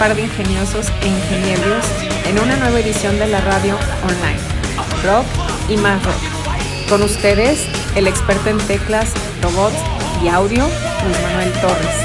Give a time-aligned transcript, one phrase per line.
[0.00, 1.84] par de ingeniosos e ingenieros
[2.24, 4.40] en una nueva edición de la radio online.
[5.04, 5.26] Rock
[5.68, 6.88] y más rock.
[6.88, 9.12] Con ustedes, el experto en teclas,
[9.42, 9.76] robots
[10.24, 10.66] y audio,
[11.04, 11.96] Luis Manuel Torres.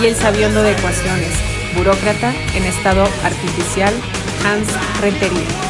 [0.00, 1.30] Y el sabiondo de ecuaciones,
[1.76, 3.94] burócrata en estado artificial,
[4.44, 4.68] Hans
[5.00, 5.67] Rentería.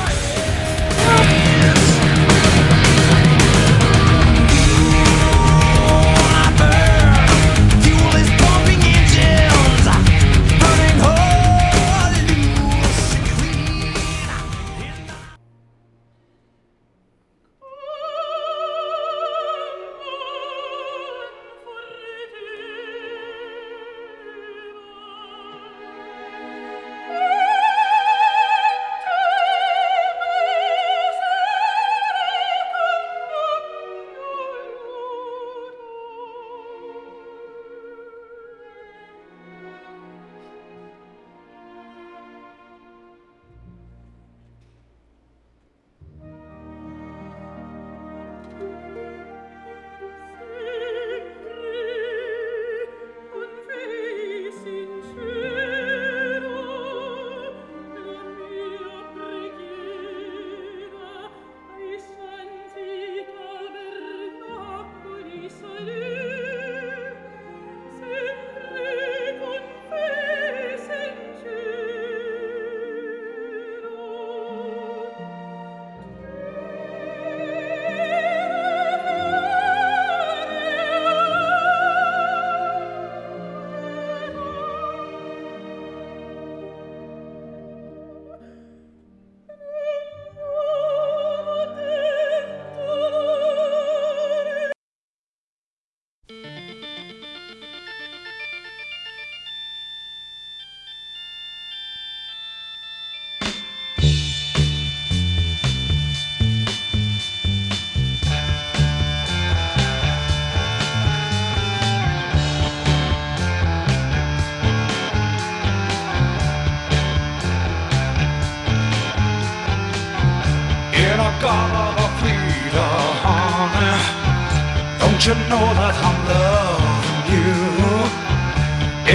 [125.27, 127.55] You know that I'm loving you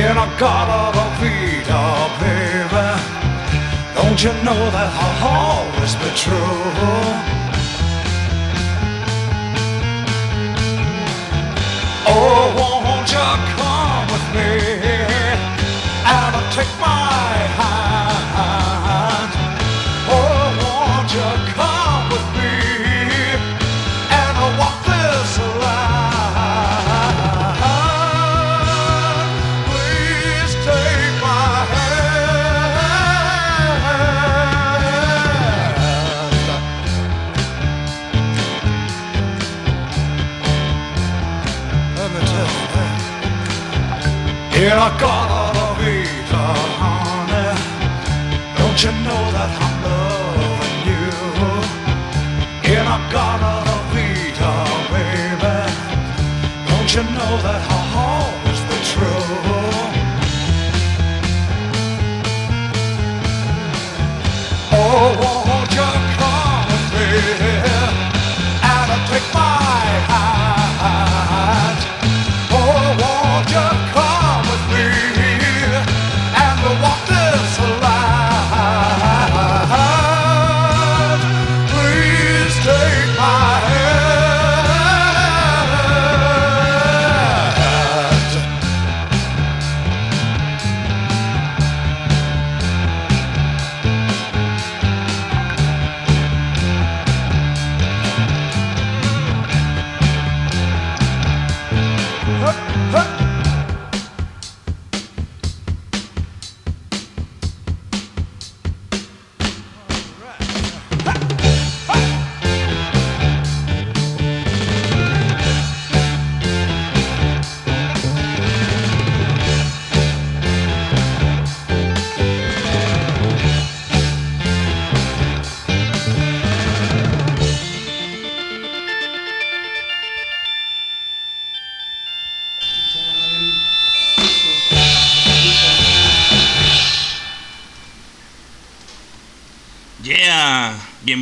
[0.04, 1.84] in a God of Vita,
[2.20, 2.90] baby?
[3.96, 6.60] Don't you know that I'll always be true?
[12.06, 14.50] Oh, won't you come with me
[16.06, 17.12] and take my
[17.58, 17.73] hand?
[44.64, 45.23] In a gotta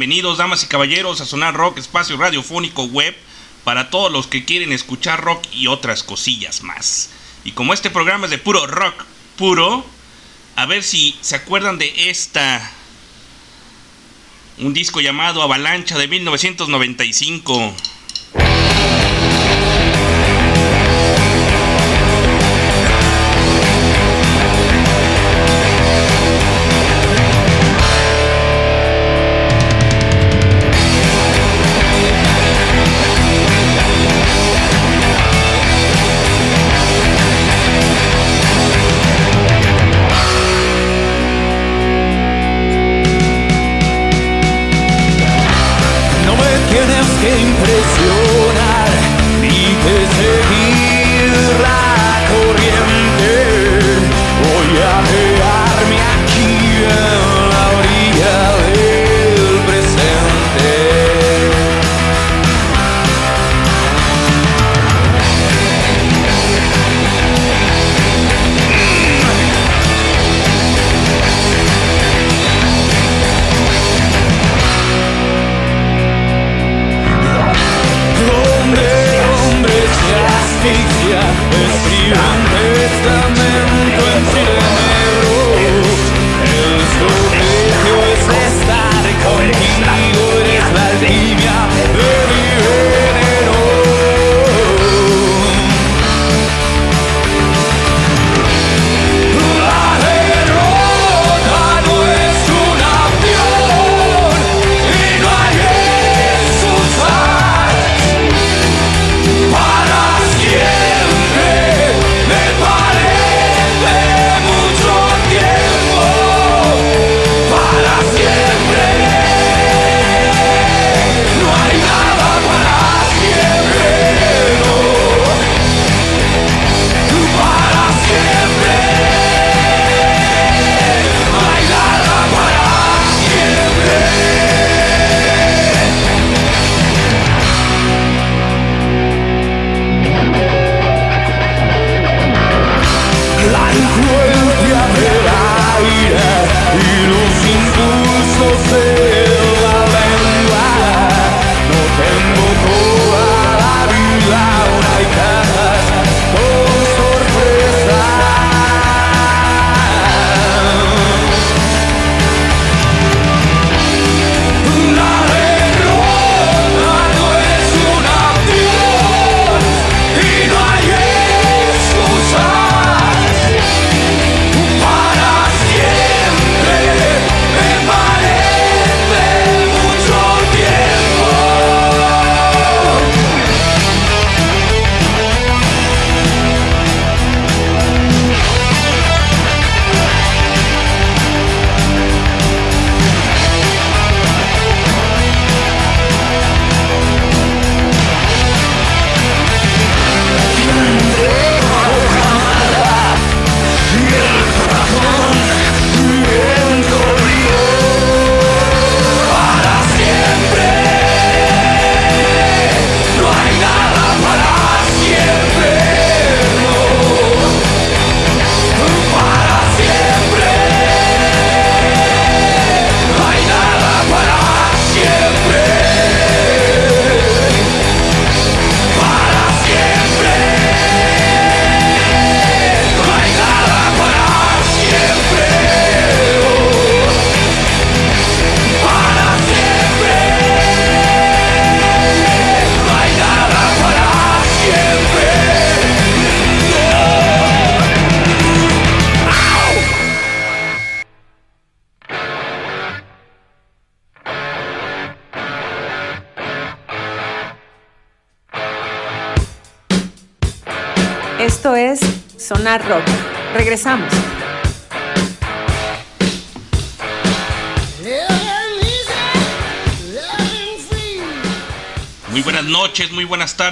[0.02, 3.16] bienvenidos damas y caballeros a Sonar Rock, espacio radiofónico web
[3.64, 7.12] para todos los que quieren escuchar rock y otras cosillas más.
[7.44, 9.06] Y como este programa es de puro rock
[9.38, 9.86] puro,
[10.56, 12.72] a ver si se acuerdan de esta.
[14.58, 17.76] Un disco llamado Avalancha de 1995.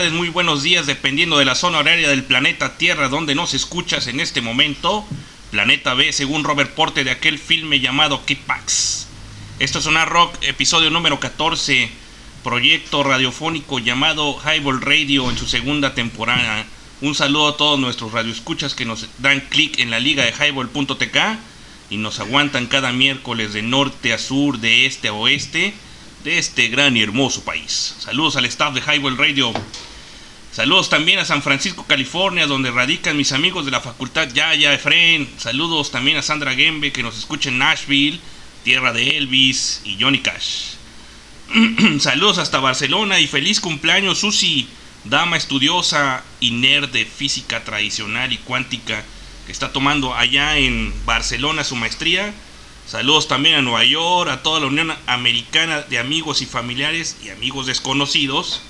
[0.07, 4.21] Muy buenos días, dependiendo de la zona horaria del planeta Tierra donde nos escuchas en
[4.21, 5.05] este momento.
[5.51, 9.07] Planeta B, según Robert Porte de aquel filme llamado Kickbacks.
[9.59, 11.91] Esto es una rock, episodio número 14,
[12.45, 16.65] proyecto radiofónico llamado Highball Radio en su segunda temporada.
[17.01, 21.17] Un saludo a todos nuestros radioescuchas que nos dan clic en la liga de highball.tk
[21.89, 25.73] y nos aguantan cada miércoles de norte a sur, de este a oeste
[26.23, 27.95] de este gran y hermoso país.
[27.99, 29.53] Saludos al staff de Highball Radio.
[30.51, 35.29] Saludos también a San Francisco, California, donde radican mis amigos de la facultad Yaya, Efren.
[35.37, 38.19] Saludos también a Sandra Gembe, que nos escucha en Nashville,
[38.63, 40.73] tierra de Elvis y Johnny Cash.
[41.99, 44.67] Saludos hasta Barcelona y feliz cumpleaños, Susi,
[45.03, 49.03] dama estudiosa y nerd de física tradicional y cuántica,
[49.45, 52.33] que está tomando allá en Barcelona su maestría.
[52.87, 57.29] Saludos también a Nueva York, a toda la Unión Americana de amigos y familiares y
[57.29, 58.63] amigos desconocidos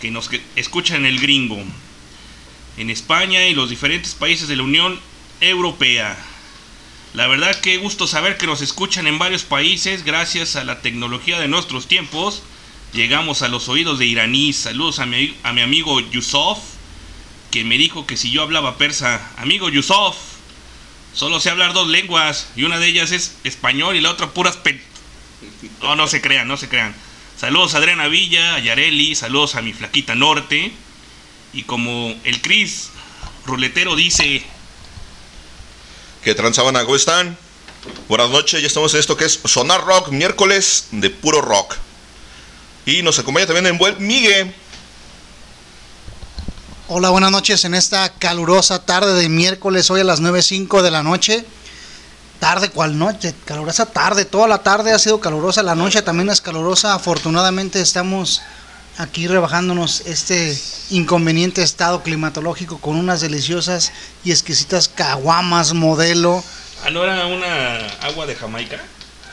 [0.00, 1.62] que nos escuchan el gringo,
[2.76, 4.98] en España y los diferentes países de la Unión
[5.40, 6.18] Europea.
[7.12, 11.38] La verdad que gusto saber que nos escuchan en varios países gracias a la tecnología
[11.38, 12.42] de nuestros tiempos.
[12.92, 14.52] Llegamos a los oídos de iraní.
[14.52, 16.58] Saludos a mi, a mi amigo Yusuf,
[17.50, 20.16] que me dijo que si yo hablaba persa, amigo Yusuf,
[21.12, 24.58] solo sé hablar dos lenguas y una de ellas es español y la otra puras.
[25.82, 26.94] No, no se crean, no se crean.
[27.40, 30.74] Saludos a Adriana Villa, a Yareli, saludos a mi flaquita norte.
[31.54, 32.90] Y como el Cris
[33.46, 34.42] ruletero dice...
[36.22, 36.74] ¿Qué transaban?
[36.84, 37.38] ¿Cómo están?
[38.08, 41.76] Buenas noches, ya estamos en esto que es Sonar Rock, miércoles de puro rock.
[42.84, 44.52] Y nos acompaña también en buen Migue.
[46.88, 51.02] Hola, buenas noches en esta calurosa tarde de miércoles, hoy a las 9.05 de la
[51.02, 51.46] noche.
[52.40, 53.34] Tarde, ¿cuál noche?
[53.44, 56.94] Calurosa tarde, toda la tarde ha sido calurosa, la noche también es calurosa.
[56.94, 58.40] Afortunadamente estamos
[58.96, 63.92] aquí rebajándonos este inconveniente estado climatológico con unas deliciosas
[64.24, 66.42] y exquisitas caguamas modelo.
[66.82, 68.80] Ah, ¿no era una agua de Jamaica?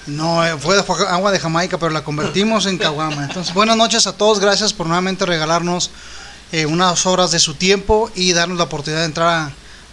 [0.05, 3.23] No, eh, fue, fue agua de Jamaica, pero la convertimos en caguama.
[3.23, 5.91] Entonces, buenas noches a todos, gracias por nuevamente regalarnos
[6.51, 9.29] eh, unas horas de su tiempo y darnos la oportunidad de entrar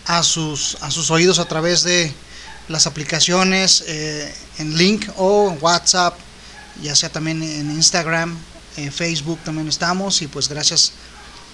[0.07, 2.13] a, a sus, a sus oídos a través de
[2.69, 6.17] las aplicaciones eh, en link o en WhatsApp,
[6.83, 8.37] ya sea también en Instagram,
[8.77, 10.93] en Facebook también estamos y pues gracias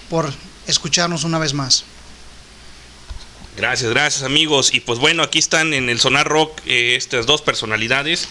[0.09, 0.31] por
[0.67, 1.85] escucharnos una vez más.
[3.57, 4.73] Gracias, gracias amigos.
[4.73, 8.27] Y pues bueno, aquí están en el Sonar Rock eh, estas dos personalidades.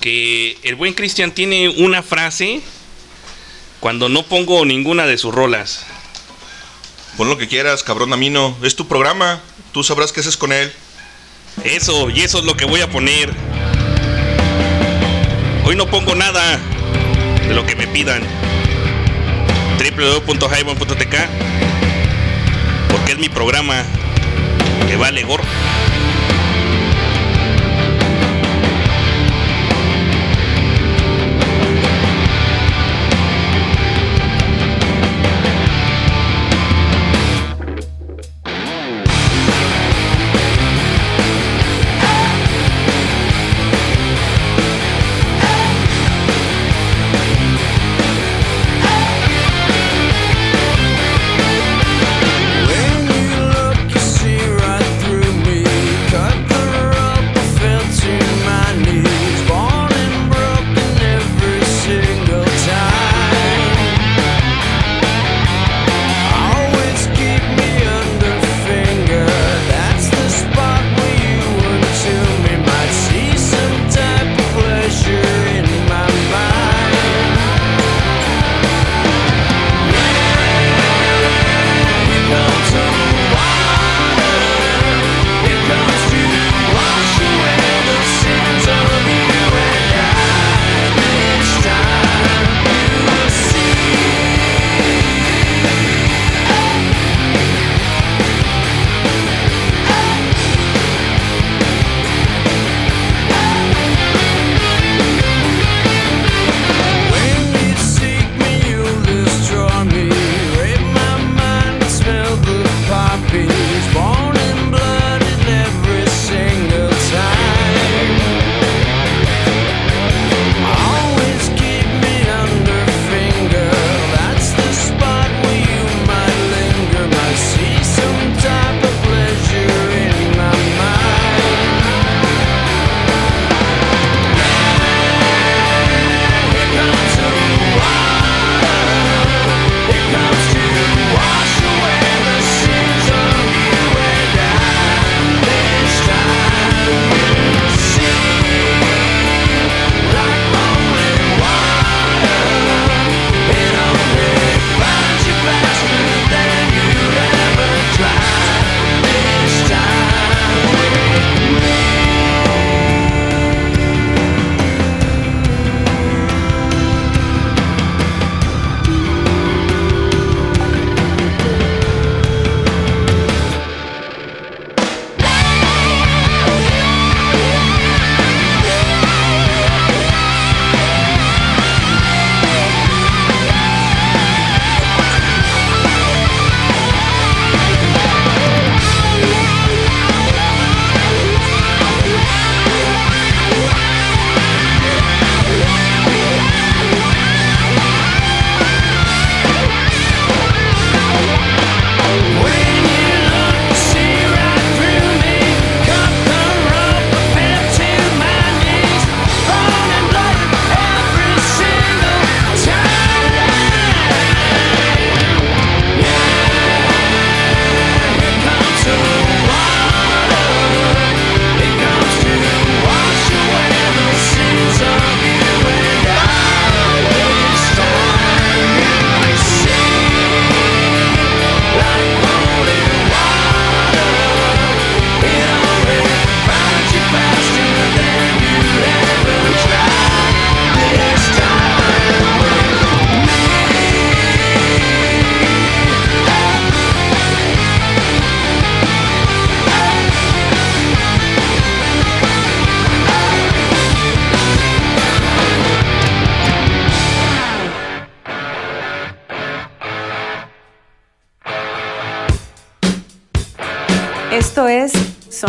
[0.00, 2.60] Que el buen Cristian tiene una frase
[3.80, 5.86] cuando no pongo ninguna de sus rolas.
[7.16, 8.56] Pon lo que quieras, cabrón Amino.
[8.62, 9.40] Es tu programa.
[9.72, 10.72] Tú sabrás qué haces con él.
[11.62, 13.32] Eso, y eso es lo que voy a poner.
[15.64, 16.58] Hoy no pongo nada
[17.46, 18.22] de lo que me pidan.
[19.78, 21.16] www.highbone.tk
[22.90, 23.82] Porque es mi programa
[24.88, 25.44] que vale gorro.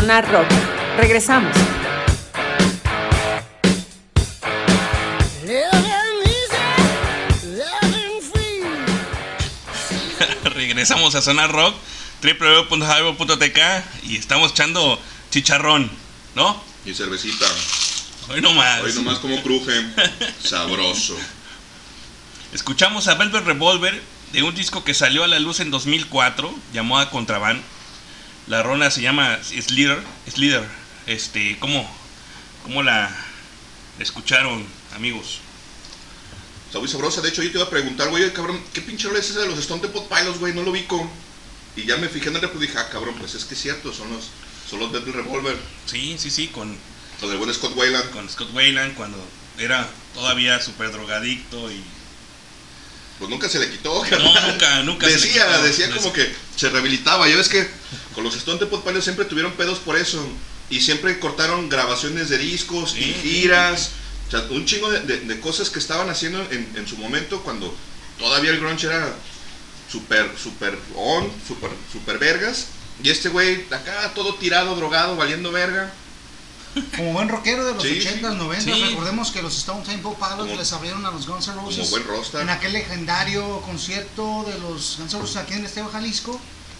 [0.06, 0.46] Sonar Rock.
[0.98, 1.58] Regresamos.
[10.54, 11.74] Regresamos a Sonar Rock,
[12.22, 13.60] www.jaibo.tk
[14.04, 15.90] y estamos echando chicharrón,
[16.36, 16.62] ¿no?
[16.86, 17.48] Y cervecita.
[18.30, 18.82] Hoy nomás.
[18.84, 19.74] Hoy nomás como cruje.
[20.44, 21.18] Sabroso.
[22.54, 24.00] Escuchamos a Velvet Revolver
[24.34, 27.64] de un disco que salió a la luz en 2004, llamado Contraband.
[28.48, 30.02] La rona se llama Slither.
[30.32, 30.64] Slither.
[31.08, 31.90] Este, ¿cómo,
[32.64, 33.10] cómo la
[34.00, 35.40] escucharon, amigos?
[36.68, 37.22] Está muy sabrosa.
[37.22, 39.48] De hecho, yo te iba a preguntar, güey, cabrón, ¿qué pinche rola es esa de
[39.48, 40.54] los Stone Temple Pilots, güey?
[40.54, 41.10] No lo ubico.
[41.76, 43.62] Y ya me fijé en el repo y dije, ah, cabrón, pues es que es
[43.62, 44.30] cierto, son los,
[44.70, 45.58] son los Velvet Revolver.
[45.86, 46.78] Sí, sí, sí, con,
[47.20, 48.12] Con el buen Scott Weiland.
[48.12, 49.18] con Scott Wayland cuando
[49.58, 51.84] era todavía súper drogadicto y...
[53.20, 54.04] Pues nunca se le quitó.
[54.12, 55.64] No, nunca, nunca se le Decía, quitó.
[55.64, 57.28] decía como que se rehabilitaba.
[57.30, 57.68] Ya ves que
[58.14, 60.26] con los Stone Temple Pilots siempre tuvieron pedos por eso.
[60.70, 63.16] Y siempre cortaron grabaciones de discos y Sí.
[63.22, 63.92] giras.
[64.28, 67.42] O sea, un chingo de, de- de cosas que estaban haciendo en, en su momento
[67.44, 67.74] cuando
[68.18, 69.14] todavía el grunge era
[69.92, 72.66] super, super on, super, super vergas.
[73.04, 75.94] Y este güey acá todo tirado, drogado, valiendo verga.
[76.98, 78.38] Como buen rockero de los Sí, 80s, sí.
[78.38, 78.84] 90s, Sí.
[78.90, 81.90] recordemos que los Stone Temple Pilots Como- les abrieron a los Guns N' Roses Como
[81.92, 82.42] buen rockstar.
[82.42, 86.40] en aquel legendario concierto de los Guns N' Roses aquí en Estadio Jalisco,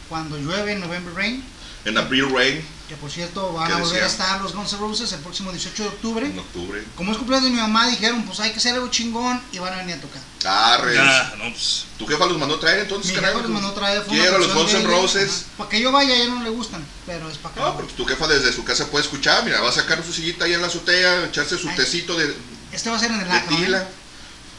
[0.10, 1.44] cuando llueve en November Rain,
[1.86, 4.80] En April Rain, que por cierto van ¿Qué a volver a estar los Guns N'
[4.80, 6.26] Roses el próximo 18 de octubre.
[6.28, 6.84] en octubre.
[6.96, 9.74] Como es cumpleaños de mi mamá, dijeron, pues hay que hacer algo chingón y van
[9.74, 10.22] a venir a tocar.
[10.46, 10.96] Arres.
[10.96, 13.38] Ya, no, pues, ¿Tu jefa los mandó traer entonces, Mi carajo?
[13.38, 15.32] jefa los mandó a traer, Quiero los Guns N' Roses.
[15.48, 15.58] ajá.
[15.58, 17.94] Para que yo vaya, a ella no le gustan, pero es para que No, porque
[17.94, 20.62] tu jefa desde su casa puede escuchar, mira, va a sacar su sillita ahí en
[20.62, 21.76] la azotea, echarse su Ay.
[21.76, 22.36] tecito de,
[22.72, 23.58] Este va a ser en el acro.
[23.58, 23.88] ¿eh?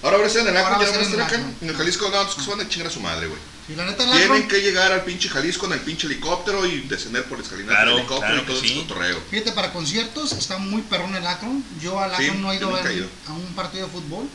[0.03, 1.15] Ahora va a ser en el Acro, ya a no va a ser en estar
[1.15, 1.37] el acá.
[1.37, 1.55] Acro.
[1.63, 3.41] En el Jalisco, no, entonces que se van a chingar a su madre, güey.
[3.69, 6.65] Y la neta, el acro, Tienen que llegar al pinche Jalisco en el pinche helicóptero
[6.67, 8.81] y descender por la escalinata Claro, del helicóptero claro y todo que ese sí.
[8.83, 9.21] cotorreo.
[9.31, 11.65] Fíjate, para conciertos está muy perrón el Akron.
[11.81, 13.09] Yo al Sí, Akron no he ido a ver ido.
[13.29, 14.29] a un partido de fútbol.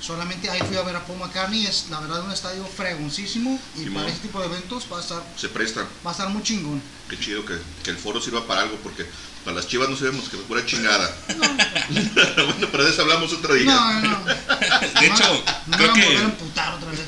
[0.00, 1.66] Solamente ahí fui a ver a Paul McCartney.
[1.66, 3.60] Es la verdad un estadio fregoncísimo.
[3.76, 3.94] Y Simón.
[4.02, 5.86] para este tipo de eventos va a estar, Se presta.
[6.04, 6.82] va a estar muy chingón.
[7.08, 9.06] Qué chido que, que el foro sirva para algo, porque
[9.44, 11.14] para las chivas no sabemos que es pura chingada.
[11.28, 13.64] bueno, pero de eso hablamos otro día.
[13.64, 14.24] No, no, no.
[14.24, 17.00] de hecho, no creo me van a volver a que, emputar otra vez.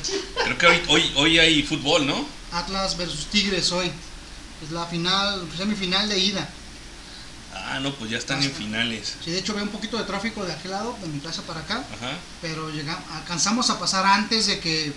[0.43, 2.27] creo que hoy, hoy, hoy hay fútbol, ¿no?
[2.51, 3.91] Atlas versus Tigres hoy.
[4.63, 6.49] Es la final, semifinal de ida.
[7.53, 9.15] Ah, no, pues ya están en finales.
[9.23, 11.61] Sí, de hecho veo un poquito de tráfico de aquel lado, de mi casa para
[11.61, 11.83] acá.
[11.95, 12.13] Ajá.
[12.41, 14.93] pero llegamos, alcanzamos a pasar antes de que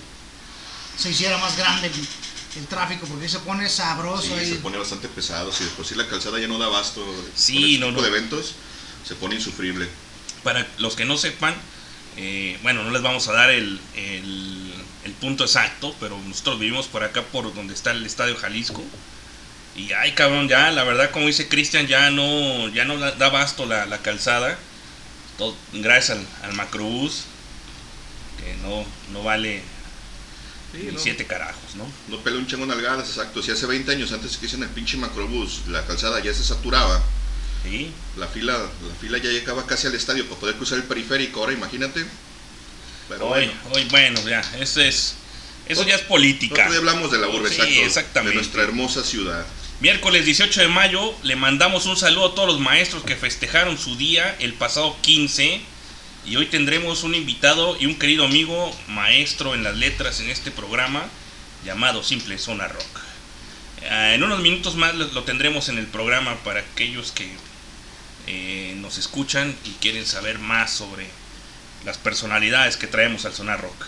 [0.99, 2.09] se hiciera más grande el,
[2.57, 4.23] el tráfico, porque se pone sabroso.
[4.23, 4.49] Sí, ahí.
[4.51, 5.53] se pone bastante pesado.
[5.53, 8.03] Si después sí la calzada ya no da abasto Sí, con ese no, tipo no.
[8.03, 8.55] de eventos,
[9.05, 9.89] se pone insufrible.
[10.43, 11.55] Para los que no sepan,
[12.17, 14.73] eh, bueno, no les vamos a dar el, el,
[15.05, 18.83] el punto exacto, pero nosotros vivimos por acá, por donde está el Estadio Jalisco.
[19.75, 23.67] Y ay, cabrón, ya, la verdad, como dice Cristian, ya no, ya no da abasto
[23.67, 24.59] la, la calzada.
[25.37, 27.25] Todo, gracias al, al Macrobús,
[28.39, 29.63] que no, no vale
[30.73, 30.99] Sí, no.
[30.99, 31.87] siete carajos, ¿no?
[32.09, 33.43] No pelea un chingo nalgadas, exacto.
[33.43, 37.03] Si hace 20 años antes que hicieron el pinche macrobús, la calzada ya se saturaba.
[37.65, 41.41] Sí, La fila, la fila ya llegaba casi al estadio para poder cruzar el periférico.
[41.41, 42.05] Ahora imagínate.
[43.09, 45.15] Pero hoy, bueno, hoy, bueno, ya, eso es,
[45.67, 46.69] eso ya es política.
[46.71, 47.87] ya hablamos de la urbe, Sí, exacto.
[47.87, 48.31] exactamente.
[48.31, 49.47] De nuestra hermosa ciudad.
[49.81, 53.97] Miércoles 18 de mayo le mandamos un saludo a todos los maestros que festejaron su
[53.97, 55.61] día el pasado 15
[56.29, 60.51] y hoy tendremos un invitado y un querido amigo maestro en las letras en este
[60.51, 61.05] programa
[61.65, 63.01] llamado Simple Zona Rock.
[63.91, 67.31] Ah, en unos minutos más lo, tendremos en el programa para aquellos que
[68.27, 71.07] eh, nos escuchan y quieren saber más sobre
[71.87, 73.87] las personalidades que traemos al Zona Rock.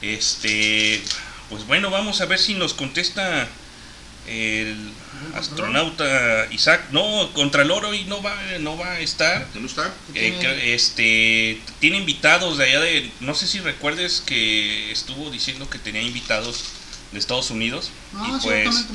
[0.00, 1.02] Este,
[1.50, 3.48] pues bueno, vamos a ver si nos contesta
[4.28, 4.92] el
[5.34, 6.82] astronauta Isaac.
[6.92, 9.46] No, Contralor hoy no va, no va a estar.
[9.52, 9.92] ¿Dónde está?
[10.14, 15.78] Eh, este tiene invitados de allá de no sé si recuerdes que estuvo diciendo que
[15.78, 16.64] tenía invitados
[17.12, 18.86] de Estados Unidos Ah, y pues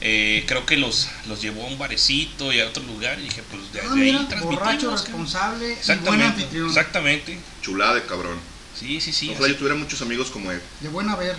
[0.00, 3.42] eh, creo que los los llevó a un barecito y a otro lugar y dije
[3.50, 4.92] pues de, Ah, de ahí mira, borracho, transmitimos cabrón.
[4.96, 6.68] responsable y buen exactamente anfitrión.
[6.68, 8.38] exactamente Chulada de cabrón.
[8.78, 10.60] sí sí sí Ojalá así- yo tuviera muchos amigos como él.
[10.80, 11.36] De buen haber.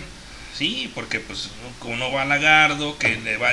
[0.60, 3.48] Sí porque pues como no va a Lagardo que le va,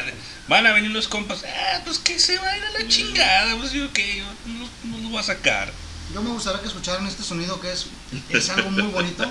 [0.49, 3.55] van a venir los compas ah, pues que se va a ir a la chingada
[3.55, 5.71] pues yo que no, no lo va a sacar
[6.13, 7.87] Yo me gustaría que escucharan este sonido que es,
[8.29, 9.23] es algo muy bonito.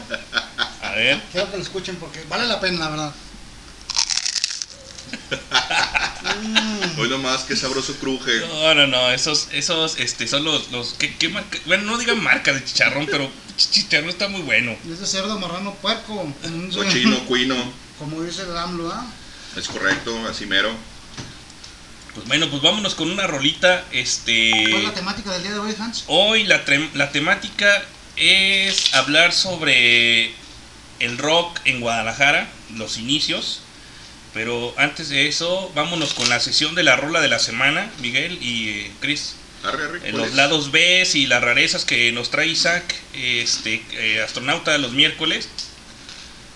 [0.83, 3.15] a ver Quiero que lo escuchen porque vale la pena, la verdad.
[6.43, 8.41] Mm, Hoy nomás, qué sabroso cruje.
[8.41, 11.59] No, no, no, esos, esos, este, son los, los, ¿qué, qué marca?
[11.67, 14.77] Bueno, no digan marca de chicharrón, pero ch- chicharrón está muy bueno.
[14.91, 16.15] es de cerdo marrano puerco.
[16.43, 17.57] Como dice, Cochino, cuino.
[17.99, 19.07] como dice el AMLO, ¿ah?
[19.57, 20.71] Es correcto, así mero.
[22.15, 23.85] Pues bueno, pues vámonos con una rolita.
[23.93, 24.51] Este.
[24.71, 26.05] ¿Cuál es la temática del día de hoy, Hans?
[26.07, 26.63] Hoy la,
[26.95, 27.83] la temática
[28.17, 30.33] es hablar sobre
[31.01, 33.61] el rock en Guadalajara, los inicios.
[34.33, 38.39] Pero antes de eso, vámonos con la sesión de la rola de la semana, Miguel
[38.43, 39.35] y eh, Chris.
[39.67, 40.35] Arre, arre, ¿cuál los es?
[40.35, 45.49] lados B y las rarezas que nos trae Isaac, este eh, astronauta los miércoles.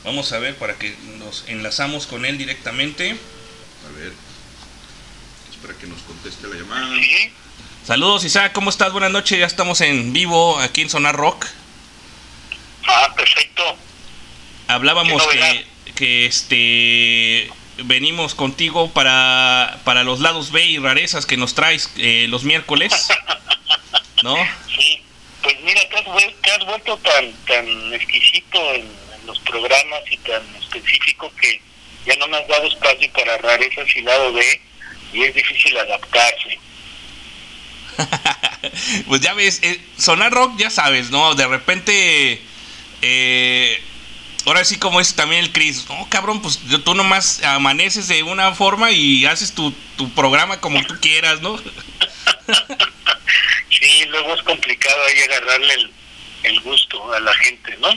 [0.04, 3.10] Vamos a ver para que nos enlazamos con él directamente.
[3.10, 4.12] A ver.
[5.50, 6.94] Espera que nos conteste la llamada.
[6.96, 7.32] Sí,
[7.86, 8.92] Saludos Isaac, ¿cómo estás?
[8.92, 11.46] Buenas noches, ya estamos en vivo aquí en Sonar Rock.
[12.86, 13.62] ah, perfecto.
[14.68, 17.50] Hablábamos que, que este
[17.84, 23.08] venimos contigo para, para los lados B y rarezas que nos traes eh, los miércoles.
[24.22, 24.36] ¿No?
[24.68, 25.02] Sí,
[25.42, 30.00] pues mira, te has, vuel- te has vuelto tan, tan exquisito en, en los programas
[30.10, 31.60] y tan específico que
[32.06, 34.60] ya no me has dado espacio para rarezas y lado B
[35.12, 36.58] y es difícil adaptarse.
[39.06, 41.34] pues ya ves, eh, Sonar Rock ya sabes, ¿no?
[41.34, 42.40] De repente,
[43.02, 43.82] eh,
[44.46, 48.54] ahora sí como es también el Chris, no cabrón, pues tú nomás amaneces de una
[48.54, 51.58] forma y haces tu, tu programa como tú quieras, ¿no?
[53.70, 55.90] Sí, luego es complicado ahí agarrarle el,
[56.42, 57.88] el gusto a la gente, ¿no?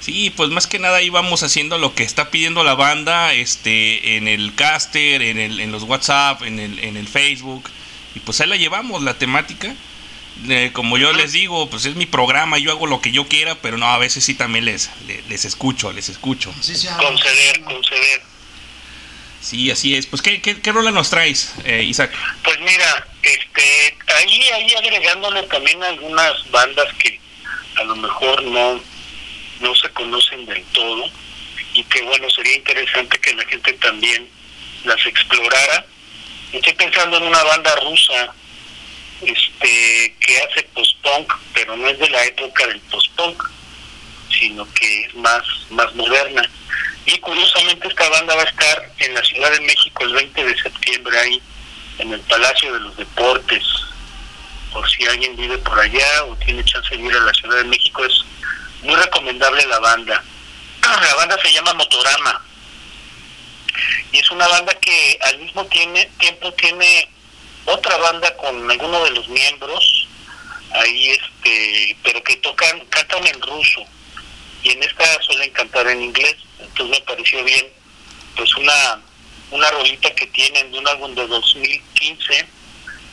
[0.00, 4.16] Sí, pues más que nada ahí vamos haciendo lo que está pidiendo la banda, este,
[4.16, 7.68] en el caster, en, el, en los WhatsApp, en el, en el Facebook,
[8.14, 9.74] y pues ahí la llevamos, la temática.
[10.48, 13.56] Eh, como yo les digo, pues es mi programa, yo hago lo que yo quiera,
[13.56, 16.54] pero no, a veces sí también les, les, les escucho, les escucho.
[16.60, 17.08] Sí, sí, habla.
[17.08, 18.22] Conceder, conceder.
[19.40, 20.06] Sí, así es.
[20.06, 22.12] Pues, ¿qué, qué, qué rola nos traes, eh, Isaac?
[22.42, 27.20] Pues mira, este, ahí, ahí agregándole también algunas bandas que
[27.76, 28.80] a lo mejor no,
[29.60, 31.04] no se conocen del todo
[31.74, 34.28] y que bueno, sería interesante que la gente también
[34.84, 35.86] las explorara.
[36.52, 38.34] Estoy pensando en una banda rusa
[39.22, 43.42] este que hace post-punk, pero no es de la época del post-punk,
[44.38, 46.42] sino que es más, más moderna.
[47.06, 50.62] Y curiosamente esta banda va a estar en la Ciudad de México el 20 de
[50.62, 51.42] septiembre ahí
[51.98, 53.64] en el Palacio de los Deportes.
[54.72, 57.64] Por si alguien vive por allá o tiene chance de ir a la Ciudad de
[57.64, 58.24] México, es
[58.82, 60.24] muy recomendable la banda.
[60.82, 62.42] La banda se llama Motorama.
[64.12, 67.08] Y es una banda que al mismo tiene, tiempo tiene
[67.66, 70.06] otra banda con alguno de los miembros
[70.72, 73.82] ahí este pero que tocan cantan en ruso.
[74.62, 76.36] Y en esta suelen cantar en inglés.
[76.58, 77.66] Entonces me pareció bien
[78.36, 79.00] pues una
[79.50, 82.46] una rolita que tienen de un álbum de 2015 eh,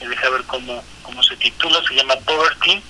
[0.08, 2.82] deja ver cómo cómo se titula se llama Poverty.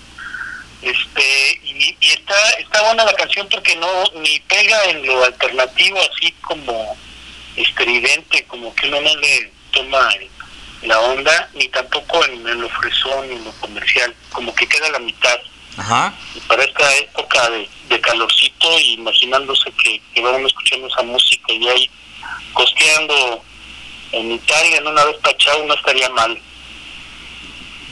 [0.82, 5.98] Este y, y está está buena la canción porque no ni pega en lo alternativo
[6.00, 6.96] así como
[7.56, 10.30] estridente como que uno no le toma el-
[10.88, 14.90] la onda ni tampoco en, en lo fresón ni en lo comercial como que queda
[14.90, 15.38] la mitad
[15.78, 16.14] Ajá.
[16.36, 21.54] y para esta época de, de calorcito y imaginándose que, que van escuchando esa música
[21.54, 21.90] y ahí
[22.54, 23.44] costeando
[24.12, 26.40] en Italia en una vez pachado no estaría mal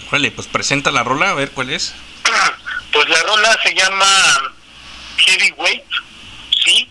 [0.09, 1.95] Órale, pues presenta la rola, a ver cuál es.
[2.91, 4.05] pues la rola se llama
[5.17, 5.83] Heavyweight
[6.63, 6.87] sí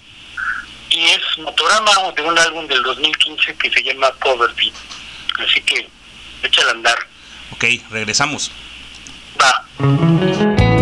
[0.90, 4.73] y es motorama de un álbum del 2015 que se llama Poverty
[5.38, 5.88] así que
[6.42, 6.99] échala a andar
[7.53, 8.51] Ok, regresamos.
[9.40, 10.74] va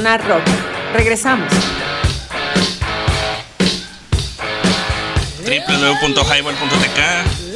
[0.00, 0.44] Sonar Rock.
[0.94, 1.52] Regresamos.
[5.44, 7.00] www.highball.tk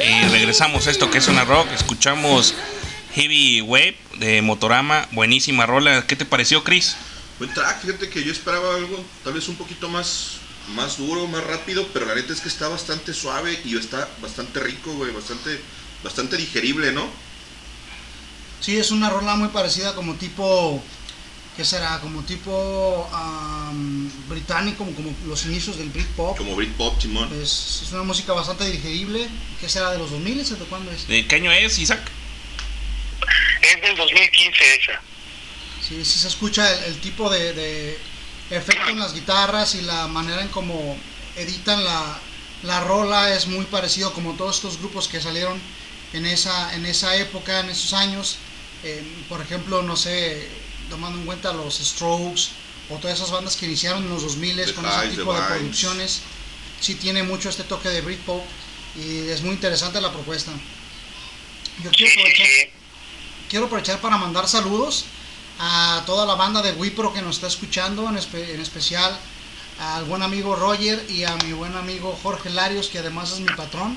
[0.04, 1.68] y regresamos a esto que es una rock.
[1.74, 2.52] Escuchamos
[3.14, 6.06] Heavy Wave de Motorama, buenísima rola.
[6.06, 6.96] ¿Qué te pareció, Chris?
[7.38, 10.32] Buen track, fíjate que yo esperaba algo tal vez un poquito más,
[10.74, 14.60] más duro, más rápido, pero la neta es que está bastante suave y está bastante
[14.60, 15.58] rico, güey, bastante,
[16.02, 17.08] bastante digerible, ¿no?
[18.60, 20.82] Sí, es una rola muy parecida como tipo,
[21.56, 22.00] ¿qué será?
[22.00, 26.36] Como tipo am, británico, como, como los inicios del Britpop.
[26.36, 27.30] Como Britpop, Simón.
[27.40, 29.28] Es, es una música bastante digerible.
[29.60, 29.90] ¿Qué será?
[29.90, 31.06] ¿De los 2000 o de cuándo es?
[31.06, 32.00] ¿De qué año es, Isaac?
[33.62, 35.00] Es del 2015 esa.
[35.86, 37.98] Sí, sí se escucha el, el tipo de, de
[38.50, 40.96] efecto en las guitarras y la manera en cómo
[41.36, 42.18] editan la,
[42.62, 45.60] la rola es muy parecido como todos estos grupos que salieron
[46.12, 48.38] en esa, en esa época, en esos años.
[48.82, 50.48] Eh, por ejemplo, no sé,
[50.90, 52.48] tomando en cuenta los Strokes
[52.90, 55.56] o todas esas bandas que iniciaron en los 2000 The con ese tipo de Vines.
[55.58, 56.20] producciones,
[56.80, 58.42] sí tiene mucho este toque de Britpop
[58.96, 60.52] y es muy interesante la propuesta.
[61.82, 62.70] Yo quiero aprovechar, sí.
[63.48, 65.04] quiero aprovechar para mandar saludos
[65.58, 69.16] a toda la banda de Wipro que nos está escuchando, en, espe- en especial
[69.80, 73.52] al buen amigo Roger y a mi buen amigo Jorge Larios, que además es mi
[73.52, 73.96] patrón.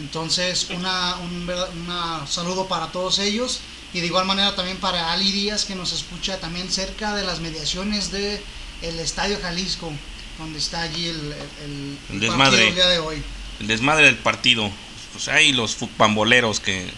[0.00, 1.48] Entonces, una, un,
[1.84, 3.60] una saludo para todos ellos
[3.94, 7.40] y de igual manera también para Ali Díaz, que nos escucha también cerca de las
[7.40, 8.40] mediaciones de
[8.82, 9.92] el Estadio Jalisco,
[10.38, 12.68] donde está allí el, el- el El desmadre.
[12.68, 13.22] el día de hoy.
[13.60, 14.70] El desmadre del partido.
[15.12, 16.88] Pues hay los pamboleros que,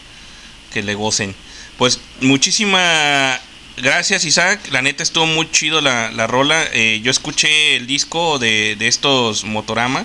[0.72, 1.34] que le gocen.
[1.78, 3.40] Pues muchísima
[3.78, 4.60] gracias Isaac.
[4.70, 6.64] La neta estuvo muy chido la, la rola.
[6.72, 10.04] Eh, yo escuché el disco de, de estos Motorama.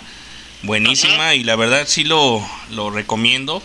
[0.64, 3.62] Buenísima y la verdad sí lo, lo recomiendo.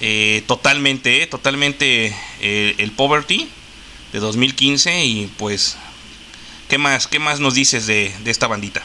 [0.00, 3.48] Eh, totalmente, eh, totalmente eh, el Poverty
[4.12, 5.78] de 2015 y pues...
[6.68, 8.82] ¿Qué más, qué más nos dices de, de esta bandita?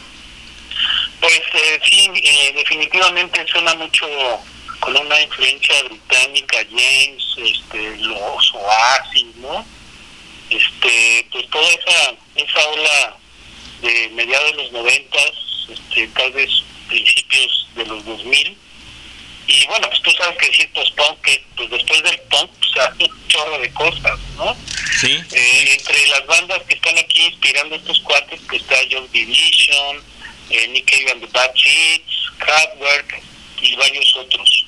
[1.21, 2.09] Pues eh, sí,
[2.53, 4.05] definitivamente suena mucho
[4.81, 9.65] con una influencia británica, James, este, los Oasis, ¿no?
[10.49, 13.17] Este, pues toda esa, esa ola
[13.81, 15.31] de mediados de los noventas,
[15.69, 16.49] este, tal vez
[16.87, 18.57] principios de los 2000.
[19.47, 23.03] Y bueno, pues tú sabes que decir post-punk, que pues después del punk, pues hace
[23.05, 24.55] un chorro de cosas, ¿no?
[24.99, 25.17] ¿Sí?
[25.31, 30.03] Eh, entre las bandas que están aquí inspirando a estos cuates, que está Joy Division,
[30.49, 33.21] eh, Nick Cave and the Bad Seeds, Kraftwerk
[33.61, 34.65] y varios otros.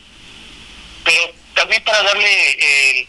[1.03, 3.07] Pero también para darle eh,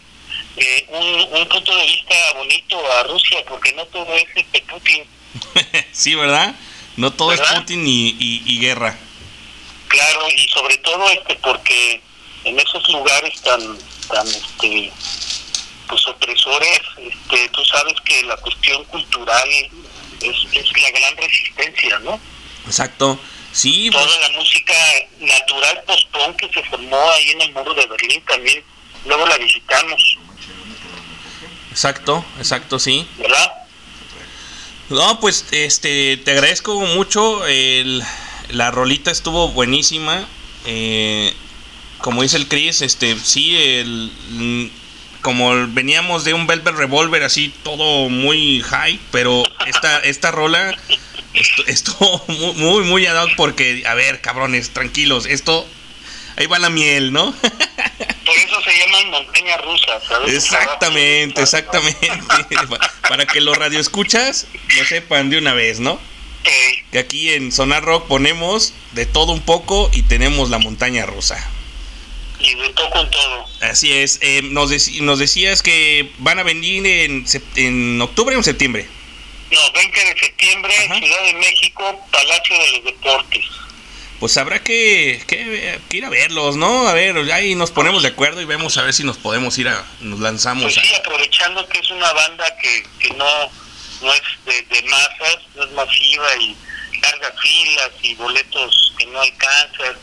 [0.57, 5.05] eh, un, un punto de vista bonito a Rusia, porque no todo es este Putin.
[5.93, 6.55] sí, ¿verdad?
[6.97, 7.41] No todo es.
[7.41, 8.97] Putin y, y- y guerra.
[9.89, 12.01] Claro, y sobre todo este porque
[12.45, 13.61] en esos lugares tan
[14.09, 14.93] tan este
[15.89, 19.49] pues opresores, este, tú sabes que la cuestión cultural
[20.21, 22.21] es, es la gran resistencia, ¿no?
[22.67, 23.19] Exacto.
[23.53, 24.75] Sí, pues, Toda la música
[25.19, 28.63] natural post-punk que se formó ahí en el muro de Berlín también,
[29.05, 30.17] luego la visitamos,
[31.73, 33.07] exacto, exacto, sí.
[33.19, 33.53] ¿verdad?
[34.91, 37.47] No, pues este, te agradezco mucho.
[37.47, 38.03] el-
[38.51, 40.27] la rolita estuvo buenísima.
[40.67, 41.33] eh,
[42.03, 44.67] como dice el Chris, este, sí, el, mm,
[45.23, 50.75] como veníamos de un Velvet Revolver así, todo muy high, pero esta, esta rola
[51.35, 55.67] estu- estuvo muy, muy, muy ad hoc porque, a ver, cabrones, tranquilos, esto,
[56.41, 57.33] ahí va la miel, ¿no?
[57.33, 60.35] Por eso se llaman montañas rusas, ¿sabes?
[60.35, 62.11] exactamente, exactamente.
[63.09, 66.01] Para que los radioescuchas lo sepan de una vez, ¿no?
[66.91, 71.37] Que aquí en Sonar Rock ponemos de todo un poco y tenemos la montaña rusa.
[72.39, 73.47] y de todo con todo.
[73.61, 74.19] Así es.
[74.23, 74.71] eh, nos,
[75.01, 78.87] nos decías que van a venir en octubre o en septiembre.
[79.51, 80.99] No, 20 de septiembre, Ajá.
[81.01, 83.45] Ciudad de México, Palacio de los Deportes.
[84.21, 86.87] Pues habrá que, que- que ir a verlos, ¿no?
[86.87, 89.67] A ver, ahí nos ponemos de acuerdo y vemos a ver si nos podemos ir
[89.69, 89.83] a.
[90.01, 90.83] Nos lanzamos Pues a.
[90.83, 93.51] sí, aprovechando que es una banda que, que no,
[94.03, 96.55] no es de, de masas, no es masiva y
[97.01, 99.97] largas filas y boletos que no alcanzan.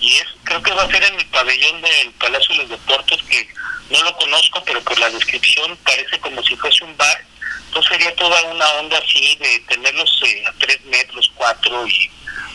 [0.00, 3.18] Y es creo que va a ser en el pabellón del Palacio de los Deportes,
[3.28, 3.48] que
[3.90, 7.24] no lo conozco, pero por la descripción parece como si fuese un bar.
[7.66, 12.08] Entonces sería toda una onda así de tenerlos eh, a tres metros, cuatro y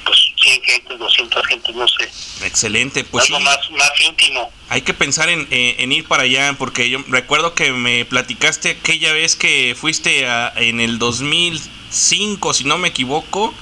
[0.09, 2.09] pues 100 gente, 200 gente, no sé.
[2.45, 3.33] Excelente, pues sí.
[3.33, 4.51] algo más, más íntimo.
[4.69, 8.71] Hay que pensar en, eh, en ir para allá, porque yo recuerdo que me platicaste
[8.71, 13.53] aquella vez que fuiste a- en el 2005, si no me equivoco.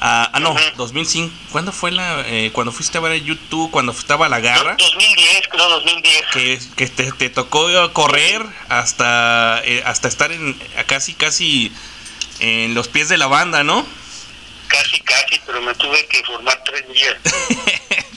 [0.00, 0.60] a- ah, no, Ujú.
[0.76, 1.34] 2005.
[1.50, 2.22] ¿Cuándo fue la.
[2.28, 4.76] eh, cuando fuiste a ver a YouTube, cuando estaba la garra?
[4.78, 6.22] 2010, creo 2010.
[6.32, 11.72] Que, que te, te tocó correr hasta, eh, hasta estar en casi, casi
[12.38, 13.84] en los pies de la banda, ¿no?
[14.68, 17.16] Casi, casi, pero me tuve que formar tres días.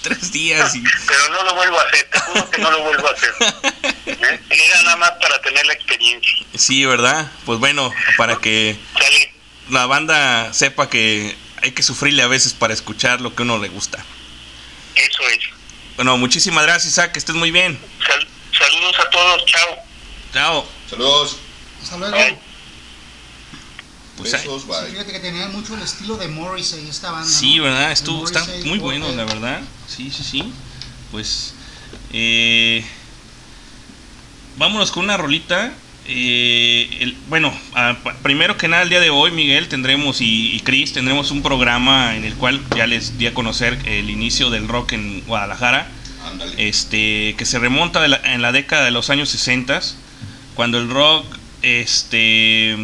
[0.02, 0.82] Tres días y.
[0.82, 3.32] Pero no lo vuelvo a hacer, te juro que no lo vuelvo a hacer.
[4.08, 4.40] ¿Eh?
[4.50, 6.32] Era nada más para tener la experiencia.
[6.58, 7.32] Sí, ¿verdad?
[7.46, 9.34] Pues bueno, para que Sale,
[9.70, 13.70] la banda sepa que hay que sufrirle a veces para escuchar lo que uno le
[13.70, 14.04] gusta.
[14.96, 15.40] eso es.
[15.98, 17.80] Bueno, muchísimas gracias, Isaac, que estés muy bien.
[18.04, 18.28] Sal-
[18.58, 19.78] saludos a todos, chao.
[20.34, 20.68] Chao.
[20.90, 21.38] Saludos.
[21.84, 22.16] Hasta luego.
[22.18, 22.51] Bye.
[24.22, 27.28] Pues, Sí, fíjate que tenía mucho el estilo de Morrissey esta banda.
[27.30, 27.64] sí, ¿no?
[27.64, 27.92] ¿verdad?
[27.92, 29.62] Estuvo, está muy bueno, la verdad.
[29.88, 30.44] Sí, sí, sí.
[31.12, 31.54] Pues,
[32.14, 32.86] eh,
[34.58, 35.74] vámonos con una rolita.
[36.08, 37.54] Eh, el- bueno,
[38.24, 42.16] primero que nada, el día de hoy, Miguel, tendremos y, y Chris, tendremos un programa
[42.16, 45.90] en el cual ya les di a conocer el inicio del rock en Guadalajara.
[46.24, 46.68] Ándale.
[46.70, 49.82] este que se remonta de la- en la década de los años 60
[50.54, 51.26] cuando el rock
[51.64, 52.78] este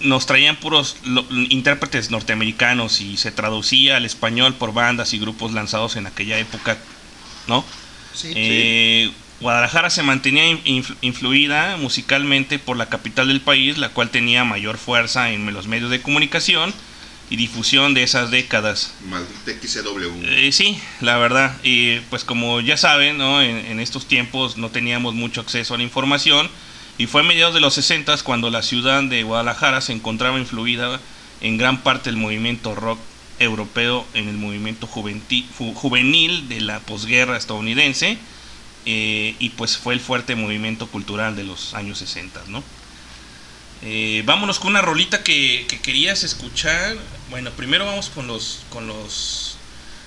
[0.00, 5.52] nos traían puros lo- intérpretes norteamericanos y se traducía al español por bandas y grupos
[5.52, 6.78] lanzados en aquella época
[7.46, 7.64] no
[8.14, 8.32] Sí.
[8.34, 14.42] Eh, Guadalajara se mantenía influ- influida musicalmente por la capital del país, la cual tenía
[14.44, 16.74] mayor fuerza en los medios de comunicación
[17.30, 18.94] y difusión de esas décadas.
[19.08, 20.24] Maldita XCW.
[20.24, 21.56] Eh, sí, la verdad.
[21.62, 23.40] Y pues como ya saben, ¿no?
[23.40, 26.50] en, en estos tiempos no teníamos mucho acceso a la información.
[26.98, 31.00] Y fue a mediados de los 60 cuando la ciudad de Guadalajara se encontraba influida
[31.40, 32.98] en gran parte del movimiento rock
[33.38, 38.18] europeo, en el movimiento juvenil de la posguerra estadounidense.
[38.86, 42.62] eh, y pues fue el fuerte movimiento cultural de los años 60, ¿no?
[43.82, 46.96] Eh, vámonos con una rolita que, que querías escuchar.
[47.30, 49.58] Bueno, primero vamos con los con los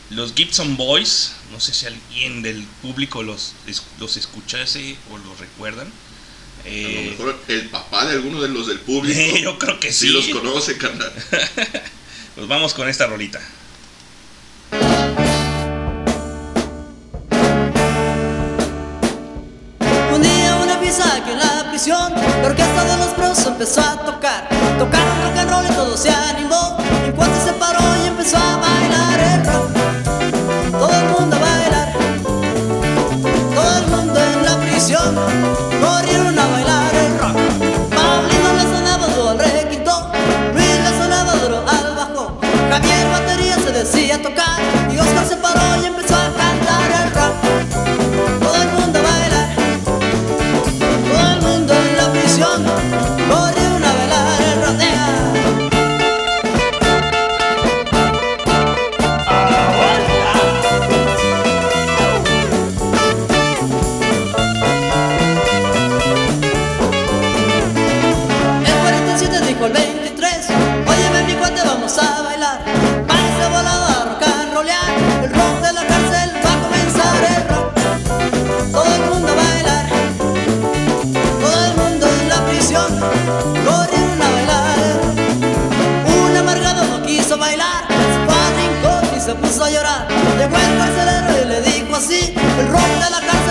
[0.09, 1.35] los Gibson Boys.
[1.51, 3.53] No sé si alguien del público los,
[3.99, 5.91] los escuchase o los recuerdan.
[6.63, 9.19] A lo Eh, mejor el papá de alguno de los del público.
[9.41, 10.13] yo creo que sí sí.
[10.13, 11.11] los conoce, carnal.
[12.33, 13.41] Pues vamos con esta rolita.
[20.13, 24.05] Un día una pieza aquí en la prisión, la orquesta de los pros empezó a
[24.05, 24.49] tocar.
[24.77, 26.77] Tocaron rock and roll y todo se animó.
[27.05, 28.70] En cuanto se paró y empezó a bailar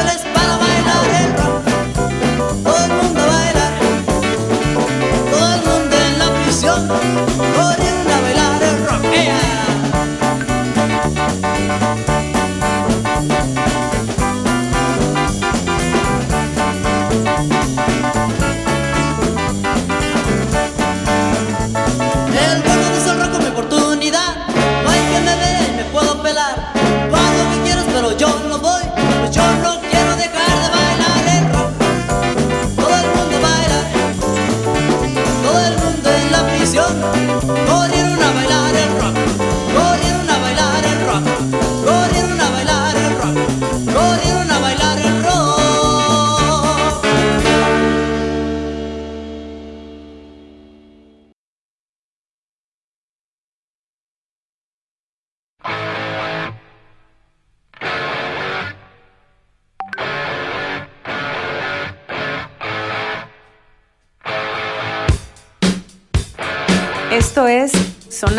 [0.05, 0.30] de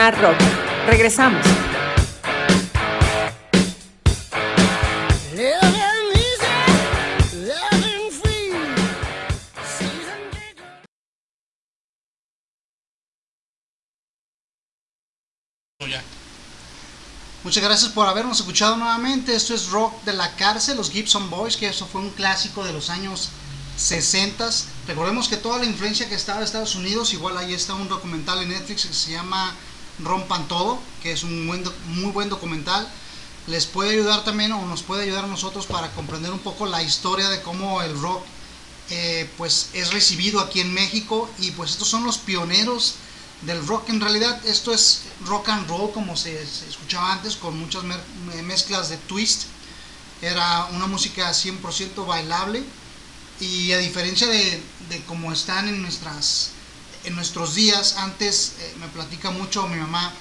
[0.10, 0.36] Rock.
[0.88, 1.46] Regresamos.
[17.44, 19.36] Muchas gracias por habernos escuchado nuevamente.
[19.36, 22.72] Esto es Rock de la Cárcel, los Gibson Boys, que eso fue un clásico de
[22.72, 23.30] los años
[23.76, 24.50] 60.
[24.88, 28.42] Recordemos que toda la influencia que estaba de Estados Unidos, igual ahí está un documental
[28.42, 29.54] en Netflix que se llama
[30.04, 32.88] Rompan Todo, que es un buen muy buen documental.
[33.48, 36.84] Les puede ayudar también o nos puede ayudar a nosotros para comprender un poco la
[36.84, 38.24] historia de cómo el rock
[38.90, 42.96] eh, pues es recibido aquí en México y pues estos son los pioneros
[43.42, 43.90] del rock.
[43.90, 47.84] En realidad esto es rock and roll como se, se escuchaba antes con muchas
[48.44, 49.44] mezclas de twist.
[50.22, 52.64] Era una música 100% bailable
[53.40, 56.52] y a diferencia de, de están en nuestras
[57.04, 60.14] en nuestros días antes eh, me platica mucho mi mamá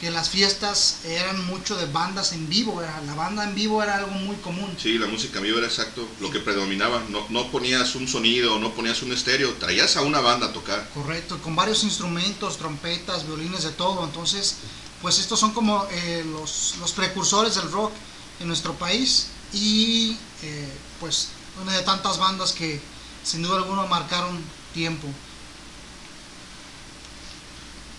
[0.00, 3.96] que las fiestas eran mucho de bandas en vivo era- la banda en vivo era
[3.96, 7.02] algo muy común Sí, la música en vivo era exacto lo que predominaba.
[7.08, 10.86] No, no ponías un sonido, no ponías un estéreo, traías a una banda a tocar.
[10.92, 14.04] Correcto, con varios instrumentos, trompetas, violines, de todo.
[14.04, 14.56] Entonces,
[15.00, 17.92] pues estos son como eh, los, los precursores del rock
[18.40, 20.68] en nuestro país y eh,
[21.00, 21.28] pues
[21.62, 22.80] una de tantas bandas que
[23.24, 24.38] sin duda alguna marcaron
[24.74, 25.08] tiempo.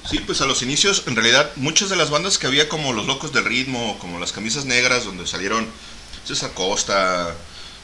[0.10, 3.08] Sí, pues a los inicios, en realidad, muchas de las bandas que había, como Los
[3.08, 5.68] Locos del Ritmo, como Las Camisas Negras, donde salieron
[6.26, 7.36] César Costa,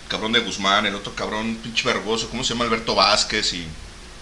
[0.08, 2.66] cabrón de Guzmán, el otro cabrón pinche vergoso, ¿cómo se llama?
[2.66, 3.66] Alberto Vázquez y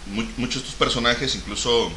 [0.07, 1.91] mu- muchos de estos personajes, incluso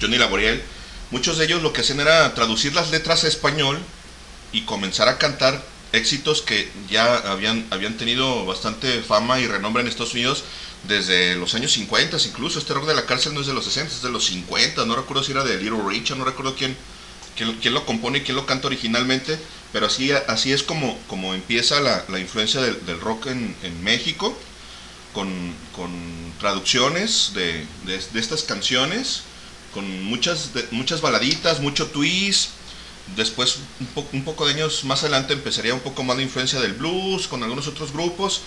[0.00, 0.62] Johnny Laboriel,
[1.10, 3.78] muchos de ellos lo que hacían era traducir las letras a español
[4.52, 9.88] y comenzar a cantar éxitos que ya habían, habían tenido bastante fama y renombre en
[9.88, 10.44] Estados Unidos
[10.84, 13.94] desde los años 50, incluso este rock de la cárcel no es de los 60,
[13.94, 16.76] es de los 50, no recuerdo si era de Little Richard, no recuerdo quién,
[17.36, 19.38] quién, lo compone y quién lo canta originalmente,
[19.72, 24.38] pero así, así es como, como empieza la, la influencia del, rock en, en México,
[25.12, 25.28] con,
[25.72, 29.22] con traducciones de, de- estas canciones,
[29.72, 32.50] con muchas, muchas baladitas, mucho twist,
[33.16, 36.60] después un, po- un poco de años más adelante empezaría un poco más la influencia
[36.60, 38.42] del blues con algunos otros grupos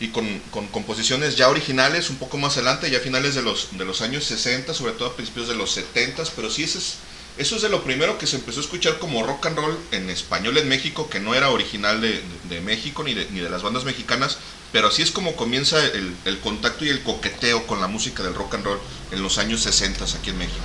[0.00, 3.68] y con, con composiciones ya originales un poco más adelante, ya a finales de los,
[3.72, 6.94] de los años 60, sobre todo a principios de los 70, pero sí ese es,
[7.38, 10.08] eso es de lo primero que se empezó a escuchar como rock and roll en
[10.10, 12.22] español en México, que no era original de, de-
[12.56, 14.38] de México ni de, ni de las bandas mexicanas,
[14.72, 18.34] pero así es como comienza el, el contacto y el coqueteo con la música del
[18.34, 18.78] rock and roll
[19.12, 20.64] en los años 60 aquí en México.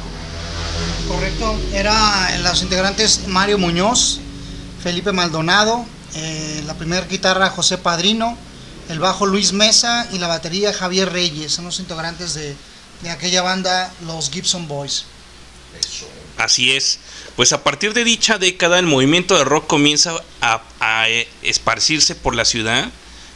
[1.08, 4.20] Correcto, era los integrantes Mario Muñoz,
[4.82, 8.38] Felipe Maldonado, eh, la primera guitarra José Padrino,
[8.92, 12.56] el bajo Luis Mesa y la batería Javier Reyes, son los integrantes de,
[13.04, 15.06] de aquella banda, los Gibson Boys.
[16.38, 17.00] Así es.
[17.38, 22.16] Pues a partir de dicha década el movimiento de rock comienza a, a, eh, esparcirse
[22.16, 22.92] por la ciudad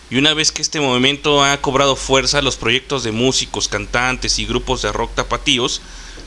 [0.09, 4.45] y una vez que este movimiento ha cobrado fuerza, los proyectos de músicos, cantantes y
[4.45, 5.81] grupos de rock tapatíos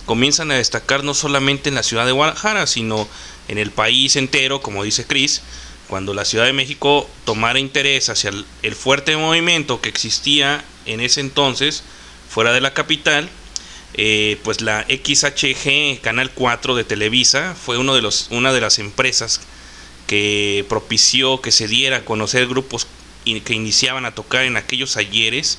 [0.06, 3.06] comienzan a destacar no solamente en la ciudad de Guadalajara, sino
[3.48, 5.42] en el país entero, como dice Chris,
[5.88, 8.30] cuando la Ciudad de México tomara interés hacia
[8.62, 11.82] el, fuerte movimiento que existía en ese entonces
[12.28, 13.28] fuera de la capital,
[13.94, 18.78] eh, pues la XHG Canal 4 de Televisa fue uno de los, una de las
[18.78, 19.40] empresas
[20.06, 22.86] que propició que se diera a conocer grupos
[23.24, 25.58] que iniciaban a tocar en aquellos ayeres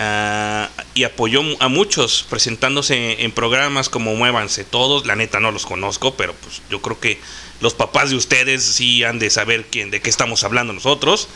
[0.00, 5.06] ah, y apoyó a muchos presentándose en programas como Muévanse Todos.
[5.06, 7.20] La neta no los conozco, pero pues yo creo que
[7.60, 11.28] los papás de ustedes sí han de saber quién, de qué estamos hablando nosotros.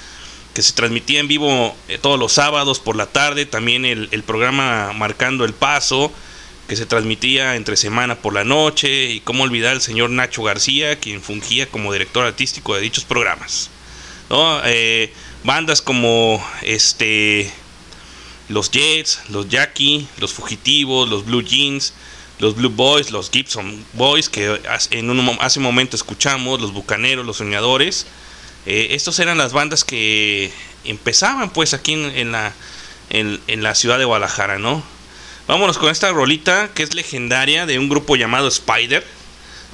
[0.54, 3.44] Que se transmitía en vivo eh, todos los sábados por la tarde.
[3.44, 6.12] También el, programa Marcando el Paso,
[6.68, 9.10] que se transmitía entre semana por la noche.
[9.10, 13.70] Y cómo olvidar al señor Nacho García, quien fungía como director artístico de dichos programas.
[14.64, 15.12] Eh,
[15.44, 17.52] bandas como este
[18.48, 21.92] los Jets, los Jackie, los Fugitivos, los Blue Jeans,
[22.38, 26.60] los Blue Boys, los Gibson Boys, que hace- en un, mo- hace un momento escuchamos,
[26.60, 28.06] los Bucaneros, los Soñadores.
[28.66, 30.52] Eh, estos eran las bandas que
[30.84, 32.52] empezaban pues aquí en, en la,
[33.10, 34.82] en, en la ciudad de Guadalajara, ¿no?
[35.46, 39.06] Vámonos con esta rolita que es legendaria de un grupo llamado Spider,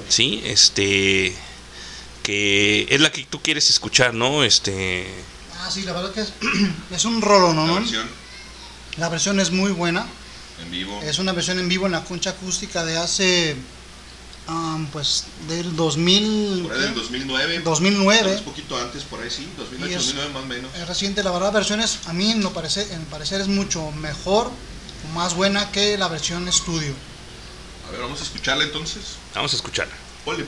[0.09, 0.41] ¿sí?
[0.45, 1.33] Este,
[2.23, 4.43] que es la que tú quieres escuchar, ¿no?
[4.43, 5.07] Este,
[5.59, 6.33] Ah, sí, la verdad que es,
[6.91, 7.67] es un rolo, ¿no?
[9.01, 10.05] La versión es muy buena.
[10.61, 11.01] en vivo.
[11.01, 13.55] Es una versión en vivo en la concha acústica de hace,
[14.47, 17.59] ah, pues, del 2000, Por ahí del 2009.
[17.63, 18.35] 2009.
[18.37, 19.47] Un poquito antes, por ahí sí.
[19.57, 20.71] 2008, Y es- 2009 más o menos.
[20.75, 24.51] Es reciente, la verdad, versiones a mí en lo parece, en parecer es mucho mejor,
[25.15, 26.93] más buena que la versión estudio.
[27.87, 29.01] A ver, vamos a escucharla entonces.
[29.33, 29.95] vamos a escucharla.
[30.23, 30.43] Ponle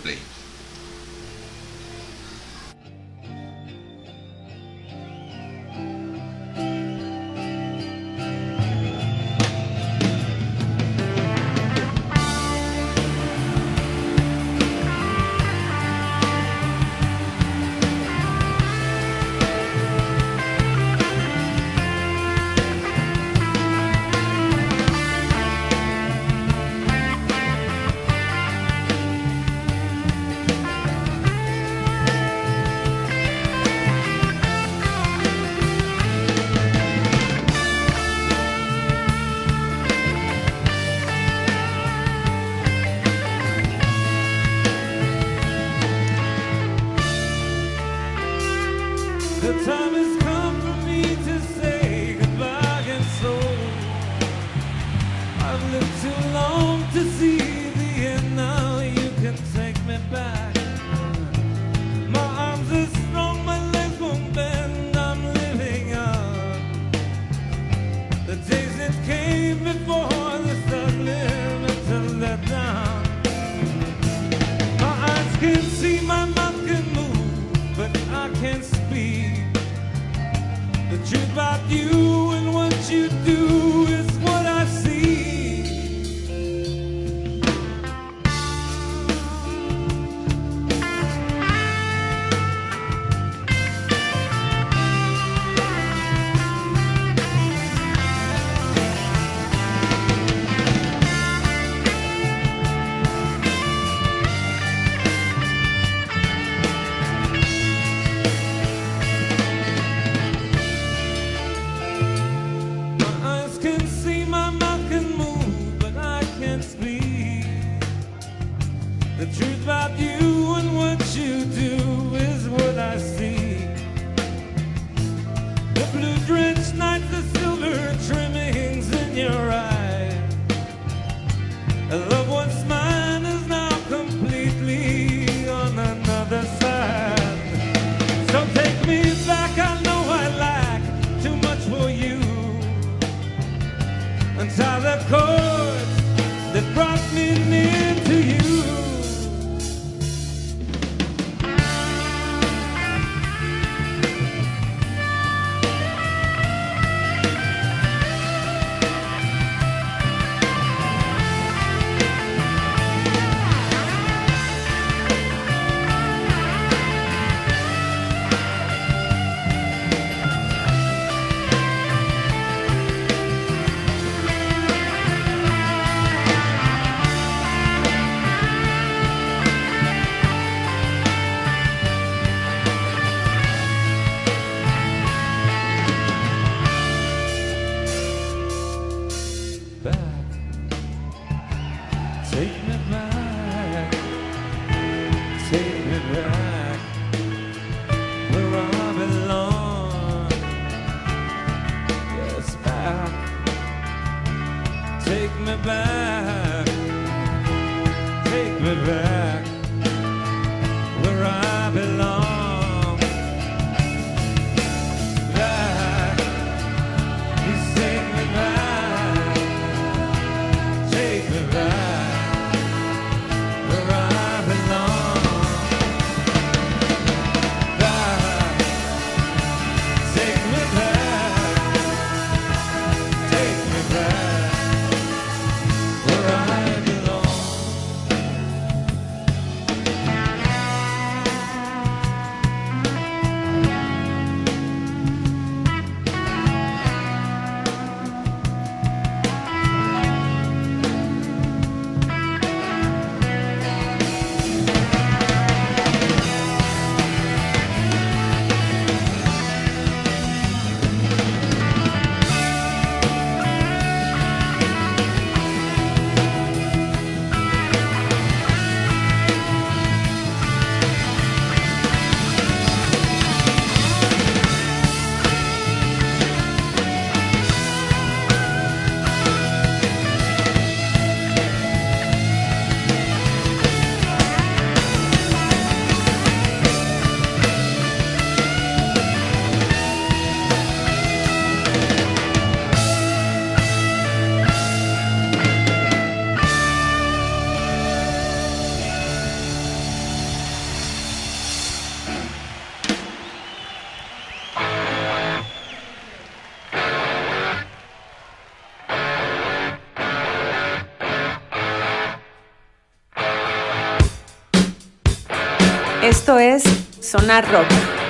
[317.13, 317.67] Sonar Rock.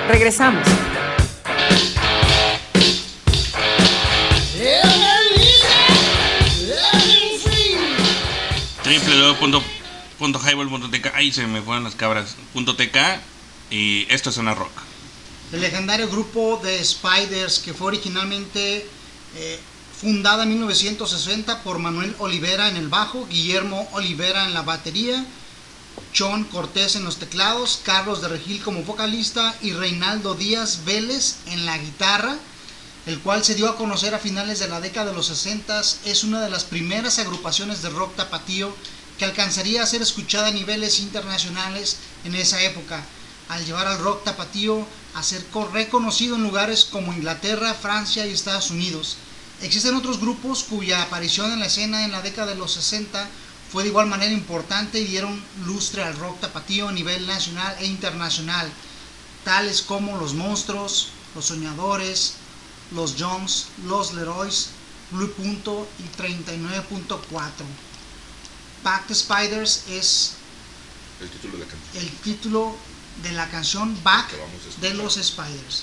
[0.08, 0.66] Regresamos.
[10.18, 12.36] www.highball.tk Ahí se me fueron las cabras.
[12.54, 12.96] punto .tk
[13.70, 14.72] y esto es una rock.
[15.52, 18.88] El legendario grupo de Spiders que fue originalmente
[19.36, 19.60] eh,
[20.00, 25.26] fundada en 1960 por Manuel Olivera en el bajo, Guillermo Olivera en la batería,
[26.16, 31.66] John Cortés en los teclados, Carlos de Regil como vocalista y Reinaldo Díaz Vélez en
[31.66, 32.36] la guitarra,
[33.06, 36.24] el cual se dio a conocer a finales de la década de los 60, es
[36.24, 38.74] una de las primeras agrupaciones de rock tapatío
[39.18, 43.04] que alcanzaría a ser escuchada a niveles internacionales en esa época,
[43.48, 48.32] al llevar al rock tapatío a ser co- reconocido en lugares como Inglaterra, Francia y
[48.32, 49.16] Estados Unidos.
[49.62, 53.28] Existen otros grupos cuya aparición en la escena en la década de los 60
[53.74, 57.86] fue de igual manera importante y dieron lustre al rock tapatío a nivel nacional e
[57.86, 58.70] internacional,
[59.42, 62.34] tales como Los Monstruos, Los Soñadores,
[62.92, 64.68] Los Jones, Los Leroys,
[65.10, 67.18] Blue Punto y 39.4.
[68.84, 70.34] Back the Spiders es
[71.20, 72.04] El título de la canción.
[72.04, 72.76] el título
[73.24, 74.34] de la canción Back
[74.82, 75.82] de los Spiders.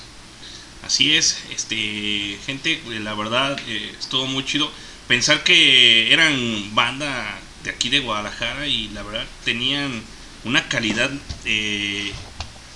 [0.85, 4.71] Así es, este gente, la verdad eh, estuvo muy chido.
[5.09, 10.01] Pensar que eran banda de aquí de Guadalajara y la verdad tenían
[10.43, 11.11] una calidad
[11.45, 12.11] eh,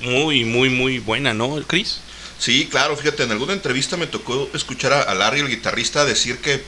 [0.02, 2.00] muy, muy, muy buena, ¿no, Chris?
[2.38, 6.64] Sí, claro, fíjate, en alguna entrevista me tocó escuchar a, Larry, el guitarrista, decir que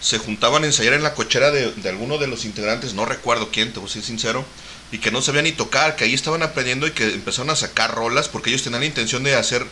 [0.00, 3.50] se juntaban a ensayar en la cochera de, de alguno de los integrantes, no recuerdo
[3.50, 4.44] quién, te voy a ser sincero,
[4.92, 7.94] y que no sabían ni tocar, que ahí estaban aprendiendo y que empezaron a sacar
[7.94, 9.66] rolas, porque ellos tenían la intención de hacer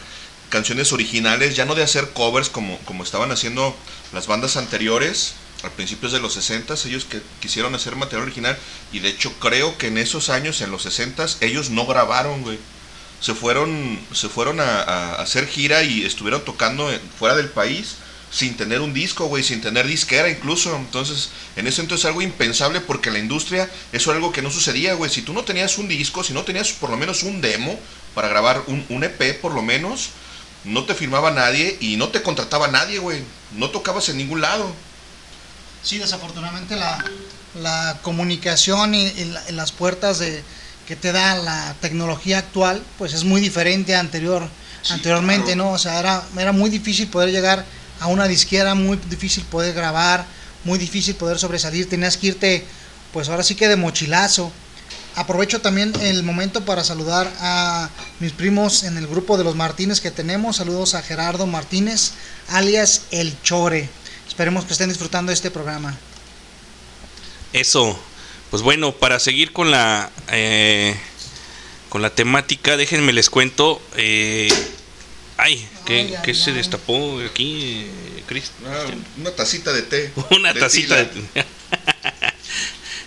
[0.51, 3.75] canciones originales, ya no de hacer covers como, como estaban haciendo
[4.13, 8.59] las bandas anteriores, a principios de los 60 ellos que quisieron hacer material original,
[8.93, 12.59] y de hecho creo que en esos años, en los 60 ellos no grabaron, güey
[13.21, 16.89] se fueron se fueron a, hacer gira y estuvieron tocando
[17.19, 17.97] fuera del país
[18.31, 20.77] sin tener un disco, güey, sin tener disquera incluso.
[20.77, 25.11] Entonces, en ese entonces algo impensable porque la industria eso algo que no sucedía, güey.
[25.11, 27.79] Si tú no tenías un disco, si no tenías por lo menos un demo
[28.15, 30.11] para grabar un, un EP por lo menos,
[30.65, 33.23] no te firmaba nadie y no te contrataba nadie, güey.
[33.53, 34.73] No tocabas en ningún lado.
[35.83, 37.03] Sí, desafortunadamente la,
[37.61, 40.43] la comunicación y, y la- las puertas de,
[40.87, 44.49] que te da la tecnología actual, pues es muy diferente a anterior,
[44.83, 45.65] Sí, anteriormente, claro.
[45.65, 45.73] ¿no?
[45.73, 47.65] O sea, era, era muy difícil poder llegar
[48.01, 50.25] a una disquera, muy difícil poder grabar,
[50.65, 52.65] muy difícil poder sobresalir, tenías que irte,
[53.13, 54.53] pues ahora sí que de mochilazo.
[55.17, 57.89] Aprovecho también el momento para saludar a
[58.21, 60.57] mis primos en el grupo de los Martínez que tenemos.
[60.57, 62.13] Saludos a Gerardo Martínez,
[62.49, 63.89] alias El Chore.
[64.39, 65.99] Esperemos que estén disfrutando de este programa.
[67.53, 67.99] Eso,
[68.53, 70.95] pues bueno, para seguir con la eh,
[71.89, 73.83] con la temática, déjenme les cuento.
[73.97, 74.47] eh,
[75.39, 76.57] ay, ¿qué, Ay, ay, qué se ay.
[76.57, 78.53] destapó aquí, eh, Chris?
[78.65, 78.85] Ah,
[79.17, 80.13] una tacita de té.
[80.31, 81.25] Una de tacita tila.
[81.35, 81.45] de...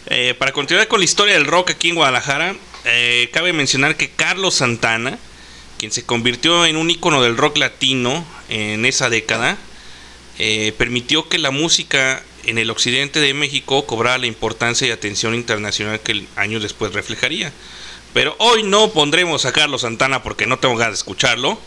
[0.08, 4.10] Eh, para continuar con la historia del rock aquí en Guadalajara, eh, cabe mencionar que
[4.10, 5.18] Carlos Santana,
[5.78, 9.58] quien se convirtió en un ícono del rock latino en esa década,
[10.40, 15.36] eh, permitió que la música en el occidente de México cobrara la importancia y atención
[15.36, 17.52] internacional que años después reflejaría.
[18.14, 21.60] Pero hoy no pondremos a Carlos Santana porque no tengo ganas de escucharlo.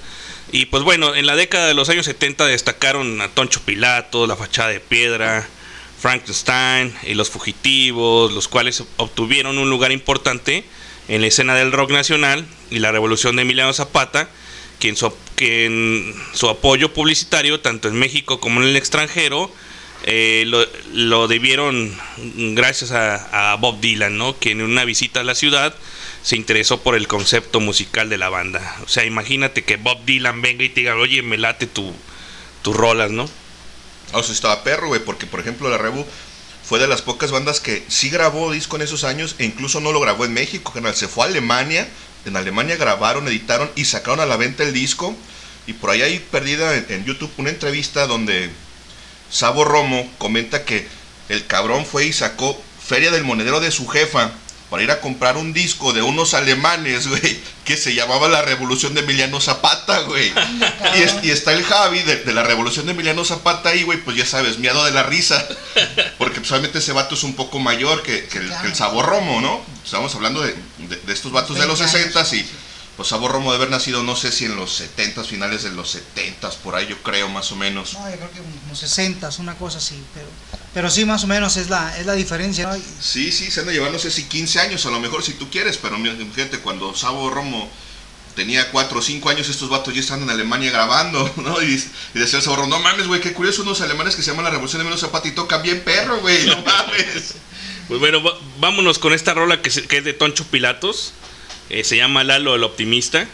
[0.53, 4.37] Y pues bueno, en la década de los años 70 destacaron a Toncho Pilato, La
[4.37, 5.49] Fachada de Piedra,
[5.99, 10.65] Frankenstein y Los Fugitivos, los cuales obtuvieron un lugar importante
[11.09, 14.29] en la escena del rock nacional y la revolución de Emiliano Zapata,
[14.79, 19.53] quien su, que en su apoyo publicitario, tanto en México como en el extranjero,
[20.07, 20.45] eh,
[20.93, 21.97] lo, debieron
[22.55, 24.39] gracias a, Bob Dylan, ¿no?
[24.39, 25.75] que en una visita a la ciudad
[26.23, 28.77] se interesó por el concepto musical de la banda.
[28.85, 31.93] O sea, imagínate que Bob Dylan venga y te diga, oye, me late tu,
[32.63, 33.29] tus rolas, ¿no?
[34.13, 36.05] O sea, estaba perro, güey, porque por ejemplo la Rebu
[36.65, 39.93] fue de las pocas bandas que sí grabó disco en esos años e incluso no
[39.93, 40.95] lo grabó en México, general.
[40.95, 41.89] Se fue a Alemania,
[42.25, 45.17] en Alemania grabaron, editaron y sacaron a la venta el disco.
[45.67, 48.51] Y por ahí hay perdida en, YouTube una entrevista donde
[49.31, 50.87] Sabo Romo comenta que
[51.29, 54.33] el cabrón fue y sacó Feria del Monedero de su jefa
[54.75, 58.93] para ir a comprar un disco de unos alemanes, güey, que se llamaba La Revolución
[58.93, 60.33] de Emiliano Zapata, güey.
[60.97, 63.99] Y, es- y está el Javi de, de la Revolución de Emiliano Zapata ahí, güey,
[64.01, 65.47] pues ya sabes, miado de la risa.
[66.19, 69.01] Porque pues, obviamente ese vato es un poco mayor que, que el, que el Sabo
[69.05, 69.65] Romo, ¿no?
[69.85, 72.51] Estamos hablando de, de- de estos vatos de los 20 años, 60 y
[72.97, 75.91] pues Sabor Romo de haber nacido, no sé si en los 70, finales de los
[75.91, 77.95] 70, por ahí yo creo más o menos.
[77.95, 80.29] No, yo creo que en los 60, una cosa así, pero,
[80.73, 82.69] pero sí más o menos es la, es la diferencia.
[82.69, 82.77] ¿no?
[83.01, 85.33] Sí, sí, se han de llevar, no sé si 15 años, a lo mejor si
[85.33, 85.97] tú quieres, pero
[86.37, 87.69] gente, cuando Sabor Romo
[88.37, 91.61] tenía 4 o 5 años, estos vatos ya están en Alemania grabando, ¿no?
[91.63, 91.83] Y,
[92.15, 94.81] decía el Saborro, no mames, güey, qué curioso, unos alemanes que se llaman la Revolución
[94.81, 97.35] de Menos Zapata y tocan bien perro, güey, no mames.
[97.89, 98.23] pues bueno,
[98.61, 101.13] vámonos con esta rola que es de Toncho Pilatos.
[101.71, 103.27] Eh, se llama Lalo el Optimista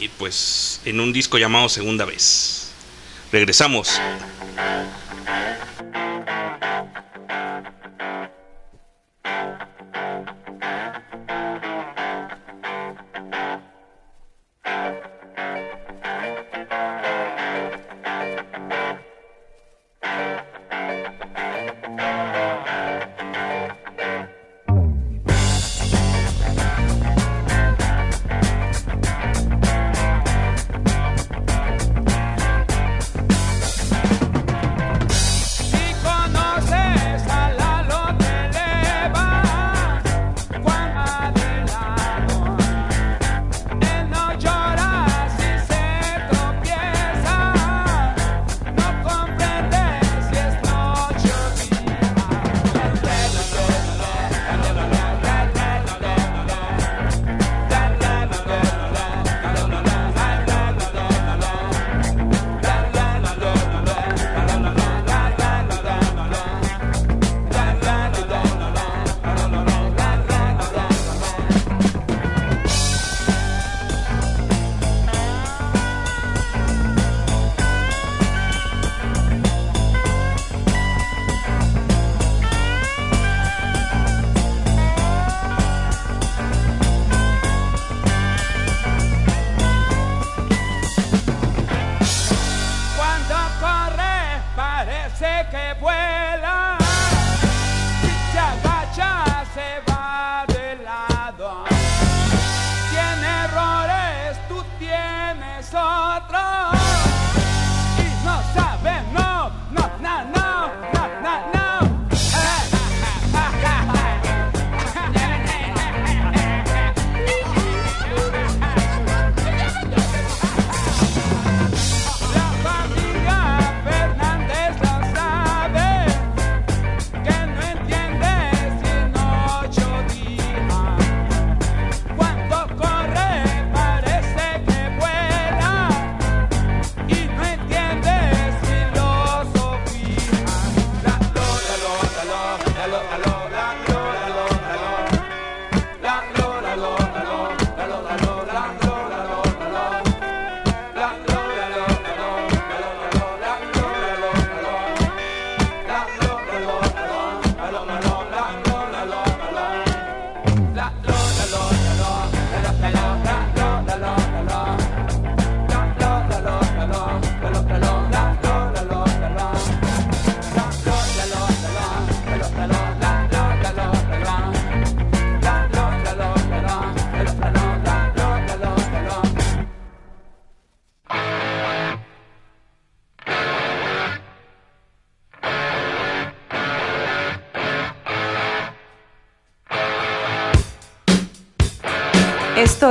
[0.00, 2.72] y pues en un disco llamado Segunda vez.
[3.30, 4.00] Regresamos.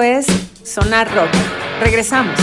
[0.02, 0.32] Esto
[0.64, 1.30] es Sonar Rock.
[1.80, 2.36] Regresamos.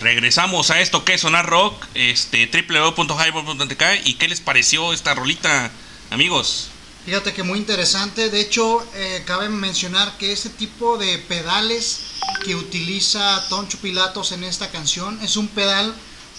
[0.00, 5.72] Regresamos a esto que es Sonar Rock, este www.highball.tk y qué les pareció esta rolita,
[6.10, 6.68] amigos.
[7.04, 8.30] Fíjate que muy interesante.
[8.30, 12.02] De hecho, eh, cabe mencionar que este tipo de pedales
[12.44, 15.92] que utiliza Toncho Pilatos en esta canción es un pedal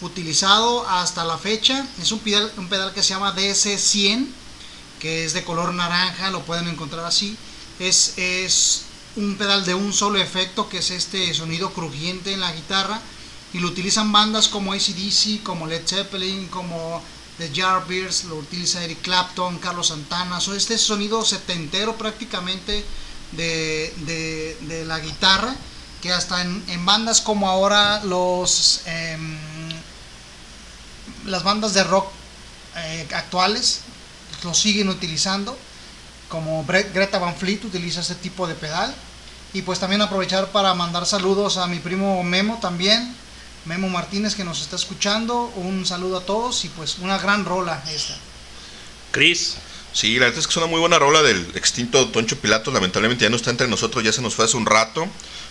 [0.04, 1.86] utilizado hasta la fecha.
[2.01, 4.28] Es un pedal, un pedal que se llama DS100,
[4.99, 7.38] que es de color naranja, lo pueden encontrar así.
[7.80, 8.84] Es, es
[9.16, 13.01] un pedal de un solo efecto, que es este sonido crujiente en la guitarra.
[13.54, 17.01] Y lo utilizan bandas como ACDC, como Led Zeppelin, como
[17.38, 20.39] The Yardbirds, lo utiliza Eric Clapton, Carlos Santana.
[20.41, 22.84] So, este sonido setentero prácticamente
[23.32, 25.56] de, de- de la guitarra,
[26.01, 29.38] que hasta en, en bandas como ahora los em,
[31.26, 32.07] las bandas de rock
[32.76, 33.82] eh, actuales
[34.43, 35.57] lo siguen utilizando,
[36.30, 38.93] como Bre- Greta Van Fleet utiliza este tipo de pedal.
[39.53, 43.15] Y pues también aprovechar para mandar saludos a mi primo Memo también,
[43.65, 45.45] Memo Martínez que nos está escuchando.
[45.55, 48.15] Un saludo a todos y pues una gran rola esta.
[49.11, 49.55] Chris,
[49.93, 52.74] Sí, la verdad es que es una muy buena rola del extinto Toncho Pilatos.
[52.74, 55.07] Lamentablemente ya no está entre nosotros, ya se nos fue hace un rato.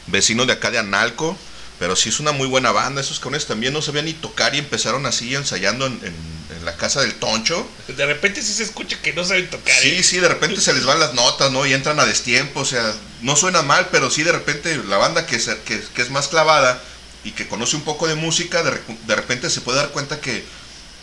[0.09, 1.37] Vecino de acá de Analco.
[1.79, 3.01] Pero sí es una muy buena banda.
[3.01, 6.77] Esos cabrones también no sabían ni tocar y empezaron así ensayando en, en- en la
[6.77, 7.67] casa del Toncho.
[7.89, 9.75] de repente sí se escucha que no saben tocar.
[9.75, 9.81] ¿eh?
[9.83, 11.67] Sí, sí, de repente se les van las notas, ¿no?
[11.67, 15.27] Y entran a destiempo, o sea, no suena mal, pero sí de repente la banda
[15.27, 16.81] que, se- que, que es más clavada
[17.25, 20.45] y que conoce un poco de música, de, de repente se puede dar cuenta que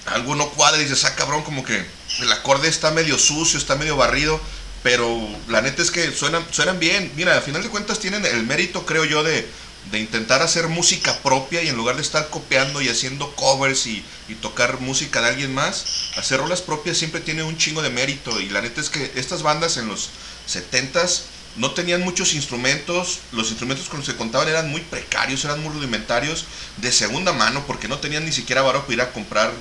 [0.06, 1.86] algo no cuadra y dices, ah, cabrón, como que
[2.20, 4.40] el acorde está medio sucio, está medio barrido,
[4.84, 7.12] pero la neta es que suenan, suenan bien.
[7.16, 9.48] Mira, al final de cuentas tienen el mérito, creo yo, de,
[9.86, 14.06] de intentar hacer música propia y en lugar de estar copiando y haciendo covers y,
[14.28, 15.86] y tocar música de alguien más,
[16.18, 18.40] hacer rolas propias siempre tiene un chingo de mérito.
[18.40, 20.10] Y la neta es que estas bandas en los
[20.48, 21.24] 70s
[21.56, 25.74] no tenían muchos instrumentos, los instrumentos con los que contaban eran muy precarios, eran muy
[25.74, 26.46] rudimentarios,
[26.78, 29.52] de segunda mano, porque no tenían ni siquiera varo para ir a comprar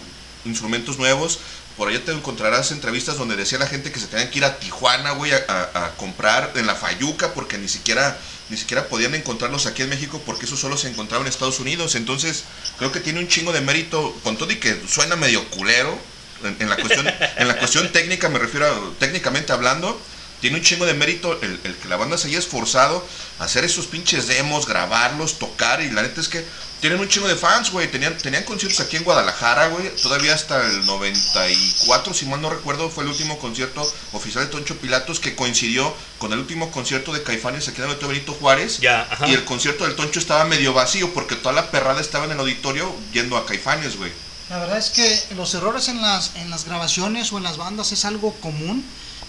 [0.44, 1.38] instrumentos nuevos.
[1.76, 4.58] Por allá te encontrarás entrevistas donde decía la gente que se tenían que ir a
[4.58, 8.18] Tijuana, güey, a, a- a comprar en la Fayuca, porque ni siquiera,
[8.50, 11.94] ni siquiera podían encontrarlos aquí en México, porque eso solo se encontraba en Estados Unidos.
[11.94, 12.44] Entonces,
[12.78, 15.98] creo que tiene un chingo de mérito, con todo y que suena medio culero,
[16.44, 20.00] en, en la cuestión, en la cuestión técnica, me refiero a, técnicamente hablando,
[20.40, 23.06] tiene un chingo de mérito el, el que la banda se haya esforzado
[23.38, 26.44] a hacer esos pinches demos, grabarlos, tocar, y la neta es que
[26.80, 27.90] tienen un chingo de fans, güey.
[27.90, 29.94] Tenían, tenían conciertos aquí en Guadalajara, güey.
[29.96, 34.76] Todavía hasta el 94, si mal no recuerdo, fue el último concierto oficial de Toncho
[34.78, 38.78] Pilatos que coincidió con el último concierto de Caifanes aquí en el Benito Juárez.
[38.78, 39.28] Ya, ajá.
[39.28, 42.40] Y el concierto del Toncho estaba medio vacío porque toda la perrada estaba en el
[42.40, 44.12] auditorio yendo a Caifanes, güey.
[44.50, 47.92] La verdad es que los errores en las, en las grabaciones o en las bandas
[47.92, 48.84] es algo común.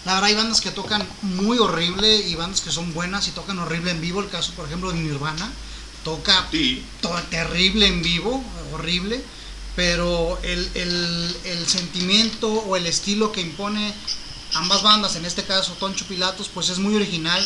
[0.05, 3.59] La verdad hay bandas que tocan muy horrible y bandas que son buenas y tocan
[3.59, 4.21] horrible en vivo.
[4.21, 5.51] El caso, por ejemplo, de Nirvana.
[6.03, 6.83] Toca Sí.
[7.01, 8.43] to- terrible en vivo,
[8.73, 9.21] horrible.
[9.75, 13.93] Pero el, el- el sentimiento o el estilo que impone
[14.53, 17.41] ambas bandas, en este caso Toncho Pilatos, pues es muy original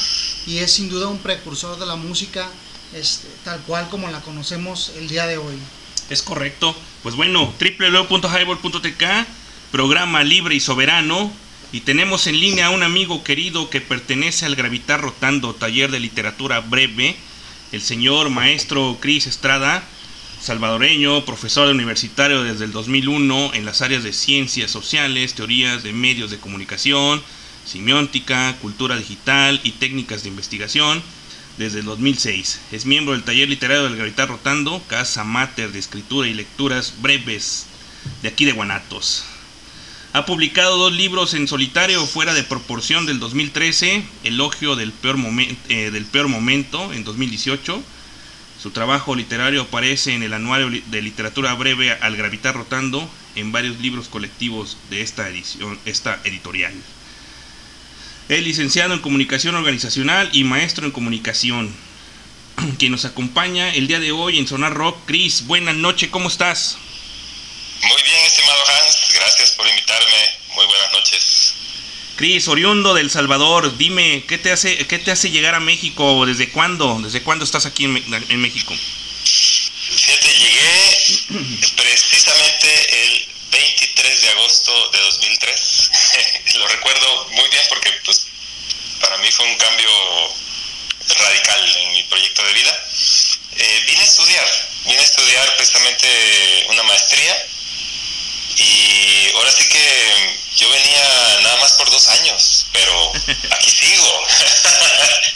[0.48, 2.50] y es sin duda un precursor de la música
[2.94, 5.56] este, tal cual como la conocemos el día de hoy.
[6.10, 6.76] Es correcto.
[7.04, 9.04] Pues bueno, www.highball.tk,
[9.72, 11.32] programa libre y soberano.
[11.72, 16.00] Y tenemos en línea a un amigo querido que pertenece al Gravitar Rotando, taller de
[16.00, 17.16] literatura breve,
[17.74, 19.84] el señor maestro Cris Estrada,
[20.40, 26.30] salvadoreño, profesor universitario desde el 2001 en las áreas de ciencias sociales, teorías de medios
[26.30, 27.24] de comunicación,
[27.66, 31.02] semiótica, cultura digital y técnicas de investigación
[31.58, 32.60] desde el 2006.
[32.72, 37.66] Es miembro del taller literario del Gravitar Rotando, casa mater de escritura y lecturas breves
[38.22, 39.26] de aquí de Guanatos.
[40.16, 45.18] Ha publicado dos libros en solitario fuera de proporción del 2013, Elogio del peor,
[45.70, 47.82] eh, del peor momento en 2018.
[48.62, 53.80] Su trabajo literario aparece en el Anuario de Literatura Breve al Gravitar Rotando en varios
[53.80, 56.74] libros colectivos de esta edición, esta editorial.
[58.30, 61.72] Es licenciado en Comunicación Organizacional y maestro en Comunicación.
[62.78, 66.78] Quien nos acompaña el día de hoy en Sonar Rock, Chris, buenas noches, ¿cómo estás?
[67.84, 70.38] Muy bien, estimado Hans, gracias por invitarme.
[70.56, 71.54] Muy buenas noches.
[72.16, 76.26] Chris, oriundo del Salvador, dime, ¿qué te hace, qué te hace llegar a México?
[76.26, 77.00] ¿Desde cuándo?
[77.04, 77.98] ¿Desde cuándo estás aquí en,
[78.30, 78.74] en México?
[79.26, 85.92] Fíjate, llegué precisamente el 23 de agosto de 2003.
[86.56, 88.28] Lo recuerdo muy bien porque pues
[89.02, 89.90] para mí fue un cambio
[91.18, 92.86] radical en mi proyecto de vida.
[93.58, 94.48] Eh, vine a estudiar,
[94.86, 97.48] vine a estudiar precisamente una maestría
[98.58, 103.12] y ahora sí que yo venía nada más por dos años, pero
[103.52, 104.24] aquí sigo.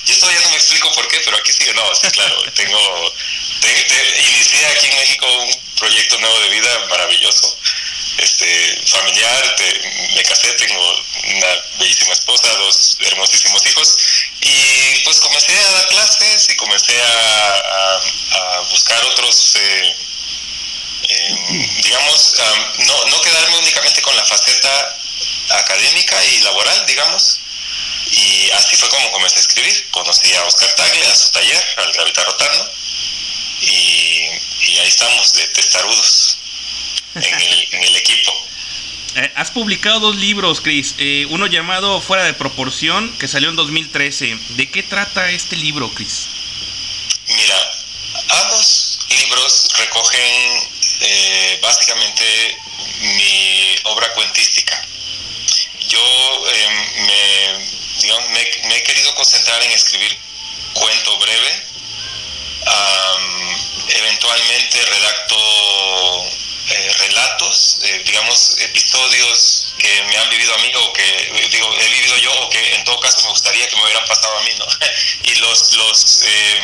[0.05, 1.73] Yo todavía no me explico por qué, pero aquí sigo.
[1.73, 3.13] No, sí, claro, tengo,
[3.59, 7.57] te- te- inicié aquí en México un proyecto nuevo de vida maravilloso.
[8.19, 9.79] Este, familiar, te-
[10.15, 11.47] me casé, tengo una
[11.79, 13.97] bellísima esposa, dos hermosísimos hijos
[14.41, 18.01] y pues comencé a dar clases y comencé a, a-
[18.57, 19.95] a buscar otros eh,
[21.03, 24.97] eh, digamos, am, no, no quedarme únicamente con la faceta
[25.49, 27.39] académica y laboral, digamos.
[28.11, 29.87] Y así fue como comencé a escribir.
[29.91, 32.71] Conocí a Oscar Tagle, a su taller, al Gravitar Rotando.
[33.61, 33.67] Y,
[34.67, 36.37] y ahí estamos, de testarudos,
[37.15, 38.47] en el, en el equipo.
[39.15, 40.95] Eh, has publicado dos libros, Chris.
[40.99, 44.37] Eh, uno llamado Fuera de Proporción, que salió en 2013.
[44.49, 46.27] ¿De qué trata este libro, Chris?
[47.27, 47.55] Mira,
[48.29, 50.69] ambos libros recogen
[51.01, 52.57] eh, básicamente
[52.99, 54.85] mi obra cuentística.
[55.87, 55.99] Yo
[56.49, 56.69] eh,
[56.99, 60.17] me, digamos, me, he querido concentrar en escribir
[60.73, 61.67] cuento breve
[63.89, 65.37] eventualmente redacto
[66.69, 71.89] eh, relatos, eh, digamos, episodios que me han vivido a mí o que digo, he
[71.89, 74.51] vivido yo o que en todo caso me gustaría que me hubieran pasado a mí,
[74.59, 74.65] ¿no?
[75.23, 76.61] y los, los, eh,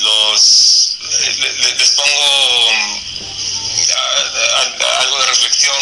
[0.00, 3.00] los eh, le- le- les pongo mm,
[5.00, 5.76] algo de reflexión.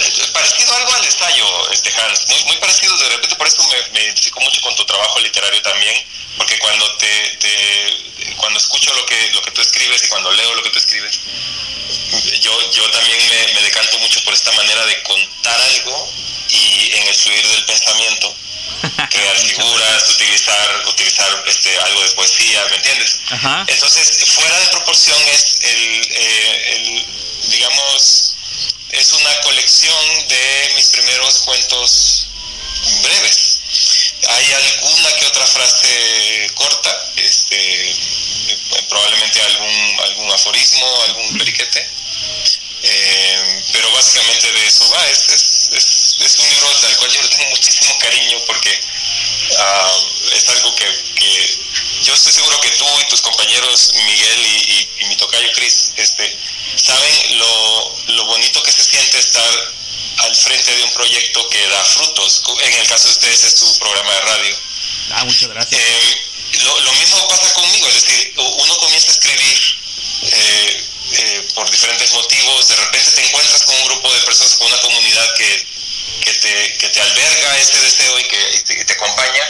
[0.00, 3.88] Eh, parecido algo al ensayo, este Hans, muy, muy parecido, de repente por eso me,
[3.90, 6.06] me identifico mucho con tu trabajo literario también,
[6.36, 10.54] porque cuando te, te- cuando escucho lo que, lo que tú escribes y cuando leo
[10.54, 11.18] lo que tú escribes,
[12.40, 16.12] yo, yo también me, me decanto mucho por esta manera de contar algo
[16.50, 18.36] y en el fluir del pensamiento
[19.10, 23.20] crear figuras, utilizar, utilizar este, algo de poesía, ¿me entiendes?
[23.30, 23.64] Ajá.
[23.68, 28.34] Entonces, fuera de proporción es el, eh, el, digamos,
[28.90, 32.26] es una colección de mis primeros cuentos
[33.02, 33.60] breves.
[34.28, 37.96] Hay alguna que otra frase corta, este,
[38.88, 41.90] probablemente algún, algún aforismo, algún periquete,
[42.82, 45.06] eh, pero básicamente de eso va.
[45.08, 48.80] Es, es, es, es un libro al cual yo le tengo muchísimo cariño porque
[49.58, 49.96] ah,
[50.32, 51.58] es algo que, que
[52.04, 55.92] yo estoy seguro que tú y tus compañeros Miguel y, y- y mi tocayo Chris
[55.96, 56.36] este,
[56.76, 59.74] saben lo, lo bonito que se siente estar
[60.18, 62.42] al frente de un proyecto que da frutos.
[62.60, 64.56] En el caso de ustedes es tu programa de radio.
[65.12, 65.80] Ah, muchas gracias.
[65.80, 66.22] Eh,
[66.64, 69.78] lo, lo mismo pasa conmigo, es decir, uno comienza a escribir
[70.22, 74.66] eh, eh, por diferentes motivos, de repente te encuentras con un grupo de personas, con
[74.66, 75.66] una comunidad que,
[76.24, 79.42] que, te, que te alberga ese deseo y que te, acompaña,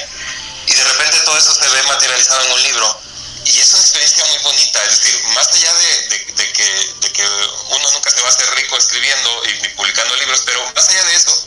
[0.66, 3.00] y de repente todo eso se ve materializado en un libro.
[3.44, 6.64] Y es una experiencia muy bonita, es decir, más allá de, de- de que,
[7.00, 7.22] de que
[7.70, 11.14] uno nunca se va a hacer rico escribiendo y, publicando libros, pero más allá de
[11.16, 11.46] eso,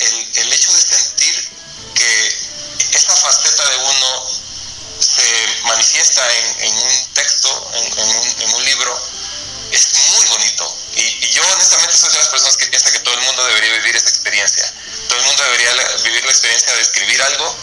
[0.00, 1.48] el, el hecho de sentir
[1.94, 2.36] que
[2.96, 4.26] esa faceta de uno
[5.04, 8.98] se manifiesta en, en un texto, en, un, libro,
[9.70, 10.76] es muy bonito.
[10.96, 13.96] Y, yo honestamente soy de las personas que piensa que todo el mundo debería vivir
[13.96, 14.72] esa experiencia.
[15.08, 15.70] Todo el mundo debería
[16.04, 17.56] vivir la experiencia de escribir algo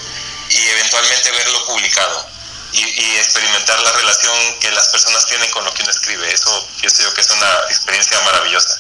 [0.50, 2.30] y eventualmente verlo publicado.
[2.74, 2.84] Y,
[3.18, 6.32] experimentar la relación que las personas tienen con lo que uno escribe.
[6.32, 8.80] Eso pienso yo que es una experiencia maravillosa.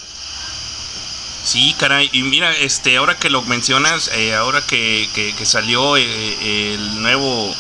[1.44, 2.10] Sí, caray.
[2.14, 6.04] Y mira, este, ahora que lo mencionas, eh, ahora que, que- que salió eh,
[6.74, 7.54] el nuevo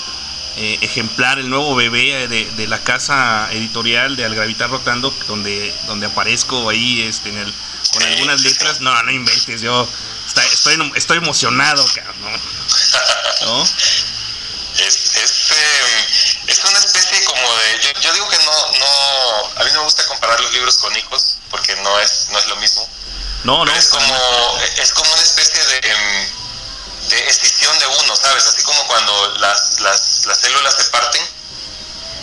[0.63, 5.73] eh, ejemplar, el nuevo bebé de, de la casa editorial de Al Gravitar Rotando, donde,
[5.87, 7.53] donde aparezco ahí este, en el,
[7.93, 9.87] con algunas letras, no, no inventes, yo
[10.27, 12.41] está- estoy, estoy emocionado, cabrón.
[13.41, 13.65] ¿No?
[14.77, 17.79] Es, es, eh, es una especie como de.
[17.83, 19.59] Yo, yo digo que no, no.
[19.59, 22.47] A mí no me gusta comparar los libros con hijos, porque no es, no es
[22.47, 22.87] lo mismo.
[23.43, 24.15] No, no, Pero es como,
[24.77, 26.27] es como una especie de, em,
[27.09, 28.45] de escisión de uno, ¿sabes?
[28.47, 31.21] Así como cuando las, las, las células se parten.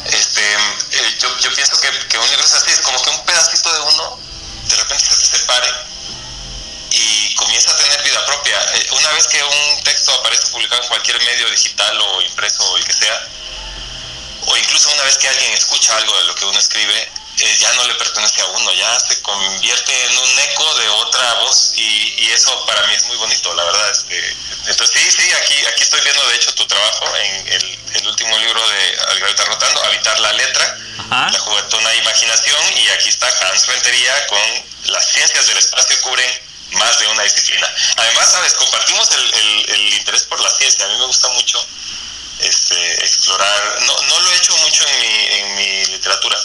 [0.04, 3.24] Este, eh, yo, yo pienso que, que un libro es así, es como que un
[3.26, 4.18] pedacito de uno
[4.68, 5.68] de repente se te separe
[6.90, 8.58] y comienza a tener vida propia.
[8.74, 12.76] Eh, Una vez que un texto aparece publicado en cualquier medio digital o impreso o
[12.76, 13.28] el que sea,
[14.46, 17.72] o incluso una vez que alguien escucha algo de lo que uno escribe, eh, ya
[17.74, 22.14] no le pertenece a uno, ya se convierte en un eco de otra voz y,
[22.18, 23.90] y eso para mí es muy bonito, la verdad.
[23.90, 24.36] Este,
[24.66, 28.38] entonces sí, sí, aquí, aquí estoy viendo de hecho tu trabajo en el, el último
[28.38, 30.78] libro de Al Rotando, Habitar la Letra,
[31.10, 31.30] Ajá.
[31.30, 36.40] la juguetona imaginación y aquí está Hans Rentería con las ciencias del espacio cubren
[36.72, 37.66] más de una disciplina.
[37.96, 41.66] Además, sabes, compartimos el, el, el interés por la ciencia, a mí me gusta mucho
[42.40, 46.38] este, explorar, no, no lo he hecho mucho en mi, en mi literatura,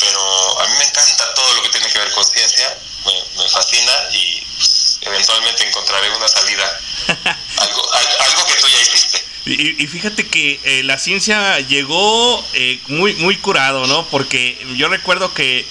[0.00, 3.12] pero a mí me encanta todo lo que tiene que ver con ciencia, me,
[3.42, 6.80] me fascina y pues, eventualmente encontraré una salida,
[7.58, 9.24] algo, al- algo que tú ya hiciste.
[9.46, 14.04] Y, y fíjate que eh, la ciencia llegó eh, muy, muy curado, ¿no?
[14.08, 15.64] Porque yo recuerdo que,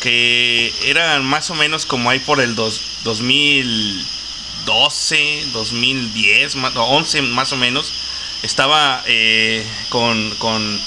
[0.00, 7.22] que eran más o menos como ahí por el dos, 2012, 2010, ma- no, 11
[7.22, 7.94] más o menos.
[8.42, 10.78] Estaba eh, con, con,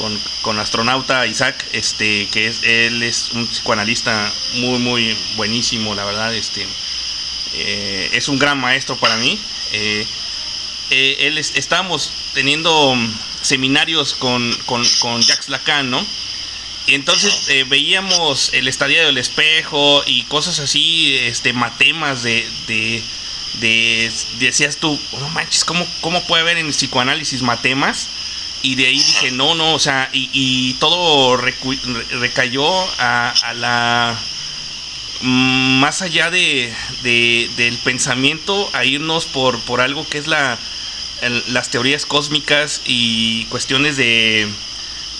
[0.00, 6.04] con, con astronauta Isaac, este, que es, él es un psicoanalista muy, muy buenísimo, la
[6.04, 6.34] verdad.
[6.34, 6.66] Este,
[7.54, 9.38] eh, es un gran maestro para mí.
[9.72, 10.06] Eh,
[10.90, 12.96] eh, él es- estábamos teniendo
[13.42, 16.04] seminarios con, con, con Jacques Lacan, ¿no?
[16.86, 23.02] Y entonces eh, veíamos el estadio del espejo y cosas así, este, matemas de, de,
[23.60, 28.08] de- decías tú, no manches, ¿cómo, ¿cómo puede haber en el psicoanálisis matemas?
[28.62, 32.68] Y de ahí dije, no, no, o sea, y, y todo recayó
[32.98, 34.18] a, a la
[35.22, 36.72] mm, más allá de,
[37.02, 40.58] de- del pensamiento a irnos por, por algo que es la
[41.48, 44.48] las teorías cósmicas y cuestiones de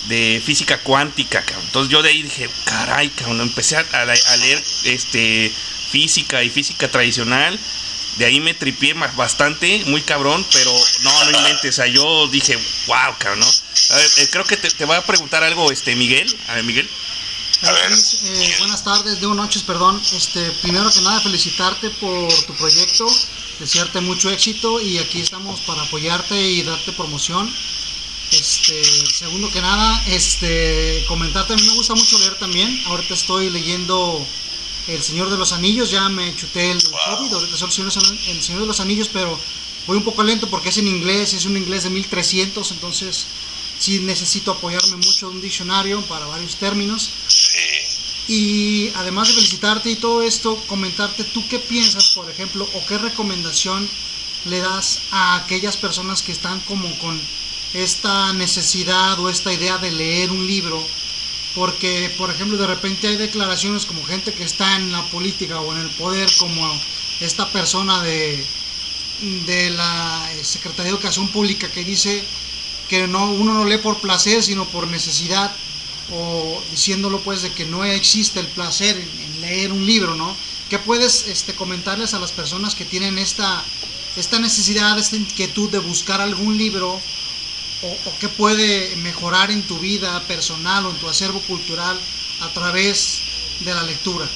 [0.08, 1.66] de física cuántica, cabrón.
[1.66, 5.52] Entonces yo de ahí dije, caray, cabrón, empecé a- a leer este
[5.90, 7.58] física y física tradicional.
[8.16, 10.72] De ahí me tripié bastante, muy cabrón, pero
[11.02, 11.70] no, no inventes.
[11.70, 12.56] O sea, yo dije,
[12.86, 13.46] wow, cabrón, ¿no?
[13.46, 16.34] A ver, eh, creo que te, te va a preguntar algo, este, Miguel.
[16.48, 16.88] A ver, Miguel.
[17.62, 17.90] A ver.
[17.90, 20.00] Luis, eh, buenas tardes, digo noches, perdón.
[20.12, 23.06] Este, primero que nada, felicitarte por tu proyecto,
[23.58, 27.52] desearte mucho éxito y aquí estamos para apoyarte y darte promoción.
[28.32, 28.82] Este,
[29.12, 32.82] segundo que nada, este, comentarte, a mí me gusta mucho leer también.
[32.86, 34.26] Ahorita estoy leyendo
[34.90, 38.28] El Señor de los Anillos, ya me chuté el Hobbit, soy el Señor, de los-
[38.28, 39.38] el Señor de los Anillos, pero
[39.86, 43.26] voy un poco lento porque es en inglés, es un inglés de 1300, entonces
[43.78, 47.08] sí necesito apoyarme mucho de un diccionario para varios términos.
[47.28, 48.32] Sí.
[48.32, 52.98] Y además de felicitarte y todo esto, comentarte tú qué piensas, por ejemplo, o qué
[52.98, 53.88] recomendación
[54.46, 57.20] le das a aquellas personas que están como con
[57.74, 60.84] esta necesidad o esta idea de leer un libro.
[61.54, 65.72] Porque, por ejemplo, de repente hay declaraciones como gente que está en la política o
[65.72, 66.62] en el poder, como
[67.20, 68.44] esta persona de,
[69.46, 72.22] de la Secretaría de Educación Pública que dice
[72.88, 75.52] que no, uno no lee por placer, sino por necesidad
[76.12, 80.34] o diciéndolo pues de que no existe el placer en leer un libro, ¿no?
[80.68, 83.64] ¿Qué puedes este, comentarles a las personas que tienen esta,
[84.16, 87.00] esta necesidad, esta inquietud de buscar algún libro
[87.82, 91.98] o, qué puede mejorar en tu vida personal o en tu acervo cultural
[92.40, 93.20] a través
[93.60, 94.28] de la lectura?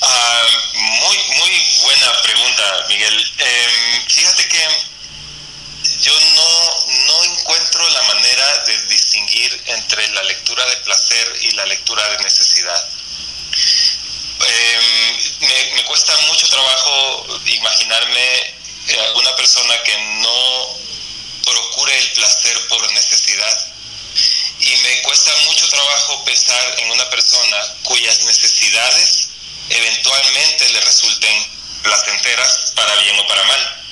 [0.00, 0.42] Ah,
[0.74, 1.50] muy, muy
[1.82, 3.32] buena pregunta, Miguel.
[3.38, 4.68] Em, fíjate que
[6.00, 11.66] yo no, no encuentro la manera de distinguir entre la lectura de placer y la
[11.66, 12.88] lectura de necesidad.
[14.46, 18.54] Em, me, me cuesta mucho trabajo imaginarme
[18.88, 20.83] eh, una persona que no
[21.44, 23.72] procure el placer por necesidad.
[24.60, 29.28] Y me cuesta mucho trabajo pensar en una persona cuyas necesidades
[29.68, 31.46] eventualmente le resulten
[31.82, 33.84] placenteras para bien o para mal.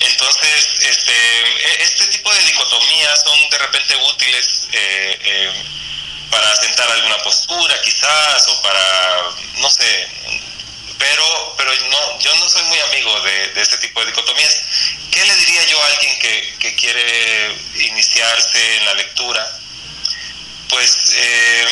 [0.00, 5.64] Entonces, este, e- este tipo de dicotomías son de repente útiles eh, eh,
[6.30, 10.08] para asentar alguna postura quizás o para, no sé,
[10.98, 14.62] pero, pero no, yo no soy muy amigo de, de este tipo de dicotomías.
[15.10, 19.60] ¿Qué le diría yo a alguien que, que quiere iniciarse en la lectura?
[20.68, 21.66] Pues eh,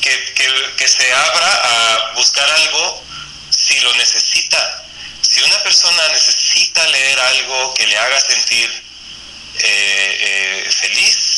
[0.00, 3.04] que, que- que se abra a buscar algo
[3.50, 4.84] si lo necesita.
[5.22, 8.70] Si una persona necesita leer algo que le haga sentir
[9.58, 11.35] eh, eh, feliz,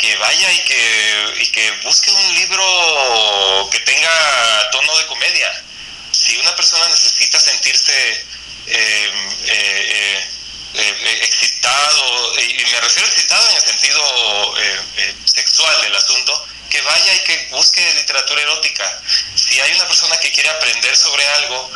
[0.00, 5.64] que vaya y que, y que busque un libro que tenga tono de comedia.
[6.10, 7.92] Si una persona necesita sentirse
[8.66, 9.12] eh,
[9.44, 10.24] eh,
[10.74, 14.54] eh, eh, excitado, y me refiero a excitado en el sentido
[15.26, 19.02] sexual del asunto, que vaya y que busque literatura erótica.
[19.34, 21.70] Si hay una persona que quiere aprender sobre algo,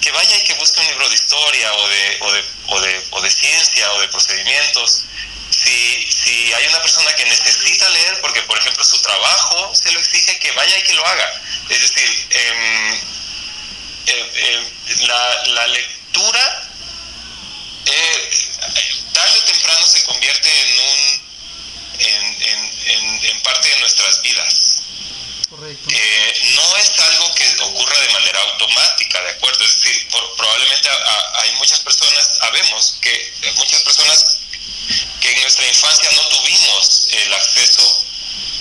[0.00, 3.06] que vaya y que busque un libro de historia o de, o de, o de,
[3.10, 5.04] o de ciencia o de procedimientos.
[5.64, 9.98] Si, si hay una persona que necesita leer, porque por ejemplo su trabajo se lo
[9.98, 11.42] exige, que vaya y que lo haga.
[11.68, 13.00] Es decir, eh,
[14.06, 14.72] eh,
[15.06, 16.70] la, la lectura
[17.86, 18.30] eh,
[19.12, 21.28] tarde o temprano se convierte en un
[21.98, 24.54] en, en, en, en parte de nuestras vidas.
[25.50, 25.88] Correcto.
[25.90, 29.64] Eh, no es algo que ocurra de manera automática, ¿de acuerdo?
[29.64, 34.38] Es decir, por- probablemente a- a- hay muchas personas, sabemos que muchas personas
[35.28, 38.04] que en nuestra infancia no tuvimos el acceso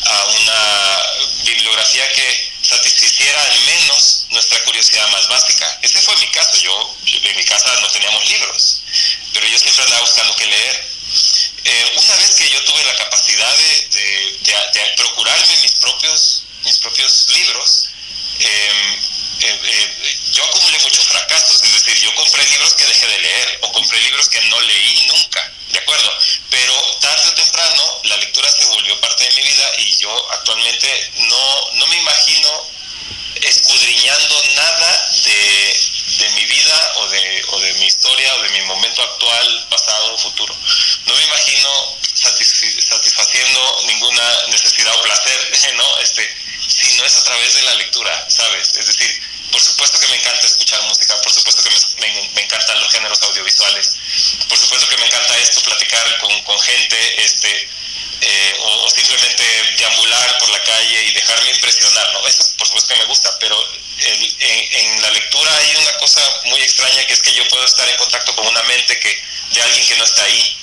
[0.05, 0.97] a una
[1.43, 5.79] bibliografía que satisficiera al menos nuestra curiosidad más básica.
[5.81, 6.55] Ese fue mi caso.
[6.57, 8.81] Yo, en mi casa no teníamos libros,
[9.33, 10.87] pero yo siempre andaba buscando qué leer.
[11.63, 16.43] Eh, una vez que yo tuve la capacidad de, de- de- de procurarme mis propios,
[16.63, 17.85] mis propios libros,
[18.39, 18.99] eh,
[19.41, 19.96] eh, eh,
[20.37, 23.99] yo acumulé muchos fracasos, es decir, yo compré libros que dejé de leer o compré
[24.01, 26.13] libros que no leí nunca, ¿de acuerdo?
[26.51, 31.11] Pero tarde o temprano la lectura se volvió parte de mi vida y yo actualmente
[31.27, 32.69] no, no me imagino
[33.41, 35.79] escudriñando nada de,
[36.19, 40.13] de mi vida o de, o de mi historia o de mi momento actual, pasado
[40.13, 40.55] o futuro.
[41.07, 45.97] No me imagino satisfaciendo ninguna necesidad o placer, ¿no?
[45.97, 46.29] Este,
[46.67, 48.77] si no es a través de la lectura, ¿sabes?
[48.77, 51.69] Es decir, por supuesto que me encanta escuchar música, por supuesto que
[52.01, 53.97] me, encantan los géneros audiovisuales,
[54.47, 57.69] por supuesto que me encanta esto, platicar con, con gente, este,
[58.21, 59.43] eh, o, simplemente
[59.77, 62.27] deambular por la calle y dejarme impresionar, ¿no?
[62.27, 63.57] Eso por supuesto que me gusta, pero
[63.99, 67.87] en, en la lectura hay una cosa muy extraña que es que yo puedo estar
[67.87, 70.57] en contacto con una mente que de alguien que no está ahí.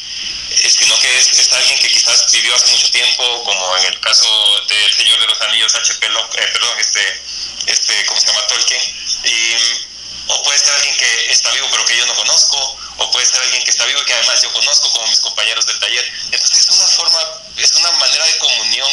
[0.69, 4.27] Sino que es, es alguien que quizás vivió hace mucho tiempo, como en el caso
[4.69, 6.07] del Señor de los Anillos, H.P.
[6.07, 7.23] Eh, perdón, este,
[7.67, 8.47] este, ¿cómo se llama?
[8.47, 8.83] Tolkien,
[9.25, 9.55] y,
[10.29, 13.41] o puede ser alguien que está vivo pero que yo no conozco, o puede ser
[13.43, 16.13] alguien que está vivo y que además yo conozco como mis compañeros del taller.
[16.33, 17.21] Entonces es una forma,
[17.57, 18.91] es una manera de comunión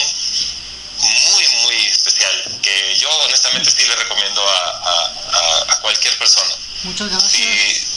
[0.98, 6.54] muy, muy especial, que yo honestamente sí le recomiendo a, a, a- a cualquier persona.
[6.84, 7.91] Muchas Sí, gracias.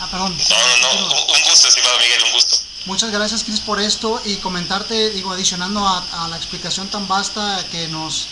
[0.00, 0.34] Ah, perdón.
[0.36, 2.56] no, no, no, un gusto, estimado Miguel, un gusto.
[2.86, 7.62] Muchas gracias, Cris, por esto y comentarte, digo, adicionando a, a la explicación tan vasta
[7.70, 8.22] que nos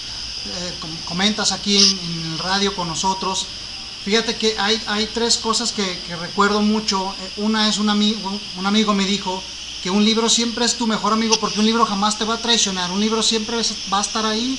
[0.46, 3.46] eh, com- comentas aquí en, en el radio con nosotros.
[4.04, 7.14] Fíjate que hay, hay tres cosas que, que recuerdo mucho.
[7.20, 9.42] Eh, Una es un amigo, un amigo me dijo
[9.82, 12.38] que un libro siempre es tu mejor amigo porque un libro jamás te va a
[12.38, 12.90] traicionar.
[12.90, 13.58] Un libro siempre
[13.92, 14.58] va a estar ahí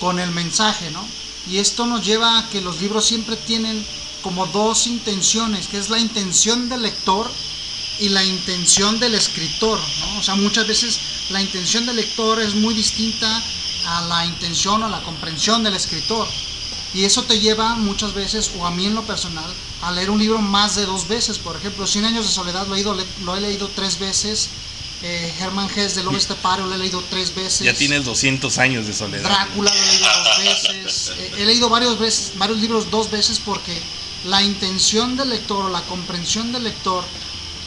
[0.00, 1.04] con el mensaje, ¿no?
[1.50, 3.84] Y esto nos lleva a que los libros siempre tienen
[4.28, 7.30] como dos intenciones, que es la intención del lector
[7.98, 10.18] y la intención del escritor, ¿no?
[10.18, 10.98] O sea, muchas veces
[11.30, 13.42] la intención del lector es muy distinta
[13.86, 16.28] a la intención o la comprensión del escritor.
[16.92, 19.50] Y eso te lleva muchas veces, o a mí en lo personal,
[19.80, 21.38] a leer un libro más de dos veces.
[21.38, 24.50] Por ejemplo, Cien años de soledad lo he, ido- lo he leído tres veces.
[25.02, 25.32] Eh,
[25.76, 27.60] Hesse de Lobo Estepario lo he leído tres veces.
[27.60, 29.22] Ya tienes 200 años de soledad.
[29.22, 31.12] Drácula lo he leído dos veces.
[31.16, 33.80] Eh, he leído varios, veces, varios libros dos veces porque
[34.24, 37.04] la intención del lector o la comprensión del lector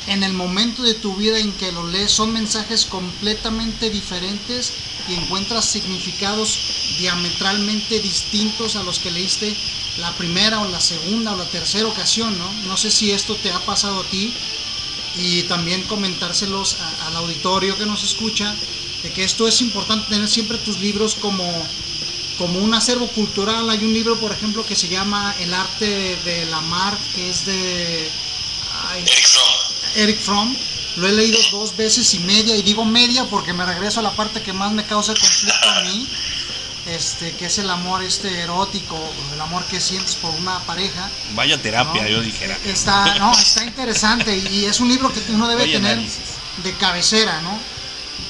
[0.07, 4.73] en el momento de tu vida en que lo lees son mensajes completamente diferentes
[5.07, 6.59] y encuentras significados
[6.97, 9.55] diametralmente distintos a los que leíste
[9.97, 12.53] la primera o la segunda o la tercera ocasión, ¿no?
[12.63, 14.33] No sé si esto te ha pasado a ti
[15.13, 18.57] y también comentárselos al auditorio que nos escucha
[19.01, 21.75] de que esto es importante tener siempre tus libros como
[22.41, 26.47] como un acervo cultural hay un libro por ejemplo que se llama El arte de
[26.47, 28.09] la mar que es de
[28.89, 29.53] ay, Eric Fromm.
[29.97, 30.57] Eric Fromm
[30.95, 34.09] lo he leído dos veces y media y digo media porque me regreso a la
[34.15, 36.07] parte que más me causa conflicto a mí
[36.87, 38.97] este que es el amor este erótico
[39.35, 42.09] el amor que sientes por una pareja Vaya terapia, ¿no?
[42.09, 42.57] yo dijera.
[42.65, 46.21] Está, no, está interesante y es un libro que uno debe tener análisis.
[46.63, 47.55] de cabecera, ¿no?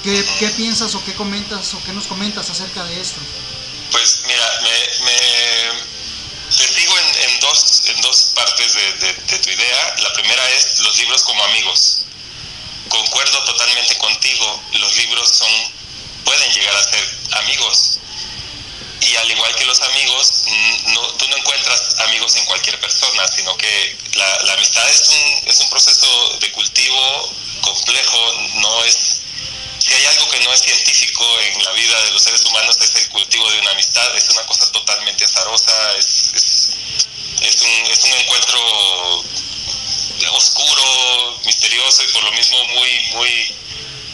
[0.04, 3.22] ¿Qué, ¿Qué piensas o qué comentas o qué nos comentas acerca de esto?
[3.92, 5.92] Pues mira, me, me-
[6.58, 9.96] te sigo en, en dos, en dos partes de, tu idea.
[10.00, 12.04] La primera es los libros como amigos.
[12.90, 15.50] Concuerdo totalmente contigo, los libros son,
[16.26, 18.00] pueden llegar a ser amigos.
[19.02, 20.44] Y al igual que los amigos,
[20.88, 25.50] no, tú no encuentras amigos en cualquier persona, sino que la, la amistad es un,
[25.50, 29.22] es un proceso de cultivo complejo, no es
[29.82, 32.96] si hay algo que no es científico en la vida de los seres humanos es
[32.98, 36.34] el cultivo de una amistad, es una cosa totalmente azarosa, es,
[37.42, 39.24] es, un, es un encuentro
[40.34, 43.56] oscuro, misterioso y por lo mismo muy, muy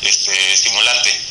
[0.03, 1.21] este, estimulante.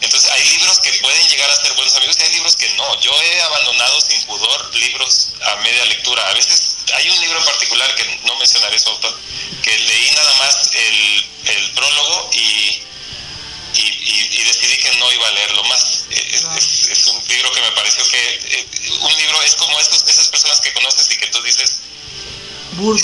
[0.00, 3.00] Entonces hay libros que pueden llegar a ser buenos amigos y hay libros que no.
[3.00, 6.26] Yo he abandonado sin pudor libros a media lectura.
[6.30, 9.20] A veces hay un libro en particular que no mencionaré su autor,
[9.62, 12.82] que leí nada más el, el prólogo y
[13.74, 16.04] y, y- y decidí que no iba a leerlo más.
[16.10, 18.18] Eh, Es, es- es un libro que me pareció que
[18.58, 18.66] eh,
[19.00, 21.80] un libro es como esos, esas personas que conoces y que tú dices,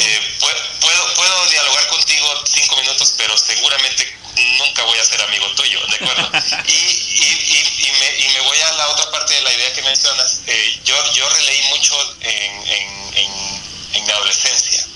[0.01, 4.17] eh, pue- puedo, puedo dialogar contigo cinco minutos, pero seguramente
[4.59, 6.31] nunca voy a ser amigo tuyo, ¿de acuerdo?
[6.69, 9.73] y, y, y, y me, y me voy a la otra parte de la idea
[9.75, 10.41] que mencionas.
[10.47, 13.63] Eh, yo, yo releí mucho en, en, en,
[13.95, 14.87] en mi adolescencia.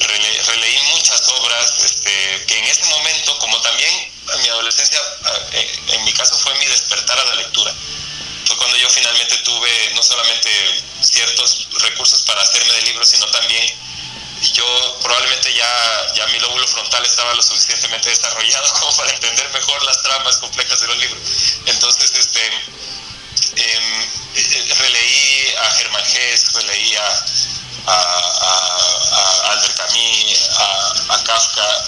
[0.00, 4.12] Rele- releí muchas obras este, que en ese momento, como también
[4.42, 5.00] mi adolescencia,
[5.52, 7.74] eh, en mi caso fue mi despertar a la lectura.
[8.46, 10.50] Fue cuando yo finalmente tuve no solamente
[11.02, 13.66] ciertos recursos para hacerme de libros, sino también
[14.52, 19.82] yo probablemente ya, ya mi lóbulo frontal estaba lo suficientemente desarrollado como para entender mejor
[19.84, 21.22] las tramas complejas de los libros.
[21.66, 22.46] Entonces, este,
[23.56, 24.02] em,
[24.34, 27.26] eh, releí a Germán Hesse, releí a,
[27.86, 28.78] a, a-
[29.12, 31.84] a Albert Camus, a, Kafka,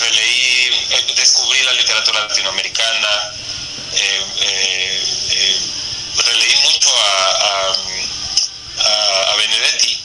[0.00, 3.32] releí, eh, descubrí la literatura latinoamericana,
[3.92, 5.60] eh, eh,
[6.26, 7.72] releí mucho a,
[8.78, 9.95] a- a Benedetti.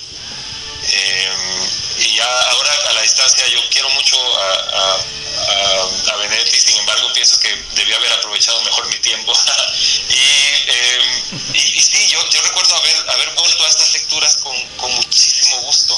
[0.84, 1.30] Eh,
[2.00, 7.12] y ya ahora a la distancia yo quiero mucho a, a, a- a sin embargo
[7.14, 9.34] pienso que debía haber aprovechado mejor mi tiempo.
[10.10, 11.02] y, eh,
[11.54, 15.58] y, y sí, yo, yo recuerdo haber, haber vuelto a estas lecturas con, con muchísimo
[15.62, 15.98] gusto.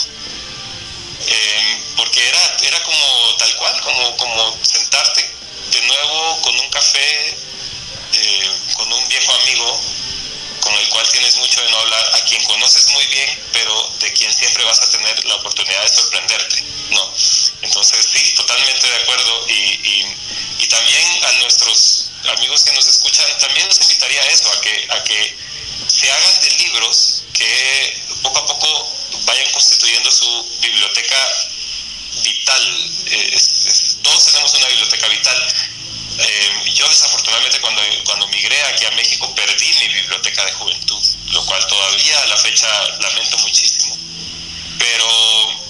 [1.28, 5.30] eh, porque era, era como tal cual, como, como sentarte
[5.72, 7.38] de nuevo con un café,
[8.14, 9.82] eh, con un viejo amigo
[10.64, 14.14] con el cual tienes mucho de no hablar, a quien conoces muy bien, pero de
[14.14, 17.14] quien siempre vas a tener la oportunidad de sorprenderte, ¿no?
[17.64, 19.46] Entonces, sí, totalmente de acuerdo.
[19.50, 20.16] Y, y,
[20.60, 22.06] y también a nuestros
[22.38, 25.36] amigos que nos escuchan, también los invitaría a eso, a que, a que
[25.88, 28.96] se hagan de libros que poco a poco
[29.26, 31.18] vayan constituyendo su biblioteca
[32.24, 32.64] vital.
[33.08, 35.54] Eh, es- es- todos tenemos una biblioteca vital.
[36.20, 41.46] Eh, yo desafortunadamente cuando, cuando migré aquí a México perdí mi biblioteca de juventud, lo
[41.46, 42.68] cual todavía a la fecha
[43.00, 43.98] lamento muchísimo.
[44.78, 45.08] Pero,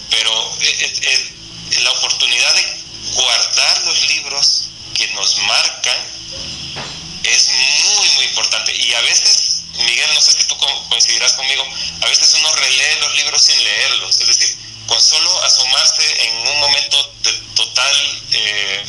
[0.10, 1.34] pero eh, eh, eh,
[1.82, 2.84] la oportunidad de
[3.14, 4.64] guardar los libros
[4.94, 5.98] que nos marcan
[7.24, 8.76] es muy, muy importante.
[8.76, 11.64] Y a veces, Miguel, no sé si tú co- coincidirás conmigo,
[12.02, 14.18] a veces uno relee los libros sin leerlos.
[14.20, 14.58] Es decir,
[14.94, 18.86] con solo asomarse en un momento de total, eh,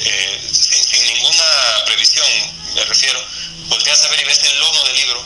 [0.00, 1.44] eh, sin, sin ninguna
[1.84, 2.26] previsión,
[2.74, 3.22] me refiero,
[3.68, 5.24] volteas a ver y ves el lomo del libro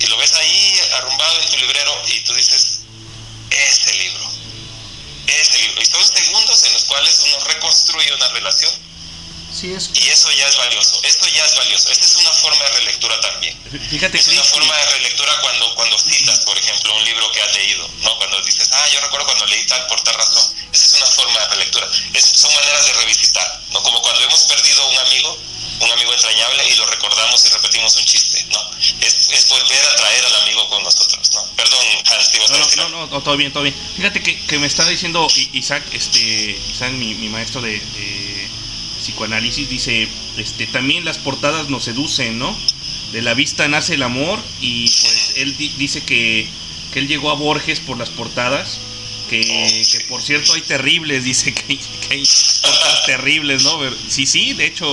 [0.00, 2.80] y lo ves ahí arrumbado en tu librero y tú dices,
[3.50, 4.30] ese libro,
[5.28, 5.82] ese libro.
[5.82, 8.72] Y son segundos en los cuales uno reconstruye una relación
[9.56, 11.90] Sí, es y eso ya es valioso, esto ya es valioso.
[11.90, 13.56] Esta es una forma de relectura también.
[13.90, 17.54] Fíjate, Es una forma de relectura cuando, cuando citas, por ejemplo, un libro que has
[17.54, 18.16] leído, ¿no?
[18.18, 20.52] Cuando dices, ah, yo recuerdo cuando leí tal por tal razón.
[20.72, 21.88] Esa es una forma de relectura.
[22.12, 23.82] Es- son maneras de revisitar, ¿no?
[23.82, 25.38] Como cuando hemos perdido un amigo,
[25.80, 28.60] un amigo entrañable, y lo recordamos y repetimos un chiste, ¿no?
[29.00, 31.44] Es, es volver a traer al amigo con nosotros, ¿no?
[31.56, 33.74] Perdón, Hans, te ibas No, no, decir no, no, no, todo bien, todo bien.
[33.96, 38.35] Fíjate que, que me está diciendo Isaac, este, Isaac, mi, mi maestro de, de
[39.06, 42.56] psicoanálisis, dice, este, también las portadas nos seducen, ¿no?
[43.12, 46.48] De la vista nace el amor y pues él di- dice que,
[46.92, 48.78] que él llegó a Borges por las portadas,
[49.30, 49.40] que,
[49.92, 52.24] que por cierto hay terribles, dice que hay, que hay
[52.62, 53.78] portadas terribles, ¿no?
[53.78, 54.86] Ver- Sí, sí, de hecho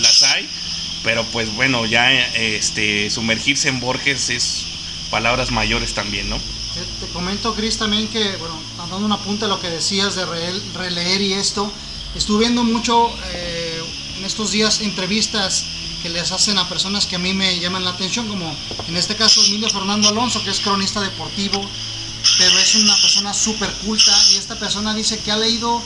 [0.00, 0.48] las hay,
[1.02, 4.66] pero pues bueno, ya este, sumergirse en Borges es
[5.10, 6.38] palabras mayores también, ¿no?
[6.74, 10.26] Te, te comento, Chris, también que, bueno, dando un apunte a lo que decías de
[10.26, 11.72] re- releer y esto,
[12.16, 13.82] estuve viendo mucho eh,
[14.18, 15.64] en estos días entrevistas
[16.02, 18.54] que les hacen a personas que a mí me llaman la atención, como
[18.88, 21.60] en este caso Emilio Fernando Alonso, que es cronista deportivo,
[22.38, 25.82] pero es una persona súper culta y esta persona dice que ha leído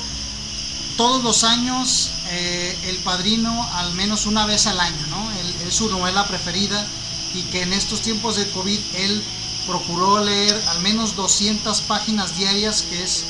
[0.96, 5.30] todos los años eh, El Padrino al menos una vez al año, ¿no?
[5.66, 6.86] Es su novela preferida
[7.34, 9.22] y que en estos tiempos de COVID él
[9.66, 13.24] procuró leer al menos 200 páginas diarias, que es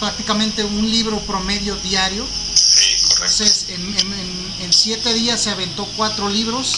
[0.00, 2.26] prácticamente un libro promedio diario.
[2.54, 3.24] Sí, correcto.
[3.24, 6.74] Entonces, en, en- en- en siete días se aventó cuatro libros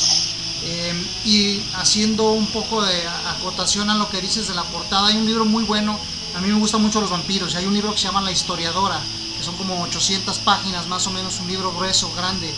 [0.65, 0.94] eh,
[1.24, 5.27] y haciendo un poco de acotación a lo que dices de la portada, hay un
[5.27, 5.99] libro muy bueno,
[6.36, 8.31] a mí me gustan mucho los vampiros, y hay un libro que se llama La
[8.31, 9.01] Historiadora,
[9.39, 12.53] que son como 800 páginas, más o menos un libro grueso, grande,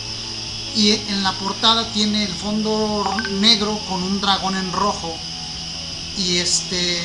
[0.75, 3.03] y en la portada tiene el fondo
[3.39, 5.15] negro con un dragón en rojo,
[6.17, 7.01] y este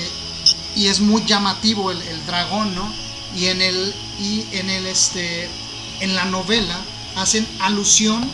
[0.77, 2.93] y es muy llamativo el, el dragón, ¿no?
[3.35, 5.49] Y en el y en el este
[6.01, 6.81] en la novela
[7.17, 8.31] hacen alusión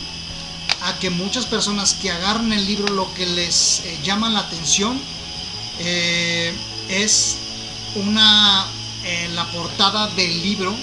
[0.81, 4.99] a que muchas personas que agarran el libro lo que les eh, llama la atención
[5.79, 6.53] eh,
[6.89, 7.37] es
[7.95, 8.67] una
[9.03, 10.75] eh, la portada del libro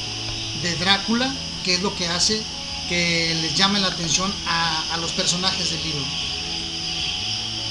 [0.63, 1.33] de Drácula
[1.65, 2.43] que es lo que hace
[2.89, 6.05] que les llame la atención a, a los personajes del libro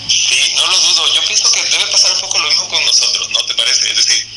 [0.08, 1.14] Sí, no lo dudo.
[1.14, 3.90] Yo pienso que debe pasar un poco lo mismo con nosotros, ¿no te parece?
[3.90, 4.28] Es decir,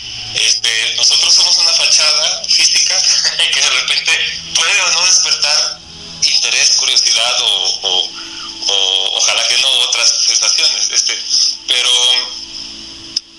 [0.41, 2.95] este, nosotros somos una fachada física
[3.53, 4.13] que de repente
[4.55, 5.81] puede o no despertar
[6.23, 8.11] interés, curiosidad o, o-
[9.17, 10.89] ojalá que no otras sensaciones.
[10.91, 11.17] Este,
[11.69, 11.91] pero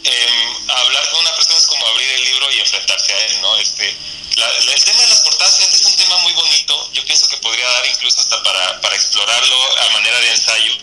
[0.03, 3.57] em, hablar con una persona es como abrir el libro y enfrentarse a él, ¿no?
[3.57, 3.95] Este,
[4.37, 6.89] el tema de las portadas, fíjate, es un tema muy bonito.
[6.93, 10.73] Yo pienso que podría dar incluso hasta para, para explorarlo a manera de ensayo.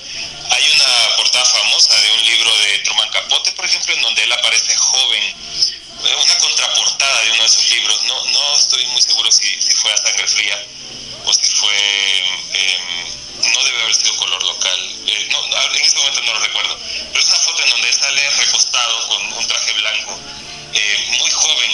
[0.51, 4.32] Hay una portada famosa de un libro de Truman Capote, por ejemplo, en donde él
[4.32, 5.35] aparece joven.
[6.05, 8.03] Eh, Una contraportada de uno de sus libros.
[8.05, 10.67] No, no estoy muy seguro si, si fue a sangre fría
[11.25, 11.77] o si fue.
[12.53, 14.81] em, no debe haber sido color local.
[15.07, 16.79] Eh, no, en este momento no lo recuerdo.
[17.13, 20.19] Pero es una foto en donde sale recostado con un traje blanco,
[20.73, 21.71] eh, muy joven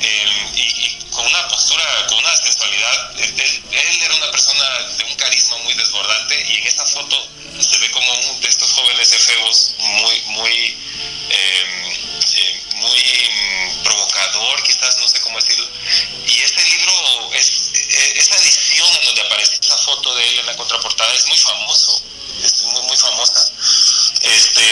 [0.00, 3.12] eh, y, y con una postura, con una sensualidad.
[3.18, 4.64] Él, era una persona
[4.96, 7.28] de un carisma muy desbordante y en esa foto
[7.60, 10.78] se ve como un de estos jóvenes efebos muy, muy,
[11.28, 11.92] eh,
[12.36, 15.68] eh, muy provocador, quizás, no sé cómo decirlo.
[16.26, 20.46] Y este libro, es, eh, esa edición en donde aparece esa foto de él en
[20.46, 22.02] la contraportada es muy famoso,
[22.42, 23.52] es muy, muy famosa.
[24.22, 24.62] Este,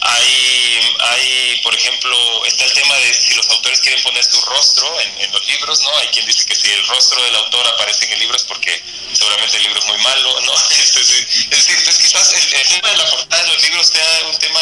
[0.00, 5.00] hay, hay, por ejemplo, está el tema de si los autores quieren poner su rostro
[5.00, 5.96] en, en los libros, ¿no?
[5.98, 8.82] Hay quien dice que si el rostro del autor aparece en el libro es porque
[9.12, 10.52] seguramente el libro es muy malo, ¿no?
[10.70, 14.22] Es decir, es decir, entonces quizás el, tema de la portada de los libros sea
[14.30, 14.60] un tema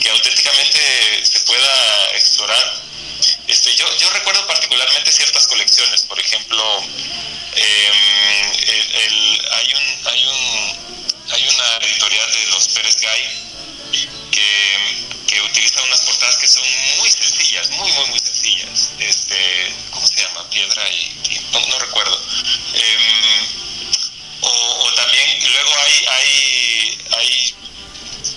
[0.00, 2.82] que auténticamente se pueda explorar.
[3.48, 6.82] Este, yo, yo recuerdo particularmente ciertas colecciones, por ejemplo,
[7.56, 15.04] em, el- el- hay, un, hay, un, hay una editorial de los Pérez Gay que,
[15.26, 16.62] que utiliza unas portadas que son
[16.98, 18.90] muy sencillas, muy, muy, muy sencillas.
[18.98, 20.48] Este, ¿Cómo se llama?
[20.50, 21.40] Piedra y...
[21.52, 22.20] no, no recuerdo.
[22.74, 23.46] Em,
[24.42, 27.54] o, o también, luego hay, hay, hay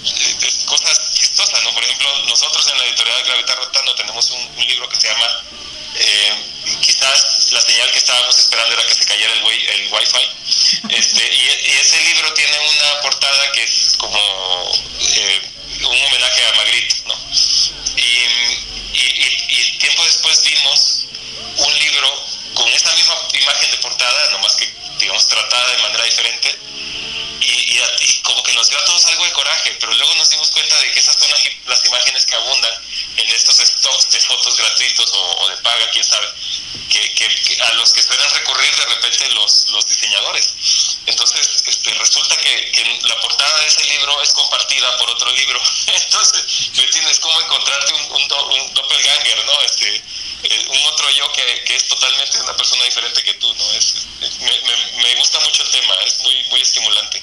[0.06, 1.74] eh, cosas chistosas, ¿no?
[1.74, 5.44] Por ejemplo, nosotros en la editorial Gravitar Rotando tenemos un, un libro que se llama
[5.96, 6.34] eh,
[6.82, 10.30] quizás la señal que estábamos esperando era que se cayera el, wi- el wifi
[10.90, 14.20] este, y, y ese libro tiene una portada que es como
[15.00, 15.42] eh,
[15.84, 17.16] un homenaje a Magritte ¿no?
[17.96, 21.06] y, y, y- y tiempo después vimos
[21.58, 22.26] un libro
[22.56, 24.70] con esa misma imagen de portada nomás que
[25.00, 26.56] digamos tratada de manera diferente
[27.78, 30.30] y, a- y como que nos dio a todos algo de coraje, pero luego nos
[30.30, 32.74] dimos cuenta de que esas son las, imágenes que abundan
[33.18, 36.28] en estos stocks de fotos gratuitos o, o de paga, quién sabe,
[36.90, 40.54] que, que- que a los que suelen recurrir de repente los, los diseñadores.
[41.06, 45.62] Entonces, este, resulta que, que la portada de ese libro es compartida por otro libro.
[45.88, 47.20] Entonces, ¿me entiendes?
[47.20, 49.62] Como encontrarte un, un, do- un doppelganger, ¿no?
[49.62, 49.96] Este,
[50.44, 53.72] eh, un otro yo que, que es totalmente una persona diferente que tú, ¿no?
[53.74, 57.22] Es, es- me, me- me gusta mucho el tema, es muy, muy estimulante.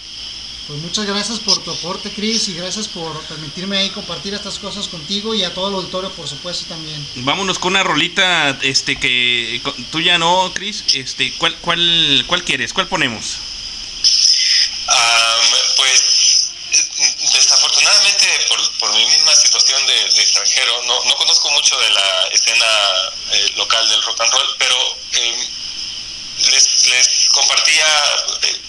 [0.66, 4.88] Pues muchas gracias por tu aporte, Chris, y gracias por permitirme ahí compartir estas cosas
[4.88, 7.06] contigo y a todo el auditorio, por supuesto, también.
[7.16, 9.60] Vámonos con una rolita este que
[9.92, 10.84] tuya no, Chris.
[10.94, 12.72] Este, ¿cuál, cuál, ¿Cuál quieres?
[12.72, 13.38] ¿Cuál ponemos?
[14.86, 16.50] Am, pues
[17.32, 22.28] desafortunadamente por, por mi misma situación de, de extranjero, no, no conozco mucho de la
[22.32, 22.66] escena
[23.32, 24.76] eh, local del rock and roll, pero
[25.12, 25.48] eh,
[26.50, 27.86] les, les compartía
[28.42, 28.60] eh,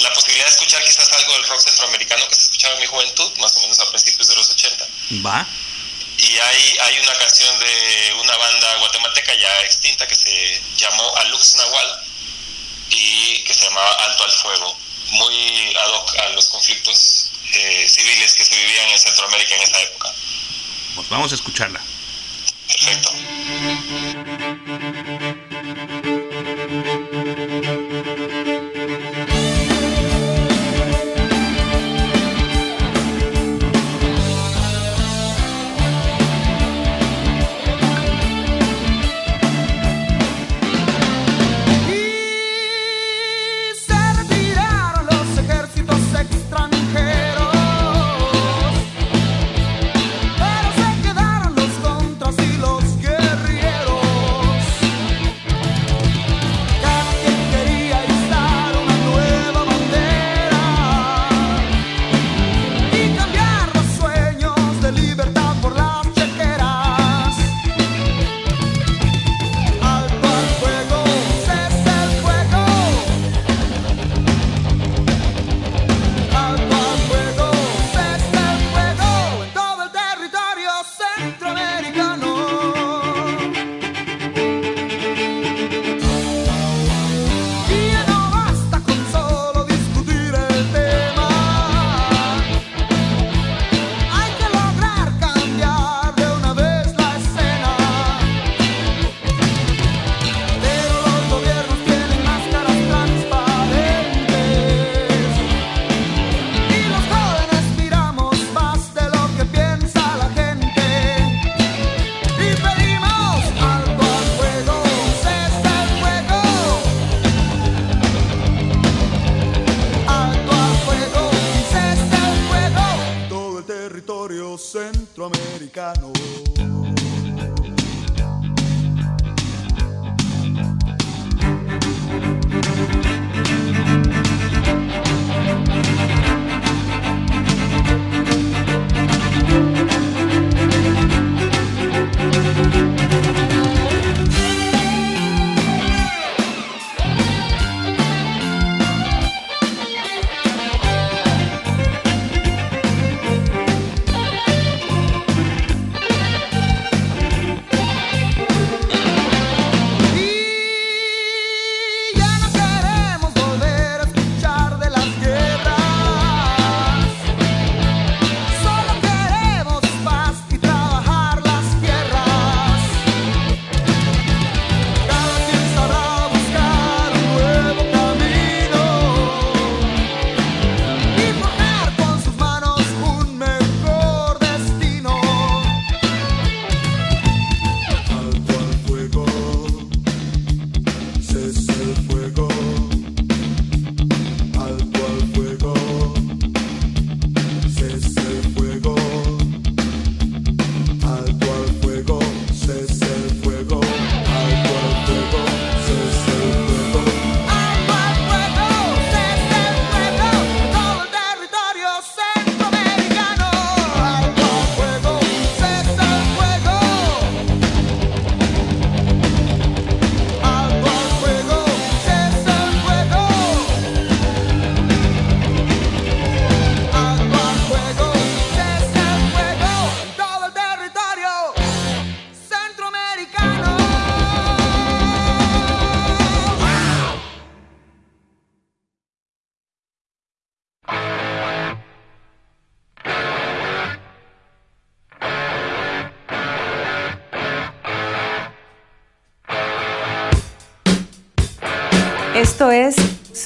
[0.00, 3.32] la posibilidad de escuchar quizás algo del rock centroamericano que se escuchaba en mi juventud,
[3.38, 4.88] más o menos a principios de los 80.
[5.24, 5.46] Va.
[6.18, 11.56] Y hay, hay una canción de una banda guatemalteca ya extinta que se llamó Alux
[11.56, 12.04] Nahual
[12.90, 14.78] y que se llamaba Alto al Fuego,
[15.10, 19.80] muy ad hoc a los conflictos eh, civiles que se vivían en Centroamérica en esa
[19.80, 20.12] época.
[20.94, 21.80] Pues vamos a escucharla.
[22.68, 23.10] Perfecto.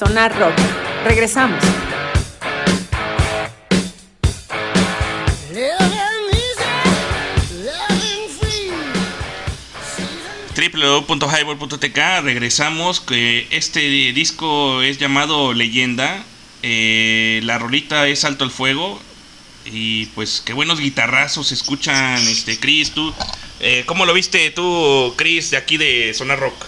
[0.09, 0.55] Sonar Rock.
[1.05, 1.63] Regresamos.
[10.55, 13.79] www.highball.tk regresamos que este
[14.13, 16.23] disco es llamado Leyenda
[16.63, 18.99] eh, la rolita es Alto el Fuego
[19.65, 23.13] y pues qué buenos guitarrazos escuchan este Chris tú
[23.59, 26.65] eh, ¿cómo lo viste tú Chris de aquí de Zona Rock?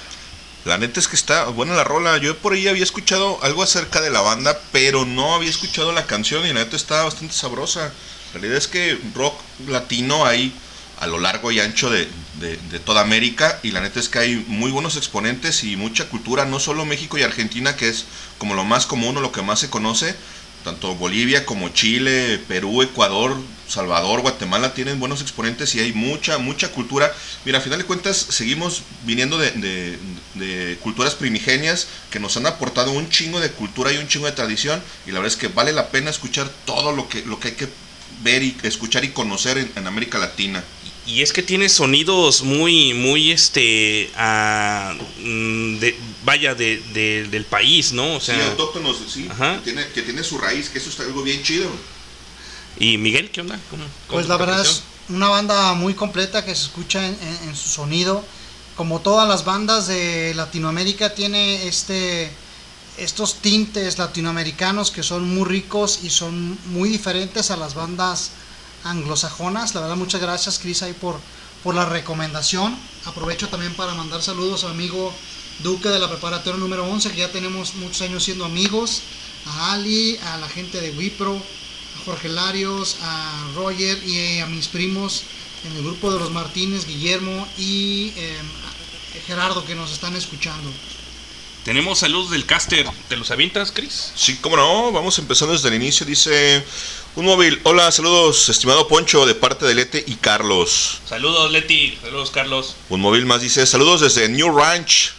[0.64, 2.18] La neta es que está buena la rola.
[2.18, 6.06] Yo por ahí había escuchado algo acerca de la banda, pero no había escuchado la
[6.06, 7.92] canción y la neta está bastante sabrosa.
[8.34, 10.54] La realidad es que rock latino hay
[11.00, 12.08] a lo largo y ancho de,
[12.40, 16.08] de- de toda América y la neta es que hay muy buenos exponentes y mucha
[16.10, 18.06] cultura, no solo México y Argentina, que es
[18.38, 20.16] como lo más común o lo que más se conoce,
[20.64, 23.36] tanto Bolivia como Chile, Perú, Ecuador,
[23.68, 27.14] Salvador, Guatemala tienen buenos exponentes y hay mucha, mucha cultura.
[27.46, 32.92] Mira, a final de cuentas seguimos viniendo de, de- culturas primigenias que nos han aportado
[32.92, 35.72] un chingo de cultura y un chingo de tradición y la verdad es que vale
[35.74, 37.68] la pena escuchar todo lo que, lo que hay que
[38.24, 40.64] ver y escuchar y conocer en, en América Latina.
[41.06, 47.46] Y es que tiene sonidos muy, muy, este, ah, mm, de, vaya, de, de- del
[47.46, 48.16] país, ¿no?
[48.16, 49.56] O sea, sí, autóctonos, sí, Ajá.
[49.58, 51.70] que tiene, que tiene su raíz, que eso está algo bien chido.
[52.80, 53.60] ¿Y Miguel qué onda?
[53.70, 57.50] ¿Cómo- cómo Pues la verdad es una banda muy completa que se escucha en, en-
[57.50, 58.24] en su sonido.
[58.78, 62.32] Como todas las bandas de Latinoamérica tiene este
[62.98, 68.32] estos tintes latinoamericanos que son muy ricos y son muy diferentes a las bandas
[68.84, 69.74] anglosajonas.
[69.76, 71.20] La verdad muchas gracias Chris ahí por,
[71.64, 72.78] por la recomendación.
[73.06, 75.14] Aprovecho también para mandar saludos a mi amigo
[75.64, 79.02] Duque de la preparatoria número 11 que ya tenemos muchos años siendo amigos.
[79.46, 84.68] A Ali, a la gente de Wipro, a Jorge Larios, a Roger y a mis
[84.68, 85.24] primos
[85.66, 88.38] en el grupo de los Martínez, Guillermo y eh,
[89.28, 90.72] Gerardo que nos están escuchando.
[91.64, 92.88] Tenemos saludos del caster.
[93.08, 94.14] ¿Te los avientas, Chris?
[94.16, 96.08] Sí, cómo no, vamos empezando desde el inicio.
[96.08, 96.64] Dice
[97.16, 97.60] un móvil.
[97.64, 101.02] Hola, saludos, estimado Poncho, de parte de Lete y Carlos.
[101.08, 101.96] Saludos, Leti.
[102.02, 102.76] Saludos, Carlos.
[102.90, 105.14] Un móvil más dice: Saludos desde New Ranch,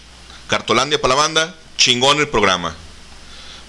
[0.52, 1.54] Cartolandia para la banda.
[1.78, 2.76] Chingón el programa.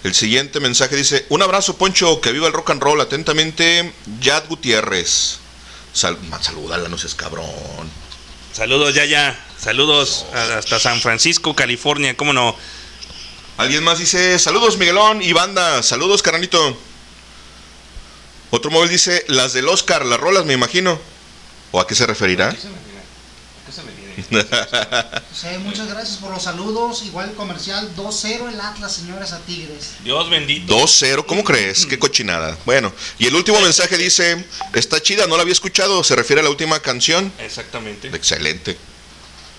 [0.03, 2.99] El siguiente mensaje dice: Un abrazo, Poncho, que viva el rock and roll.
[2.99, 5.39] Atentamente, Yad Gutiérrez.
[5.93, 7.89] Sal salúdala, no seas cabrón.
[8.51, 9.39] Saludos, ya, ya.
[9.57, 12.17] Saludos hasta San Francisco, California.
[12.17, 12.53] ¿Cómo no?
[13.55, 15.81] Alguien más dice: Saludos, Miguelón y banda.
[15.83, 16.77] Saludos, carnalito.
[18.51, 20.99] Otro móvil dice: Las del Oscar, las rolas, me imagino.
[21.71, 22.53] ¿O a qué se referirá?
[25.63, 27.03] Muchas gracias por los saludos.
[27.05, 29.91] Igual el comercial 2-0 el Atlas, señores, a Tigres.
[30.03, 30.77] Dios bendito.
[30.77, 31.85] 2-0, ¿cómo crees?
[31.85, 32.57] Qué cochinada.
[32.65, 36.43] Bueno, y el último mensaje dice, está chida, no la había escuchado, se refiere a
[36.43, 37.31] la última canción.
[37.39, 38.09] Exactamente.
[38.09, 38.77] Excelente.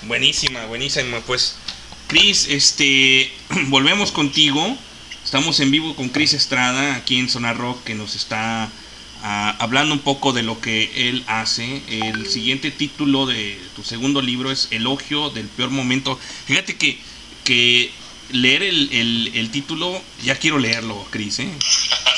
[0.02, 1.20] Buenísima, buenísima.
[1.20, 1.54] Pues,
[2.08, 3.32] Chris, este,
[3.68, 4.76] volvemos contigo.
[5.24, 8.70] Estamos en vivo con Chris Estrada aquí en Sonar Rock que nos está
[9.24, 11.82] ah, hablando un poco de lo que él hace.
[11.88, 16.18] El siguiente título de tu segundo libro es Elogio del peor momento.
[16.46, 16.98] Fíjate que,
[17.44, 17.90] que
[18.30, 21.40] leer el, el- el título, ya quiero leerlo, Chris.
[21.40, 21.48] ¿eh?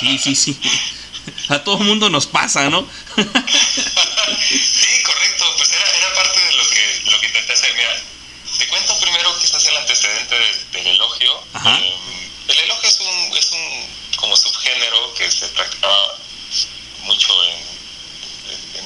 [0.00, 0.58] Sí, sí, sí.
[1.48, 2.86] A todo mundo nos pasa, ¿no?
[3.16, 7.74] Sí, correcto, pues era, era parte de lo que, lo que intenté hacer.
[7.74, 7.96] Mira,
[8.58, 11.32] te cuento primero quizás el antecedente del, del elogio.
[11.52, 11.78] Ajá.
[11.80, 11.94] Eh,
[12.48, 15.96] el elogio es un, es un como subgénero que se practicaba
[17.06, 17.76] mucho en,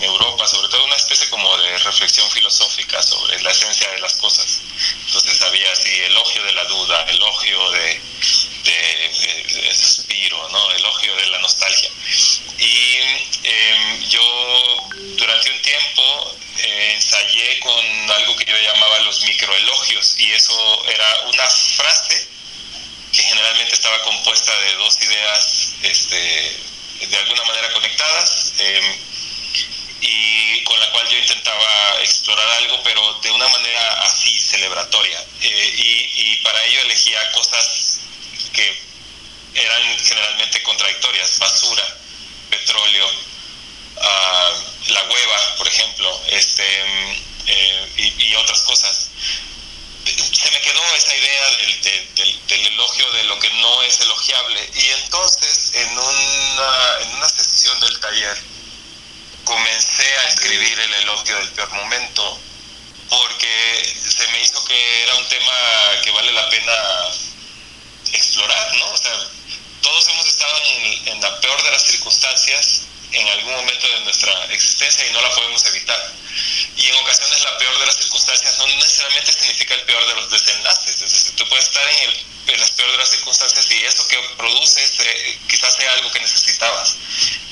[0.03, 4.63] Europa, sobre todo una especie como de reflexión filosófica sobre la esencia de las cosas.
[5.05, 8.01] Entonces había así elogio de la duda, elogio de-
[8.65, 10.71] de suspiro, ¿no?
[10.73, 11.91] elogio de la nostalgia.
[12.59, 12.97] Y
[13.45, 20.33] em, yo durante un tiempo eh, ensayé con algo que yo llamaba los microelogios y
[20.33, 22.27] eso era una frase
[23.13, 26.57] que generalmente estaba compuesta de dos ideas este,
[27.07, 28.99] de alguna manera conectadas em,
[30.03, 36.07] y con la cual yo intentaba explorar algo pero de una manera así celebratoria Eh,
[36.17, 38.01] y, para ello elegía cosas
[38.53, 38.83] que
[39.55, 41.97] eran generalmente contradictorias, basura,
[42.51, 43.07] petróleo,
[44.01, 44.53] ah,
[44.89, 47.13] la hueva, por ejemplo, este, mm,
[47.47, 49.11] eh, y otras cosas.
[50.17, 51.47] Se me quedó esa idea
[52.49, 54.71] del, elogio de lo que no es elogiable.
[54.75, 58.39] Y entonces, en una, en una sesión del taller,
[59.45, 62.41] comencé a escribir el elogio del peor momento,
[63.09, 65.53] porque se me hizo que era un tema
[66.03, 66.73] que vale la pena
[68.13, 68.91] explorar, ¿no?
[68.91, 69.17] O sea,
[69.83, 70.59] todos hemos estado
[71.07, 75.31] en la peor de las circunstancias en algún momento de nuestra existencia y no la
[75.35, 76.15] podemos evitar.
[76.77, 80.31] y en ocasiones la peor de las circunstancias no necesariamente significa el peor de los
[80.31, 81.03] desenlaces.
[81.03, 84.07] Es decir, tú puedes estar en, el, en las peores de las circunstancias y eso
[84.09, 86.97] que produces eh, quizás sea algo que necesitabas.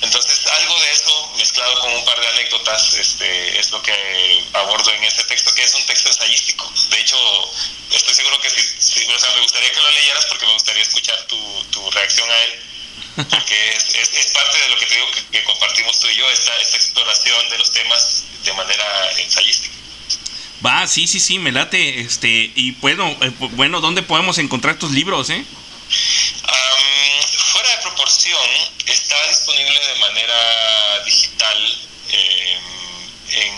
[0.01, 4.91] Entonces, algo de eso mezclado con un par de anécdotas este, es lo que abordo
[4.93, 6.73] en este texto, que es un texto ensayístico.
[6.91, 7.19] De hecho,
[7.91, 11.21] estoy seguro que si- o sea, me gustaría que lo leyeras porque me gustaría escuchar
[11.27, 12.65] tu, tu reacción a él
[13.25, 16.17] porque es, es, es parte de lo que te digo que, que compartimos tú y
[16.17, 19.75] yo, esta, esta exploración de los temas de manera ensayística.
[20.65, 22.01] Va, sí, sí, sí, me late.
[22.01, 25.45] Este, y bueno, eh, bueno, ¿dónde podemos encontrar tus libros, eh?
[26.43, 27.23] Am,
[27.53, 28.49] fuera de proporción,
[28.87, 32.63] está disponible de manera digital em,
[33.31, 33.55] en,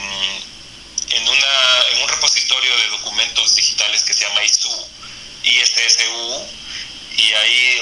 [1.10, 4.86] en, una, en un repositorio de documentos digitales que se llama ISU,
[5.44, 6.46] ISSU,
[7.20, 7.78] y ahí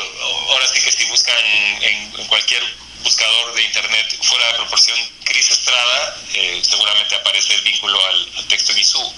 [0.51, 1.37] ahora sí que si buscan
[1.83, 2.63] en, en cualquier
[3.03, 8.49] buscador de internet fuera de proporción Cris Estrada, eh, seguramente aparece el vínculo al, al
[8.49, 9.15] texto en ISU.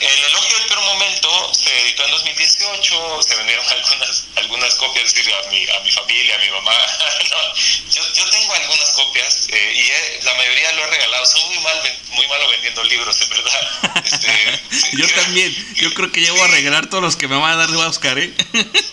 [0.00, 5.14] El elogio del peor momento se editó en 2018, se vendieron algunas algunas copias, es
[5.14, 6.72] decir, a mi, a mi familia, a mi mamá.
[7.24, 7.54] No,
[7.90, 11.26] yo, yo tengo algunas copias eh, y eh, la mayoría lo he regalado.
[11.26, 13.70] Soy muy mal muy malo vendiendo libros, en verdad.
[14.04, 14.60] Este,
[14.92, 17.70] Yo también, yo creo que llevo a regalar todos los que me van a dar
[17.70, 18.34] de Oscar, ¿eh?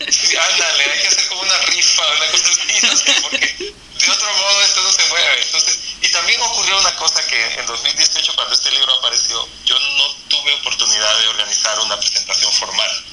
[0.09, 4.11] Sí, ándale, hay que hacer como una rifa, una cosa así, no sé, porque de
[4.11, 5.41] otro modo esto no se mueve.
[5.41, 10.15] Entonces, y también ocurrió una cosa que en 2018, cuando este libro apareció, yo no
[10.29, 13.05] tuve oportunidad de organizar una presentación formal.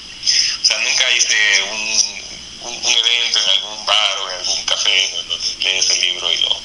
[0.61, 5.37] O sea, nunca hice un, un, evento en algún bar o en algún café donde
[5.59, 6.61] lees el libro y lo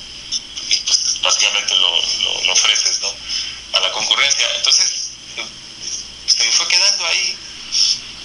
[0.66, 2.02] y pues básicamente lo,
[2.46, 3.14] lo, ofreces, ¿no?
[3.74, 4.48] A la concurrencia.
[4.56, 5.10] Entonces,
[6.26, 7.36] se me fue quedando ahí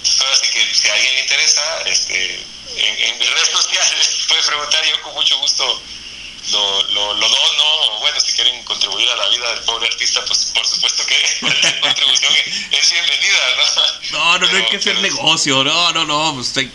[0.00, 4.18] entonces, ahora sí que si a alguien le interesa, este, en, en mis redes sociales
[4.28, 5.82] puede preguntar, yo con mucho gusto
[6.52, 10.24] lo, lo, lo dono, o bueno, si quieren contribuir a la vida del pobre artista,
[10.24, 12.32] pues por supuesto que cualquier contribución
[12.70, 14.18] es, bienvenida, ¿no?
[14.18, 16.70] No, no, no hay que hacer pero negocio, no, no, no, pues hay-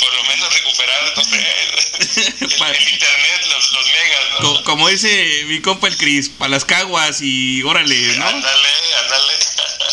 [0.00, 4.54] Por lo menos recuperar, no sé, el, el internet, los, los megas, ¿no?
[4.54, 8.26] co- como dice mi compa el Cris, para las caguas y órale, ¿no?
[8.26, 8.68] Ándale,
[9.02, 9.32] ándale.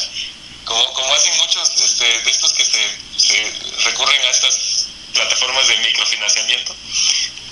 [0.66, 2.98] como, como hacen muchos este, de estos que se,
[3.86, 6.76] recurren a estas plataformas de microfinanciamiento,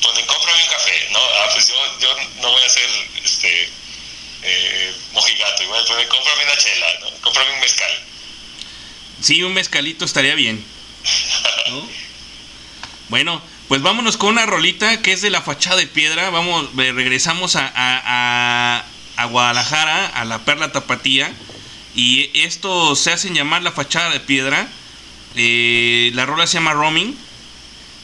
[0.02, 1.20] ponen cómprame un café, ¿no?
[1.20, 2.10] Ah, pues yo, yo
[2.42, 2.90] no voy a ser
[3.24, 3.70] este
[4.44, 7.10] eh, mojigato, igual ponen cómprame una chela, ¿no?
[7.22, 7.92] Cómprame un mezcal.
[9.22, 10.64] Sí, un mezcalito estaría bien.
[11.70, 11.88] ¿no?
[13.10, 16.30] Bueno, pues vámonos con una rolita que es de la fachada de piedra.
[16.30, 18.86] Vamos, eh, regresamos a, a- a-
[19.18, 21.32] a Guadalajara, a la Perla Tapatía.
[21.96, 24.68] Y esto se hacen llamar la fachada de piedra.
[25.42, 27.16] Eh, la rola se llama Roaming.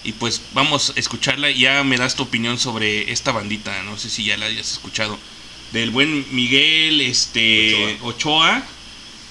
[0.06, 1.50] Y pues vamos a escucharla.
[1.50, 3.84] y Ya me das tu opinión sobre esta bandita.
[3.84, 5.20] No sé si ya la hayas escuchado.
[5.74, 8.64] Del buen Miguel este, Ochoa.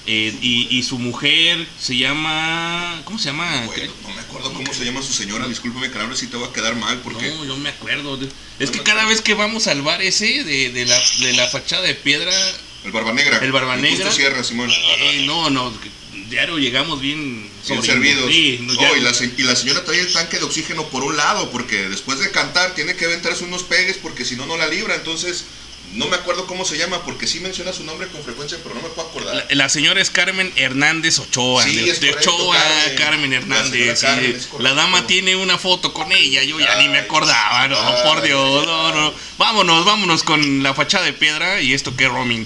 [0.05, 3.01] eh, y, y su mujer se llama.
[3.05, 3.63] ¿Cómo se llama?
[3.65, 6.47] Bueno, no me acuerdo cómo se llama su señora, discúlpeme que ahora sí te voy
[6.47, 8.19] a quedar mal porque No, yo me acuerdo.
[8.59, 11.81] Es que cada vez que vamos al bar ese de, de la, de la fachada
[11.83, 12.31] de piedra,
[12.83, 13.39] el Barba Negra.
[13.41, 14.05] El Barba Negra.
[14.05, 14.69] Justo Sierra, Simón.
[14.69, 15.73] eh, no, no,
[16.29, 18.29] diario llegamos bien Bien sobre- servidos.
[18.31, 21.15] Sí, no, Oh, y, la, y la señora trae el tanque de oxígeno por un
[21.17, 24.67] lado, porque después de cantar tiene que aventarse unos pegues, porque si no, no la
[24.67, 24.95] libra.
[24.95, 25.45] Entonces,
[25.93, 28.81] no me acuerdo cómo se llama, porque sí menciona su nombre con frecuencia, pero no
[28.81, 29.35] me puedo acordar.
[29.35, 31.63] la, la señora es Carmen Hernández Ochoa.
[31.63, 33.31] Sí, de, de correcto, Ochoa, Carmen, Carmen.
[33.31, 33.71] La Hernández.
[33.99, 34.47] señora Carmen, sí.
[34.59, 38.03] la dama tiene una foto con ella, yo ya ni me Ay, acordaba, no, ay,
[38.03, 38.65] por Dios, ay.
[38.65, 39.13] no, no.
[39.37, 42.45] Vámonos, vámonos con la fachada de piedra y esto que es roaming.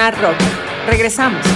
[0.00, 0.36] Sonar Rock.
[0.86, 1.46] Regresamos.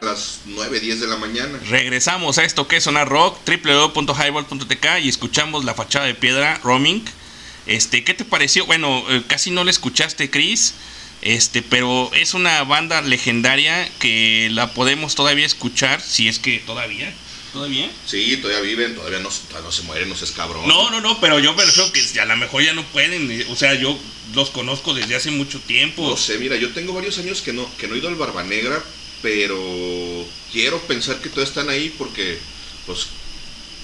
[0.00, 1.56] A las 9, 10 de la mañana.
[1.70, 7.04] Regresamos a esto que es Sonar Rock, www.highball.tk y escuchamos la fachada de piedra, Roaming.
[7.66, 8.66] Este, ¿qué te pareció?
[8.66, 10.74] Bueno, eh, casi no la escuchaste, Chris.
[11.20, 17.14] Este, pero es una banda legendaria que la podemos todavía escuchar, si es que todavía.
[17.52, 17.90] ¿Todavía?
[18.06, 20.66] Sí, todavía viven, todavía no, todavía no se mueren, no seas cabrón.
[20.66, 23.30] No, no, no, pero yo me refiero que a lo mejor ya no pueden.
[23.30, 23.98] eh, O sea, yo
[24.34, 26.08] los conozco desde hace mucho tiempo.
[26.08, 28.42] No sé, mira, yo tengo varios años que no, que no he ido al Barba
[28.42, 28.82] Negra,
[29.20, 32.38] pero quiero pensar que todavía están ahí porque,
[32.86, 33.06] pues,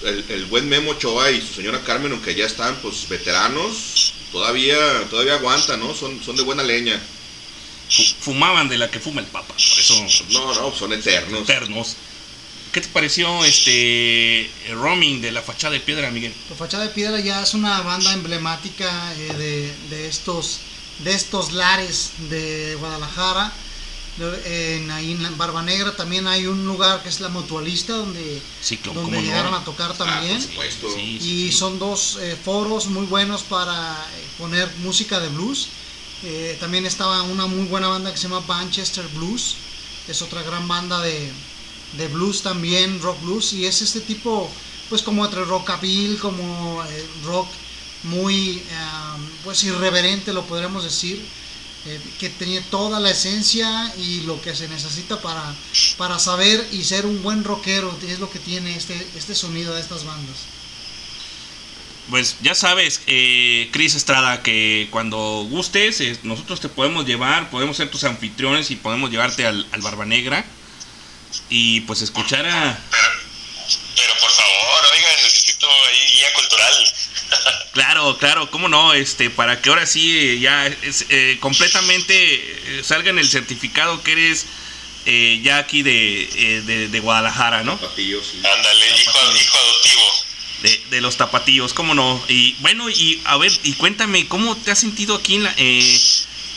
[0.03, 4.77] el, el buen Memo Ochoa y su señora Carmen, aunque ya están, pues, veteranos, todavía,
[5.11, 5.93] todavía aguantan, ¿no?
[5.93, 6.99] Son, son de buena leña.
[7.89, 9.93] Fu- Fumaban de la que fuma el Papa, por eso
[10.29, 11.41] No, no, son eternos.
[11.41, 11.95] eternos.
[12.79, 16.33] ¿Qué te pareció este el roaming de la fachada de piedra, Miguel?
[16.49, 20.59] La Fachada de Piedra ya es una banda emblemática eh, de, de estos
[21.03, 23.51] de estos lares de Guadalajara.
[24.45, 28.77] En, ahí en Barba Negra también hay un lugar que es la Mutualista donde, Sí,
[28.77, 29.21] cl- donde cómo no.
[29.21, 30.37] llegaron a tocar también.
[30.41, 30.87] por supuesto.
[30.95, 31.57] Sí, sí, y sí.
[31.57, 35.67] son dos eh, foros muy buenos para eh, poner música de blues.
[36.23, 39.55] Eh, también estaba una muy buena banda que se llama Manchester Blues.
[40.07, 41.29] Es otra gran banda de,
[41.93, 43.53] de blues también, rock blues.
[43.53, 44.57] Y es este tipo,
[44.89, 47.49] pues como entre rockabilly, como eh, rock
[48.03, 51.31] muy, eh, pues irreverente, lo podríamos decir.
[51.85, 55.57] eh, que tenía toda la esencia y lo que se necesita para,
[55.97, 57.97] para saber y ser un buen rockero.
[58.03, 60.49] Es lo que tiene este, este sonido de estas bandas.
[62.07, 67.77] Pues ya sabes, eh, Cris Estrada, que cuando gustes, eh, nosotros te podemos llevar, podemos
[67.77, 70.51] ser tus anfitriones y podemos llevarte al, al Barba Negra
[71.49, 72.79] y pues escuchar a...
[72.91, 73.07] Pero,
[73.95, 76.93] pero por favor, oigan, necesito ahí guía cultural.
[77.73, 82.81] Claro, claro, cómo no, este, para que ahora sí eh, ya es, eh, completamente eh,
[82.83, 84.47] salga en el certificado que eres
[85.05, 87.79] eh, ya aquí de, eh, de, de Guadalajara, ¿no?
[87.95, 88.13] Sí.
[88.43, 89.11] Ándale, hijo,
[89.41, 90.01] hijo adoptivo.
[90.63, 92.21] De, de los tapatíos, cómo no.
[92.27, 95.99] Y bueno, y a ver, y cuéntame, ¿cómo te has sentido aquí en la, eh,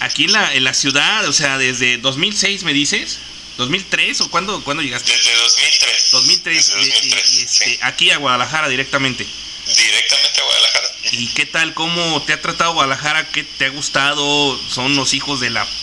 [0.01, 1.29] aquí en la, en la ciudad?
[1.29, 3.21] O sea, desde 2006 me dices,
[3.57, 5.13] 2003 o cuándo, cuándo llegaste?
[5.13, 6.11] Desde 2003.
[6.13, 7.79] 2003, Desde y- y- 2003, y, este, sí.
[7.83, 9.27] aquí a Guadalajara directamente.
[9.67, 10.89] Directamente a Guadalajara.
[11.13, 11.75] ¿Y qué tal?
[11.75, 13.29] ¿Cómo te ha tratado Guadalajara?
[13.31, 14.61] ¿Qué te ha gustado?
[14.73, 15.67] ¿Son los hijos de la...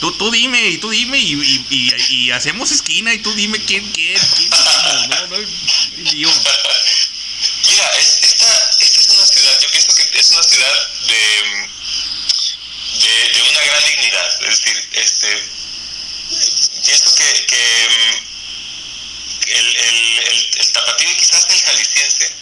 [0.00, 3.58] Tú, tú dime, y tú dime, y, y- y- y hacemos esquina, y tú dime
[3.64, 5.36] quién, quién, quién, no, no,
[5.98, 6.28] y yo,
[7.68, 11.68] Mira, es- esta, esta es una ciudad, yo pienso que es una ciudad de,
[12.94, 14.42] de, de una gran dignidad.
[14.42, 15.48] Es decir, este,
[16.84, 18.30] pienso que, que mm,
[19.48, 22.40] el, el, el, el tapatío y quizás el jalisciense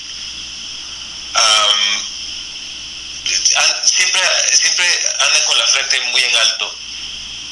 [3.84, 4.20] siempre,
[4.52, 4.86] siempre
[5.20, 6.78] andan con la frente muy en alto,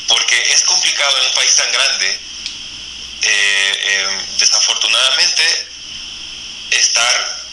[0.08, 2.20] porque es complicado en un país tan grande,
[3.22, 5.68] eh, eh, desafortunadamente,
[6.70, 7.46] estar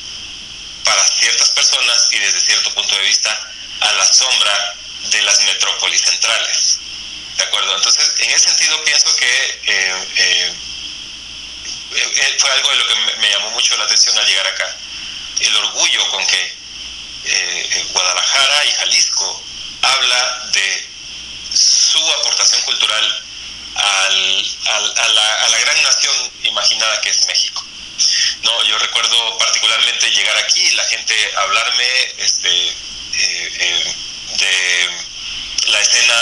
[0.84, 4.76] para ciertas personas y desde cierto punto de vista a la sombra
[5.12, 6.80] de las metrópolis centrales.
[7.38, 7.76] ¿De acuerdo?
[7.76, 10.54] Entonces, en ese sentido pienso que eh, eh,
[11.96, 14.76] eh, fue algo de lo que me, llamó mucho la atención al llegar acá.
[15.40, 16.64] El orgullo con que
[17.94, 19.44] Guadalajara y Jalisco
[19.82, 20.88] habla de
[21.54, 23.24] su aportación cultural
[23.76, 27.66] al- al- a, la, a la gran nación imaginada que es México.
[28.44, 32.74] No, yo recuerdo particularmente llegar aquí la gente hablarme este,
[34.38, 34.90] de
[35.68, 36.16] la escena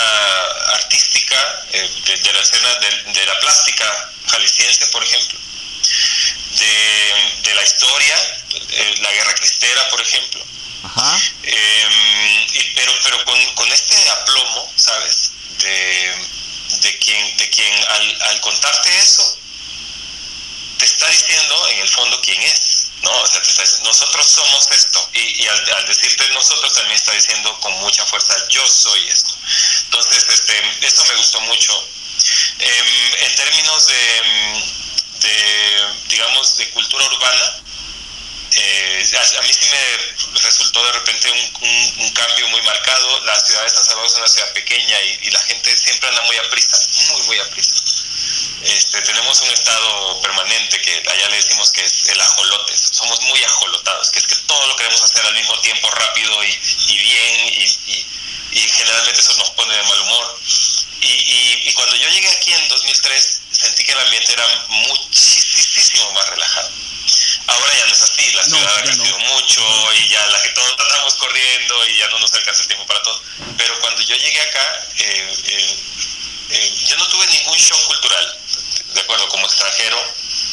[0.74, 5.38] artística, eh, de, de la escena de, de la plástica jalisciense, por ejemplo,
[6.58, 8.16] de, de la historia,
[8.70, 10.44] eh, la guerra cristera, por ejemplo,
[10.84, 15.32] ajá, eh, y- pero pero con, con este aplomo, ¿sabes?
[15.58, 16.14] De,
[16.80, 19.38] de quien, de quien al, al contarte eso,
[20.78, 22.71] te está diciendo en el fondo quién es,
[23.02, 23.10] ¿no?
[23.22, 23.40] O sea,
[23.82, 25.10] nosotros somos esto.
[25.14, 29.34] Y, y al, decirte nosotros también está diciendo con mucha fuerza, yo soy esto.
[29.84, 31.88] Entonces, este, eso me gustó mucho.
[32.58, 34.72] Em, en términos de,
[35.20, 37.58] de, digamos, de cultura urbana,
[38.54, 41.68] eh, a, a mí sí me resultó de repente un,
[42.00, 43.20] un- cambio muy marcado.
[43.24, 46.22] La ciudad de San Salvador es una ciudad pequeña y, y la gente siempre anda
[46.22, 47.72] muy a prisa, muy, muy a prisa.
[48.64, 52.76] Este, tenemos un estado permanente que allá le decimos que es el ajolote.
[52.76, 56.60] Somos muy ajolotados, que es que todo lo queremos hacer al mismo tiempo, rápido y,
[56.88, 58.06] y bien, y, y-
[58.52, 60.40] y generalmente eso nos pone de mal humor.
[61.00, 66.12] Y, y- y cuando yo llegué aquí en 2003, sentí que el ambiente era muchísimo
[66.12, 66.70] más relajado.
[67.48, 69.24] Ahora ya no es así, la No, ciudad ha crecido no.
[69.34, 72.86] mucho y ya la que todos andamos corriendo y ya no nos alcanza el tiempo
[72.86, 73.20] para todo.
[73.56, 75.76] Pero cuando yo llegué acá, eh, eh,
[76.50, 78.38] eh, yo no tuve ningún shock cultural,
[78.94, 79.98] de acuerdo, como extranjero,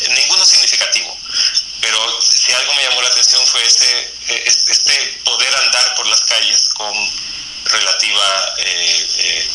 [0.09, 1.17] ninguno significativo.
[1.81, 3.99] Pero si algo me llamó la atención fue ese,
[4.29, 6.93] eh, es- este poder andar por las calles con
[7.65, 9.49] relativa, eh, eh,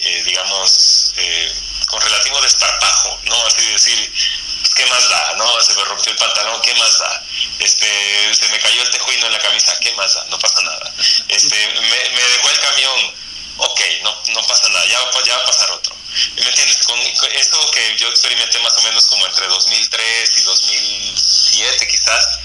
[0.00, 1.52] eh, digamos, eh,
[1.86, 3.46] con relativo desparpajo, ¿no?
[3.46, 4.12] Así decir,
[4.60, 5.34] pues, ¿qué más da?
[5.36, 5.60] ¿No?
[5.62, 7.22] Se me rompió el pantalón, ¿qué más da?
[7.60, 10.24] Este, se me cayó el tejuino en la camisa, ¿qué más da?
[10.26, 10.92] No pasa nada.
[11.28, 13.14] Este, me dejó el camión,
[13.56, 15.94] ok, no, no pasa nada, ya, va- a pasar otro.
[16.36, 16.78] ¿Me entiendes?
[16.86, 22.38] Con, con eso que yo experimenté más o menos como entre 2003 y 2007 quizás,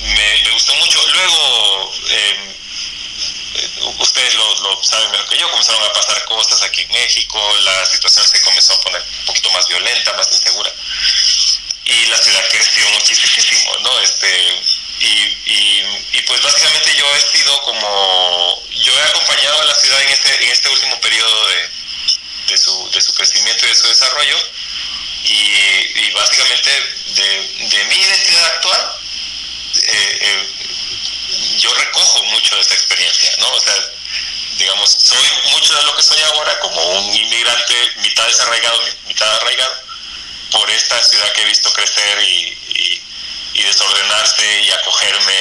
[0.00, 1.06] me, me gustó mucho.
[1.08, 2.56] Luego, eh,
[3.98, 7.86] ustedes lo, lo saben mejor que yo, comenzaron a pasar cosas aquí en México, la
[7.86, 10.70] situación se comenzó a poner un poquito más violenta, más insegura,
[11.84, 13.98] y la ciudad creció muchísimo, ¿no?
[14.00, 14.62] Este,
[15.00, 15.06] y,
[15.46, 20.10] y, y pues básicamente yo he sido como, yo he acompañado a la ciudad en
[20.10, 21.70] este, en este último periodo de,
[22.48, 24.36] de, su, de su crecimiento y de su desarrollo,
[25.24, 28.92] y, y básicamente de, de mi identidad actual,
[29.86, 33.52] eh, eh, yo recojo mucho de esa experiencia, ¿no?
[33.52, 33.74] O sea,
[34.58, 39.32] digamos, soy mucho de lo que soy ahora como un inmigrante mitad desarraigado, mi- mitad
[39.36, 39.82] arraigado,
[40.50, 43.02] por esta ciudad que he visto crecer y, y,
[43.54, 45.34] y desordenarse y acogerme,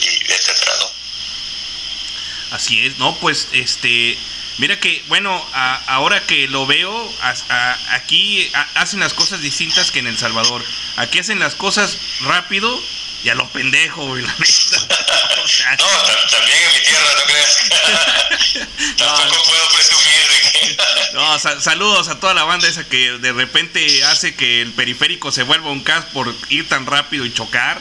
[0.00, 2.56] y etcétera, ¿no?
[2.56, 4.16] Así es, no, pues este,
[4.58, 9.98] mira que, bueno, a- ahora que lo veo, a- aquí hacen las cosas distintas que
[9.98, 10.64] en El Salvador.
[10.96, 12.82] Aquí hacen las cosas rápido
[13.24, 14.86] y a lo pendejo, güey, la neta.
[15.44, 18.68] O sea, No, ta- también en mi tierra, ¿no crees?
[18.98, 20.76] Tampoco puedo presumir de que...
[21.14, 25.32] No, sa- saludos a toda la banda esa que de repente hace que el periférico
[25.32, 27.80] se vuelva un caos por ir tan rápido y chocar.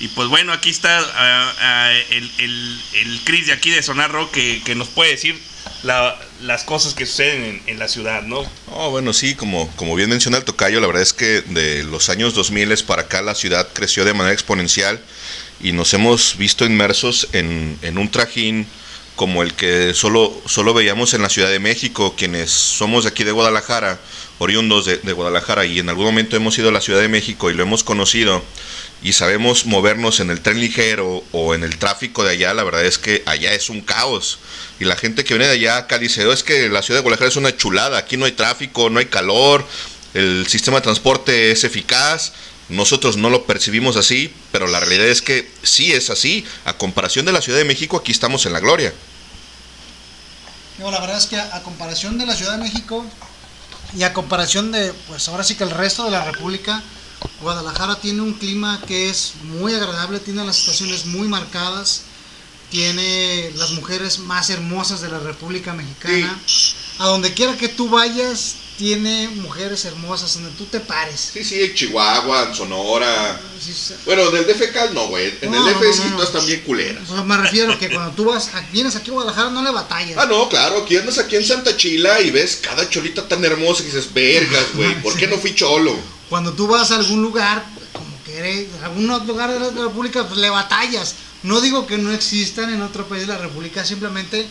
[0.00, 4.10] Y pues bueno, aquí está ah, ah, el, el, el Chris de aquí de Sonar
[4.10, 5.40] Rock que, que nos puede decir
[5.82, 8.44] la- las cosas que suceden en, la ciudad, ¿no?
[8.70, 12.08] Oh, bueno, sí, como, como bien menciona el tocayo, la verdad es que de los
[12.08, 15.00] años 2000 para acá la ciudad creció de manera exponencial
[15.60, 18.66] y nos hemos visto inmersos en, en un trajín
[19.14, 23.24] como el que solo, solo veíamos en la Ciudad de México, quienes somos de aquí
[23.24, 23.98] de Guadalajara,
[24.38, 27.50] oriundos de, de Guadalajara, y en algún momento hemos ido a la Ciudad de México
[27.50, 28.44] y lo hemos conocido
[29.02, 32.84] y sabemos movernos en el tren ligero o en el tráfico de allá, la verdad
[32.84, 34.38] es que allá es un caos.
[34.78, 37.28] Y la gente que viene de allá acá "Oh, es que la ciudad de Guadalajara
[37.30, 39.66] es una chulada, aquí no hay tráfico, no hay calor,
[40.14, 42.32] el sistema de transporte es eficaz.
[42.68, 46.44] Nosotros no lo percibimos así, pero la realidad es que sí es así.
[46.64, 48.92] A comparación de la Ciudad de México, aquí estamos en la gloria.
[50.78, 53.06] No, la verdad es que a, a comparación de la Ciudad de México
[53.96, 56.82] y a comparación de, pues ahora sí que el resto de la República,
[57.40, 62.02] Guadalajara tiene un clima que es muy agradable, tiene las estaciones muy marcadas,
[62.70, 66.38] tiene las mujeres más hermosas de la República Mexicana.
[66.98, 71.30] A donde quiera que tú vayas, tiene mujeres hermosas donde tú te pares.
[71.32, 73.40] Sí, sí, en Chihuahua, en Sonora.
[73.62, 73.94] Sí, sí.
[74.04, 75.32] Bueno, del DF no, güey.
[75.40, 76.16] En No, el DF sí no, no.
[76.16, 77.08] todas están bien culeras.
[77.10, 80.18] Me refiero que cuando tú vas, a- vienes aquí a Guadalajara no le batallas.
[80.18, 83.82] Ah, no, claro, aquí andas aquí en Santa Chila y ves cada cholita tan hermosa
[83.82, 85.96] que dices, vergas, güey, ¿por qué no fui cholo?
[86.28, 90.26] Cuando tú vas a algún lugar, como que eres, algún otro lugar de la República,
[90.26, 91.14] pues le batallas.
[91.42, 94.46] No digo que no existan en otro país de la República, simplemente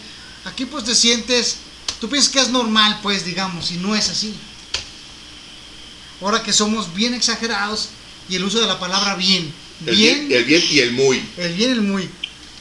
[0.45, 1.57] aquí pues te sientes,
[1.99, 4.33] tú piensas que es normal, pues digamos, y no es así.
[6.21, 7.89] Ahora que somos bien exagerados
[8.29, 9.53] y el uso de la palabra bien,
[9.85, 11.23] El bien, el bien y el muy.
[11.37, 12.09] el bien, el muy.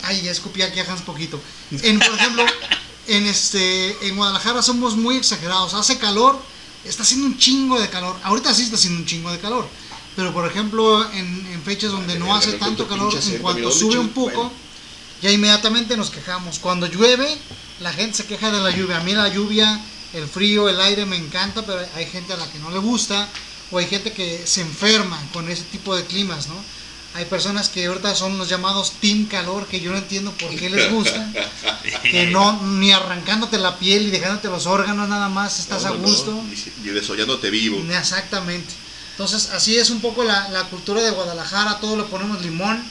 [0.02, 1.40] Ay, ya escupí aquí a Hans poquito.
[1.70, 2.44] En, por ejemplo,
[3.06, 5.74] en este en Guadalajara somos muy exagerados.
[5.74, 6.38] Hace calor,
[6.84, 8.16] está haciendo un chingo de calor.
[8.22, 9.68] Ahorita sí está haciendo un chingo de calor.
[10.16, 14.10] Pero por ejemplo, en, en fechas donde no hace tanto calor, en cuanto sube un
[14.10, 14.52] poco,
[15.22, 16.58] ya inmediatamente nos quejamos.
[16.58, 17.36] Cuando llueve,
[17.80, 18.98] la gente se queja de la lluvia.
[18.98, 19.80] A mí la lluvia,
[20.12, 23.28] el frío, el aire me encanta, pero hay gente a la que no le gusta.
[23.70, 26.54] O hay gente que se enferma con ese tipo de climas, ¿no?
[27.14, 30.68] Hay personas que ahorita son los llamados team calor, que yo no entiendo por qué
[30.68, 31.32] les gusta.
[32.02, 35.90] que no, ni arrancándote la piel y dejándote los órganos nada más, estás No, a
[35.92, 36.30] no, gusto.
[36.32, 36.44] no,
[36.84, 37.82] y desollándote vivo.
[37.90, 38.74] Exactamente.
[39.14, 42.82] Entonces, así es un poco la, la cultura de Guadalajara, todo le ponemos limón,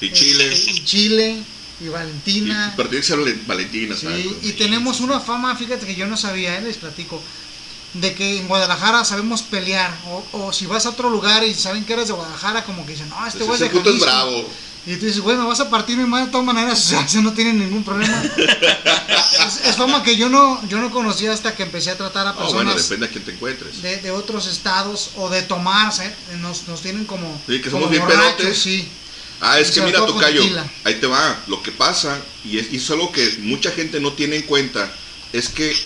[0.00, 0.52] Y Chile.
[0.52, 1.42] este, y chile,
[1.80, 2.74] y Y, Valentina.
[3.02, 4.26] ser Valen- Valentina, Sí, ¿sabes?
[4.42, 7.20] y tenemos una fama, fíjate que yo no sabía, eh, les platico,
[7.94, 9.92] de que en Guadalajara sabemos pelear.
[10.06, 12.92] O, o si vas a otro lugar y saben que eres de Guadalajara, como que
[12.92, 14.04] dicen, no, este Pues güey es de puto es Jalisco".
[14.06, 14.48] bravo.
[14.86, 17.00] Y tú dices, güey, me vas a partir mi madre de todas maneras, o sea,
[17.00, 18.22] eso no tiene ningún problema.
[19.46, 22.34] es, es fama que yo no, yo no conocía hasta que empecé a tratar a
[22.36, 23.82] personas bueno, depende a quién te encuentres.
[23.82, 26.12] de, de otros estados o de tomar, ¿sabes?
[26.40, 28.58] nos, nos tienen como, Sí, que como somos bien borrachos, pedotes.
[28.58, 28.88] sí.
[29.40, 30.42] Ah, es que mira, Tocayo,
[30.84, 31.36] ahí te va.
[31.48, 34.90] Lo que pasa, y es, y es algo que mucha gente no tiene en cuenta,
[35.32, 35.76] es que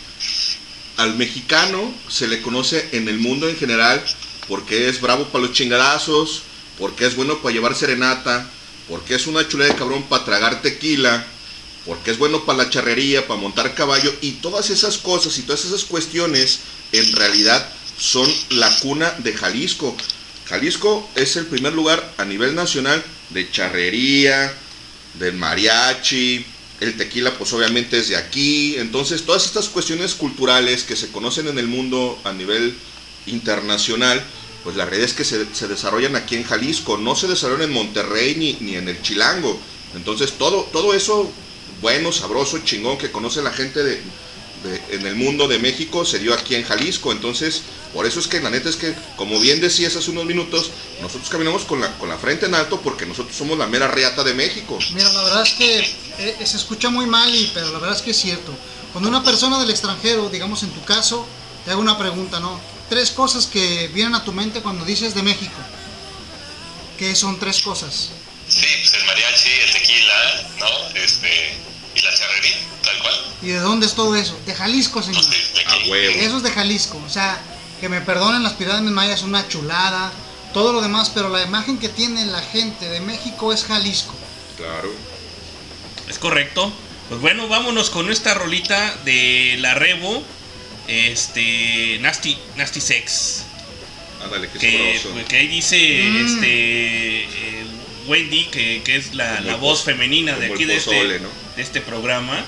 [0.99, 4.05] al mexicano se le conoce en el mundo en general
[4.47, 6.43] porque es bravo para los chingadazos,
[6.79, 8.49] porque es bueno para llevar serenata,
[8.91, 11.25] porque es una chuleta de cabrón para tragar tequila,
[11.87, 15.65] porque es bueno para la charrería, para montar caballo, y todas esas cosas y todas
[15.65, 16.59] esas cuestiones
[16.93, 19.97] en realidad son la cuna de Jalisco.
[20.47, 24.53] Jalisco es el primer lugar a nivel nacional de charrería,
[25.15, 26.45] del mariachi,
[26.81, 31.47] el tequila pues obviamente es de aquí, entonces todas estas cuestiones culturales que se conocen
[31.47, 32.75] en el mundo a nivel
[33.27, 34.21] internacional,
[34.65, 37.73] pues la realidad es que se, se desarrollan aquí en Jalisco, no se desarrollan en
[37.75, 39.59] Monterrey ni, ni en el Chilango,
[39.95, 41.31] entonces todo, todo eso
[41.81, 44.03] bueno, sabroso, chingón que conoce la gente de-
[44.91, 47.13] en el mundo de México se dio aquí en Jalisco.
[47.13, 47.63] Entonces,
[47.95, 50.71] por eso es que la neta es que, como bien decías hace unos minutos,
[51.01, 54.23] nosotros caminamos con la, con la frente en alto porque nosotros somos la mera reata
[54.23, 54.79] de México.
[54.93, 55.79] Mira, la verdad es que
[56.19, 58.53] eh, se escucha muy mal, y, pero la verdad es que es cierto.
[58.93, 61.27] Cuando una persona del extranjero, digamos en tu caso,
[61.65, 62.61] te hago una pregunta, ¿no?
[62.91, 65.57] Tres cosas que vienen a tu mente cuando dices de México.
[66.99, 68.11] ¿Qué son tres cosas?
[68.49, 70.97] Sí, pues el mariachi, el tequila, ¿no?
[70.97, 71.55] Este,
[71.95, 73.15] y la charrería, tal cual.
[73.43, 74.37] ¿Y de dónde es todo eso?
[74.45, 75.23] De Jalisco, señor.
[75.23, 76.15] Sí, de huevo.
[76.19, 77.01] Eso es de Jalisco.
[77.07, 77.41] O sea,
[77.81, 80.13] que me perdonen las pirámides mayas, una chulada,
[80.53, 84.15] todo lo demás, pero la imagen que tiene la gente de México es Jalisco.
[84.57, 84.93] Claro.
[86.09, 86.73] Es correcto.
[87.09, 90.25] Pues bueno, vámonos con esta rolita de la Rebo.
[90.91, 91.99] Este.
[92.01, 93.45] Nasty, Nasty Sex.
[94.23, 95.11] Ándale, Que, sabroso.
[95.13, 96.27] pues, que ahí dice Mm.
[96.27, 97.23] este.
[97.25, 97.65] eh,
[98.07, 101.21] Wendy, que, que es la, voz femenina de aquí de este, de
[101.63, 102.45] este programa.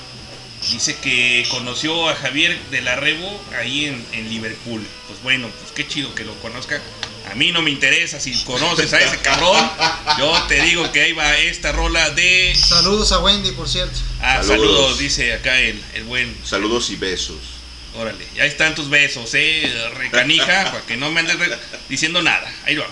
[0.71, 4.85] Dice que conoció a Javier de la Rebo ahí en, en Liverpool.
[5.09, 6.81] Pues bueno, pues qué chido que lo conozca.
[7.31, 9.71] A mí no me interesa si conoces a ese cabrón.
[10.19, 13.99] Yo te digo que ahí va esta rola de Saludos a Wendy, por cierto.
[14.21, 14.49] Ah, Saludos.
[14.49, 16.35] saludos, dice acá el, el buen.
[16.45, 17.39] Saludos y besos.
[17.95, 21.37] Órale, ya están tus besos, eh, recanija, para que no me andes
[21.89, 22.51] diciendo nada.
[22.65, 22.87] Ahí va.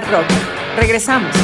[0.00, 0.26] Rock.
[0.76, 1.34] Regresamos.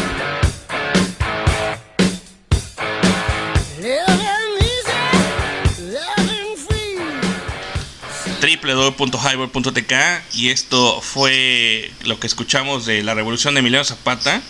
[8.41, 9.93] www.highball.tk
[10.35, 14.43] y esto fue lo que escuchamos de la revolución de Emiliano Zapata,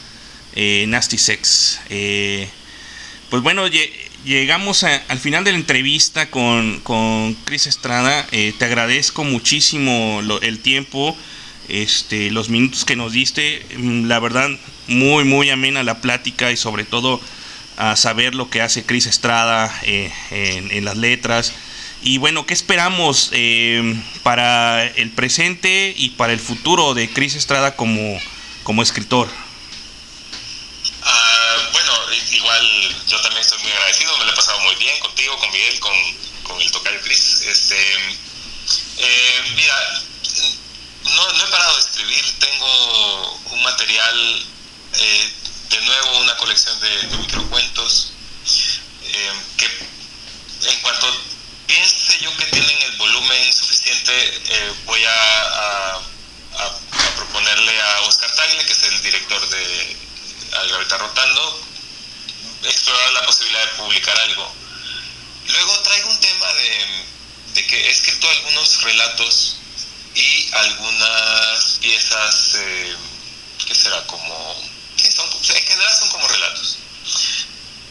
[0.54, 1.80] eh, Nasty Sex.
[1.90, 2.48] Eh,
[3.30, 3.90] pues bueno, lle-
[4.24, 8.26] llegamos al final de la entrevista con, con Chris Estrada.
[8.32, 11.16] Eh, te agradezco muchísimo el tiempo,
[11.72, 13.66] este, los minutos que nos diste.
[13.76, 14.48] Mm, La verdad,
[14.86, 17.20] muy, muy amena la plática y sobre todo
[17.76, 21.52] a saber lo que hace Chris Estrada eh, en, las letras.
[22.02, 27.74] Y bueno, ¿qué esperamos eh, para el presente y para el futuro de Chris Estrada
[27.76, 28.20] como,
[28.64, 29.28] como escritor?
[31.02, 32.66] Ah, bueno, i- igual
[33.08, 35.92] yo también estoy muy agradecido, me lo he pasado muy bien contigo, con Miguel, con,
[36.42, 37.42] con el tocayo Chris.
[37.48, 37.76] Este,
[38.98, 39.74] eh, mira,
[41.04, 44.46] no, no he parado de escribir, tengo un material,
[44.94, 45.32] eh,
[45.70, 48.12] de nuevo una colección de, de microcuentos,
[49.04, 49.66] eh, que
[50.68, 51.06] en cuanto
[51.66, 54.12] piense yo que tienen el volumen suficiente,
[54.48, 56.00] eh, voy a,
[57.16, 59.96] proponerle a Oscar Tagle, que es el director de
[60.58, 61.64] Algaveta Rotando,
[62.64, 64.54] explorar la posibilidad de publicar algo.
[65.46, 66.52] Luego traigo un tema
[67.54, 69.61] de que he escrito algunos relatos
[70.14, 72.96] y algunas piezas, eh,
[73.66, 74.06] ¿qué será?
[74.06, 76.78] Como, sí, son, en general son como relatos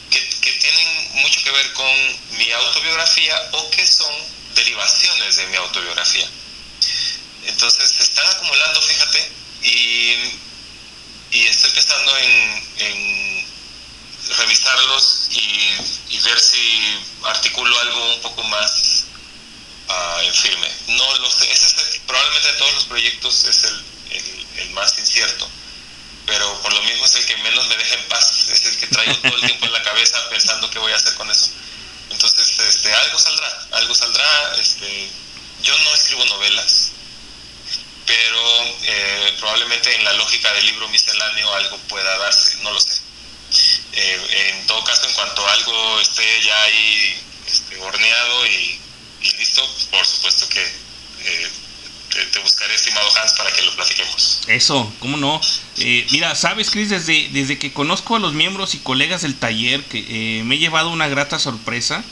[0.09, 4.13] que, que tienen mucho que ver con mi autobiografía o que son
[4.55, 6.29] derivaciones de mi autobiografía.
[7.43, 9.31] Entonces se están acumulando, fíjate,
[9.63, 10.39] y,
[11.31, 13.45] y estoy pensando en, en
[14.37, 19.05] revisarlos y, y ver si articulo algo un poco más
[19.91, 20.67] ah, en firme.
[20.87, 24.69] No lo sé, ese es el- probablemente de todos los proyectos es el, el- el
[24.71, 25.49] más incierto
[26.25, 28.87] pero por lo mismo es el que menos me deja en paz, es el que
[28.87, 31.49] traigo todo el tiempo en la cabeza pensando qué voy a hacer con eso.
[32.09, 35.09] Entonces, este, algo saldrá, algo saldrá, este,
[35.63, 36.91] yo no escribo novelas,
[38.05, 42.93] pero eh, probablemente en la lógica del libro misceláneo algo pueda darse, no lo sé.
[43.93, 48.79] Eh, en todo caso, en cuanto algo esté ya ahí este, horneado y,
[49.23, 49.61] y listo,
[49.91, 51.47] por supuesto que eh,
[52.13, 54.41] te, te buscaré, estimado Hans, para que lo platiquemos.
[54.47, 55.39] Eso, ¿cómo no?
[55.77, 59.83] Eh, mira, sabes, Chris, desde, desde que conozco a los miembros y colegas del taller,
[59.85, 62.03] que eh, me he llevado una grata sorpresa,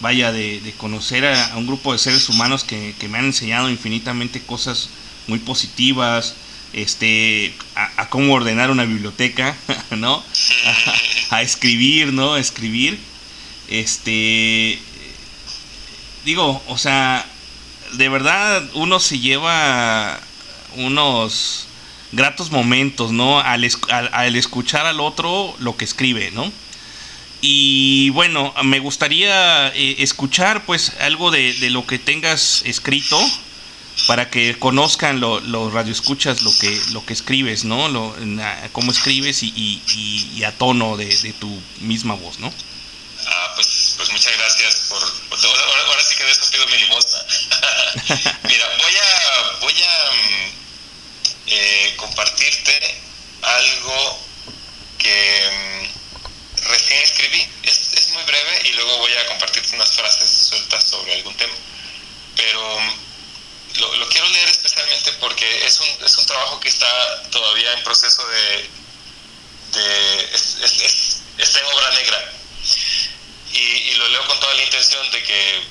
[0.00, 3.26] vaya, de, de conocer a, a un grupo de seres humanos que, que me han
[3.26, 4.90] enseñado infinitamente cosas
[5.26, 6.34] muy positivas,
[6.72, 9.56] este, a, a cómo ordenar una biblioteca,
[9.90, 10.22] ¿no?
[11.30, 12.34] A, a escribir, ¿no?
[12.34, 12.98] A escribir.
[13.68, 14.78] Este,
[16.24, 17.26] digo, o sea,
[17.92, 20.18] de verdad uno se lleva
[20.76, 21.66] unos
[22.12, 23.40] gratos momentos, ¿no?
[23.40, 26.50] Al, al- escuchar al otro lo que escribe, ¿no?
[27.40, 33.20] Y bueno, me gustaría eh, escuchar pues algo de, lo que tengas escrito
[34.06, 37.88] para que conozcan lo- los radioescuchas lo que, lo que escribes, ¿no?
[37.88, 38.14] Lo,
[38.72, 39.82] cómo escribes y, y-
[40.44, 42.52] a tono de, tu misma voz, ¿no?
[43.26, 45.00] Ah, pues, pues muchas gracias por...
[46.08, 47.18] ahora- ahora sí que de eso pido mi limosna.
[48.44, 50.52] Mira, voy a, voy a mm,
[51.46, 53.00] eh, compartirte
[53.42, 54.20] algo
[54.98, 57.46] que mm, recién escribí.
[57.62, 61.54] Es, es muy breve y luego voy a compartirte unas frases sueltas sobre algún tema.
[62.36, 67.22] Pero mm, lo, lo quiero leer especialmente porque es un, es un trabajo que está
[67.30, 68.70] todavía en proceso de...
[69.72, 72.32] de es- es- está en obra negra
[73.52, 75.62] y, y lo leo con toda la intención de que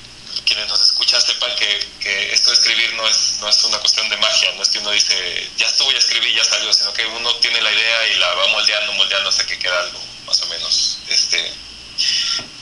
[0.45, 4.07] quienes nos escuchan sepan que, que esto de escribir no es, no es una cuestión
[4.09, 7.05] de magia, no es que uno dice, ya estuvo, ya escribí, ya salió, sino que
[7.05, 10.45] uno tiene la idea y la va moldeando, moldeando hasta que queda algo más o
[10.47, 11.39] menos este,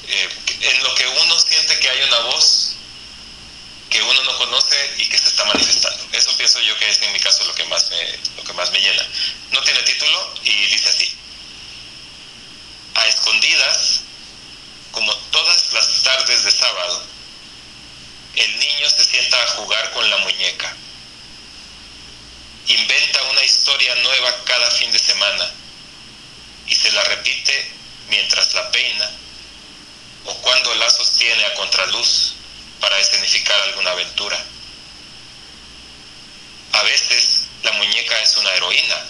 [0.07, 0.29] eh,
[0.61, 2.75] en lo que uno siente que hay una voz
[3.89, 6.05] que uno no conoce y que se está manifestando.
[6.11, 8.71] Eso pienso yo que es en mi caso lo que más me, lo que más
[8.71, 9.07] me llena.
[9.51, 11.15] No tiene título y dice así.
[12.95, 14.01] A escondidas
[14.91, 17.05] como todas las tardes de sábado,
[18.35, 20.75] el niño se sienta a jugar con la muñeca.
[22.67, 25.51] Inventa una historia nueva cada fin de semana
[26.67, 27.71] y se la repite
[28.09, 29.09] mientras la peina
[30.25, 32.33] o cuando la sostiene a contraluz
[32.79, 34.43] para escenificar alguna aventura.
[36.73, 39.05] A veces la muñeca es una heroína,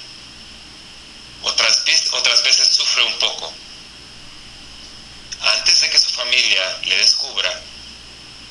[1.44, 3.54] otras, otras veces sufre un poco
[5.42, 7.62] antes de que su familia le descubra,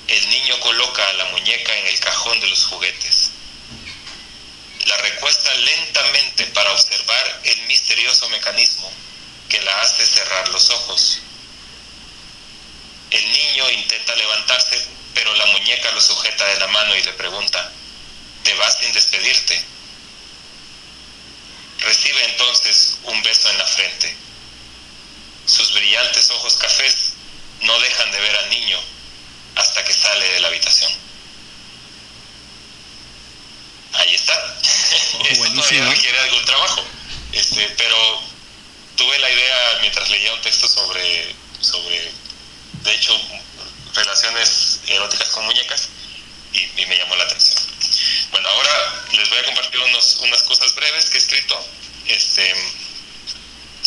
[0.08, 3.30] el niño coloca a la muñeca en el cajón de los juguetes.
[4.86, 6.44] La recuesta lentamente
[6.74, 8.92] observar el misterioso mecanismo
[9.48, 11.20] que la hace cerrar los ojos.
[13.10, 17.72] El niño intenta levantarse, pero la muñeca lo sujeta de la mano y le pregunta,
[18.42, 19.64] ¿te vas sin despedirte?
[21.78, 24.16] Recibe entonces un beso en la frente.
[25.46, 27.12] Sus brillantes ojos cafés
[27.60, 28.93] no dejan de ver al niño
[29.56, 30.90] hasta que sale de la habitación.
[33.94, 34.34] Ahí está.
[34.62, 35.62] Esto buenísimo.
[35.62, 36.84] todavía requiere algún trabajo.
[37.32, 38.22] Este, pero
[38.96, 42.10] tuve la idea mientras leía un texto sobre, sobre
[42.82, 43.18] de hecho,
[43.94, 45.88] relaciones eróticas con muñecas
[46.52, 47.60] y, y me llamó la atención.
[48.30, 51.66] Bueno, ahora les voy a compartir unos, unas cosas breves que he escrito.
[52.06, 52.54] Este,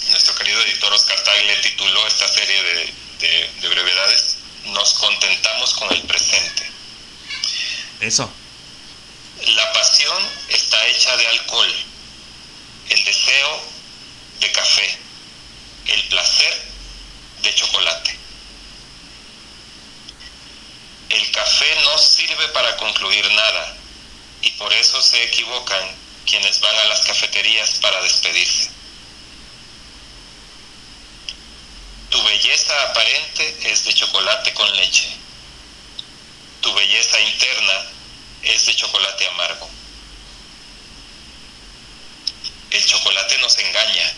[0.10, 4.37] nuestro querido editor Oscar Tagle tituló esta serie de, de- de brevedades
[4.68, 6.70] Nos contentamos con el presente.
[8.02, 8.30] Eso.
[9.46, 11.76] La pasión está hecha de alcohol,
[12.90, 13.62] el deseo
[14.40, 14.98] de café,
[15.88, 16.62] el placer
[17.44, 18.18] de chocolate.
[21.10, 23.78] El café no sirve para concluir nada
[24.42, 25.96] y por eso se equivocan
[26.26, 28.77] quienes van a las cafeterías para despedirse.
[32.10, 35.10] Tu belleza aparente es de chocolate con leche.
[36.62, 37.86] Tu belleza interna
[38.44, 39.70] es de chocolate amargo.
[42.72, 44.14] El chocolate nos engaña.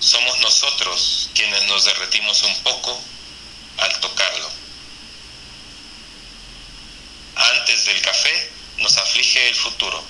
[0.00, 3.00] Somos nosotros quienes nos derretimos un poco
[3.78, 4.50] al tocarlo.
[7.36, 10.04] Antes del café nos aflige el futuro.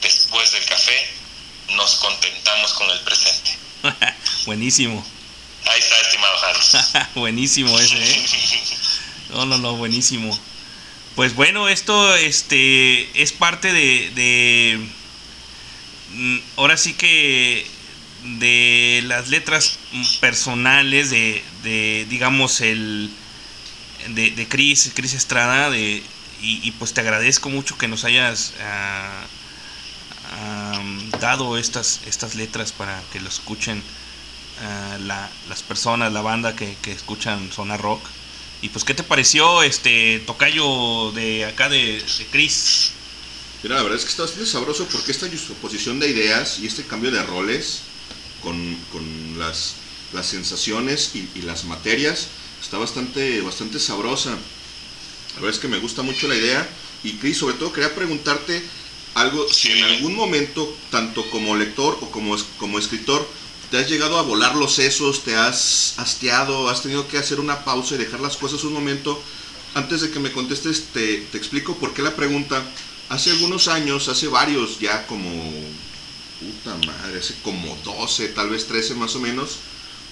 [0.00, 1.08] Después del café
[1.70, 3.56] nos contentamos con el presente.
[4.46, 5.06] buenísimo.
[5.66, 6.76] Ahí está, estimado Hans.
[7.14, 8.26] buenísimo ese, ¿eh?
[9.30, 10.38] No, no, no, buenísimo.
[11.14, 14.80] Pues bueno, esto este es parte de, de
[16.12, 17.66] mm, ahora sí que
[18.38, 19.78] de las letras
[20.20, 23.10] personales de, de digamos el
[24.08, 26.02] de, de Chris, Chris Estrada de
[26.40, 28.52] y, y, pues te agradezco mucho que nos hayas
[30.32, 33.82] am, dado estas estas letras para que lo escuchen
[35.00, 38.10] la- las personas, la banda que, que escuchan Zona Rock.
[38.60, 43.00] Y pues, ¿qué te pareció este tocayo de acá de, de Chris?
[43.62, 46.86] Mira, la verdad es que está bastante sabroso porque esta juxtaposición de ideas y este
[46.86, 47.92] cambio de roles
[48.40, 54.30] con, con las, las sensaciones y, y las materias está bastante, bastante sabrosa.
[55.34, 56.68] La verdad es que me gusta mucho la idea
[57.02, 58.70] y Chris, sobre todo quería preguntarte
[59.14, 63.34] algo, si en algún momento, tanto como lector o como, como escritor,
[63.72, 67.64] te has llegado a volar los sesos, te has hastiado, has tenido que hacer una
[67.64, 69.18] pausa y dejar las cosas un momento.
[69.72, 72.62] Antes de que me contestes, te, te explico por qué la pregunta.
[73.08, 75.26] Hace algunos años, hace varios, ya como,
[76.38, 79.56] puta madre, hace como 12, tal vez 13 más o menos,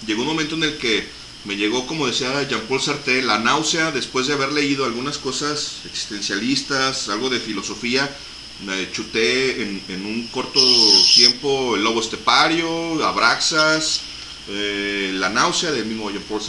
[0.06, 1.06] llegó un momento en el que
[1.44, 7.10] me llegó, como decía Jean-Paul Sartre, la náusea después de haber leído algunas cosas existencialistas,
[7.10, 8.10] algo de filosofía.
[8.64, 10.60] Me chuté en, en un corto
[11.14, 14.02] tiempo El Lobo Estepario, Abraxas,
[14.48, 16.42] eh, La náusea del mismo Jean-Paul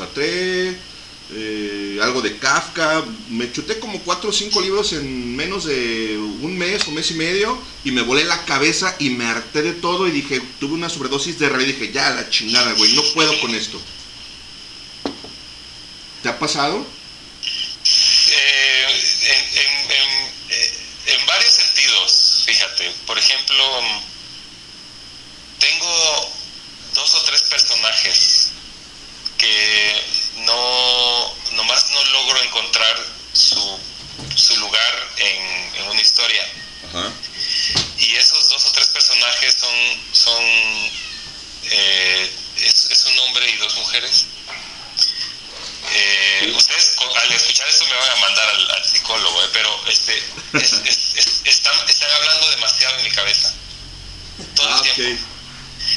[2.02, 3.04] algo de Kafka.
[3.30, 7.14] Me chuté como cuatro o cinco libros en menos de un mes o mes y
[7.14, 10.90] medio y me volé la cabeza y me harté de todo y dije, tuve una
[10.90, 13.80] sobredosis de realidad y dije, ya la chingada, güey, no puedo con esto.
[16.24, 16.86] ¿Te ha pasado?
[18.32, 18.86] Eh,
[19.28, 19.81] en, en
[21.42, 22.92] varios sentidos, fíjate.
[23.08, 23.82] Por ejemplo,
[25.58, 26.32] tengo
[26.94, 28.52] dos o tres personajes
[29.40, 30.04] que
[30.46, 32.96] no nomás no logro encontrar
[33.34, 33.80] su,
[34.36, 36.48] su lugar en, en una historia.
[36.90, 37.12] Ajá.
[37.98, 39.76] Y esos dos o tres personajes son,
[40.14, 40.44] son
[41.72, 44.26] eh, es, es un hombre y dos mujeres.
[45.94, 50.18] Eh, ustedes al escuchar esto me van a mandar al, al psicólogo, eh, pero este,
[50.54, 53.54] es- es- es- están, están hablando demasiado en mi cabeza.
[54.56, 55.24] Todo Ah, el tiempo.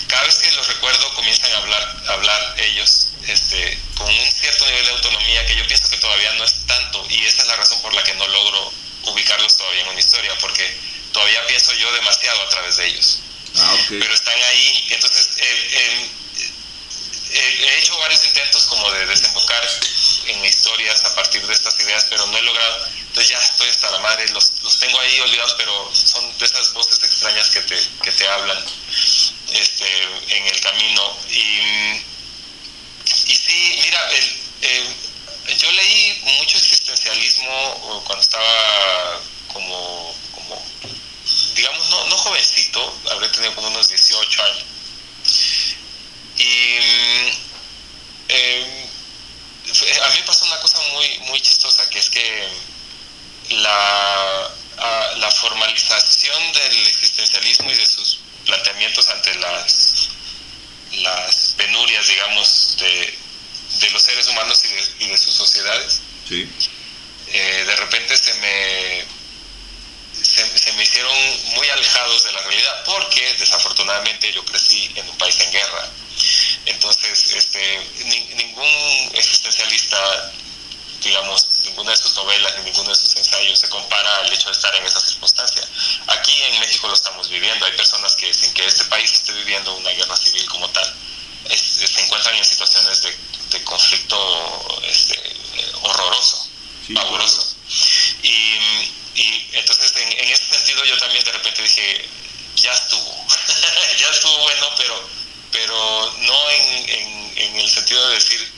[0.09, 4.67] Cada vez que los recuerdo comienzan a hablar, a hablar ellos este, con un cierto
[4.67, 7.57] nivel de autonomía que yo pienso que todavía no es tanto y esa es la
[7.57, 8.73] razón por la que no logro
[9.05, 10.77] ubicarlos todavía en una historia porque
[11.13, 13.21] todavía pienso yo demasiado a través de ellos
[13.57, 13.87] Ah, ok.
[14.01, 14.87] pero están ahí.
[14.91, 16.11] Entonces, eh,
[17.39, 19.69] he hecho varios intentos como de desembocar
[20.27, 22.87] en historias a partir de estas ideas, pero no he logrado.
[23.09, 26.73] Entonces ya estoy hasta la madre, los, los tengo ahí olvidados, pero son de esas
[26.73, 28.65] voces extrañas que te, que te hablan
[29.53, 31.17] este, en el camino.
[31.31, 32.03] Y,
[33.27, 34.95] y sí, mira, el, eh,
[35.59, 39.21] yo leí mucho existencialismo cuando estaba
[39.53, 40.63] como, como
[41.55, 44.43] digamos, no, no jovencito, habré tenido como unos 18
[46.37, 46.79] y
[48.29, 48.89] eh,
[50.03, 52.49] a mí pasó una cosa muy, muy chistosa, que es que
[53.51, 60.09] la, a, la formalización del existencialismo y de sus planteamientos ante las,
[60.93, 63.19] las penurias, digamos, de,
[63.81, 69.05] de los seres humanos y de, y de sus sociedades, eh, de repente se me
[70.15, 71.15] se, se, me hicieron
[71.55, 75.91] muy alejados de la realidad porque desafortunadamente yo crecí en un país en guerra.
[76.67, 80.33] Entonces, este, ni- ningún existencialista,
[81.03, 84.53] digamos, ninguna de sus novelas ni ninguno de sus ensayos se compara al hecho de
[84.53, 85.63] estar en esa circunstancia.
[86.09, 87.67] Aquí en México lo estamos viviendo.
[87.67, 90.95] Hay personas que sin que este país esté viviendo una guerra civil como tal,
[91.51, 91.61] es-
[91.91, 93.15] se encuentran en situaciones de,
[93.51, 95.19] de conflicto este,
[95.83, 96.49] horroroso,
[96.87, 97.57] Sí, pavoroso.
[98.23, 98.57] Y,
[99.15, 102.09] y entonces en, en ese sentido yo también de repente dije,
[102.57, 103.27] ya estuvo,
[103.99, 105.11] ya estuvo bueno, pero,
[105.55, 108.53] pero no en, en, en el sentido de decir,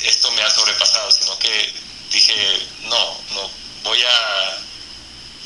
[0.00, 1.72] esto me ha sobrepasado, sino que
[2.10, 3.50] dije, no, no,
[3.84, 4.58] voy a,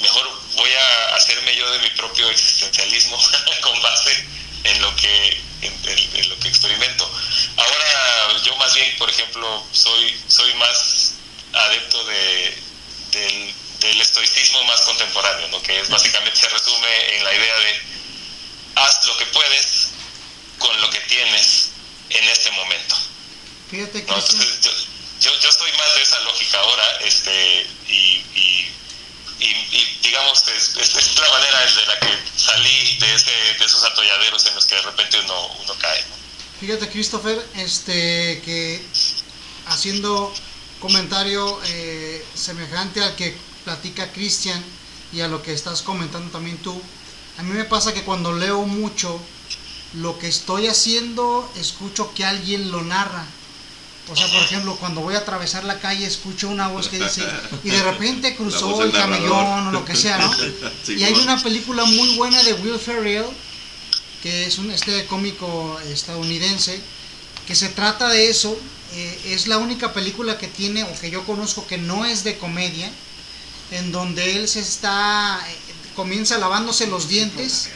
[0.01, 3.19] mejor voy a hacerme yo de mi propio existencialismo
[3.61, 4.25] con base
[4.65, 7.05] en lo que en, en- en lo que experimento.
[7.57, 11.13] Ahora yo más bien, por ejemplo, soy soy más
[11.53, 12.63] adepto de
[13.13, 15.63] del, del estoicismo más contemporáneo, ¿no?
[15.63, 17.81] que es básicamente se resume en la idea de
[18.77, 19.88] haz lo que puedes
[20.59, 21.71] con lo que tienes
[22.11, 22.97] en este momento.
[23.71, 24.15] Fíjate, ¿no?
[24.15, 24.43] Cristian.
[24.43, 28.73] Entonces, yo, yo, yo soy más de esa lógica ahora, este, y, y,
[29.41, 33.65] y, y, digamos, es, es, es la manera desde la que salí de, ese, de
[33.65, 36.05] esos atolladeros en los que de repente uno, uno cae.
[36.09, 36.17] ¿no?
[36.61, 38.85] Fíjate, Christopher, este, que
[39.67, 40.35] haciendo
[40.81, 44.65] comentario eh, semejante al que platica Cristian
[45.13, 46.81] y a lo que estás comentando también tú,
[47.39, 49.21] a mí me pasa que cuando leo mucho,
[49.95, 53.27] lo que estoy haciendo, escucho que alguien lo narra.
[54.11, 57.23] O sea, por ejemplo, cuando voy a atravesar la calle, escucho una voz que dice,
[57.63, 60.33] y de repente cruzó el camellón o lo que sea, ¿no?
[60.83, 63.27] Sí, y hay una película muy buena de Will Ferrell,
[64.23, 66.81] que es un este cómico estadounidense,
[67.47, 68.59] que se trata de eso.
[68.95, 72.39] eh, es la única película que tiene, o que yo conozco, que no es de
[72.39, 72.91] comedia,
[73.71, 75.57] en donde él se está, eh,
[75.95, 77.69] comienza lavándose los dientes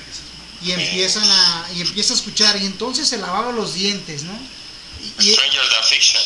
[0.65, 4.39] y empiezan a, y empieza a escuchar, y entonces se lavaba los dientes, ¿no?
[5.21, 6.23] Y- Stranger Than Fiction.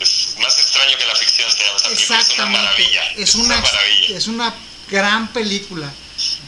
[0.00, 2.20] Es más extraño que la ficción se llama esa película.
[2.20, 3.12] Es una maravilla.
[3.16, 4.16] Es una, maravilla.
[4.18, 4.54] es una
[4.90, 5.92] gran película.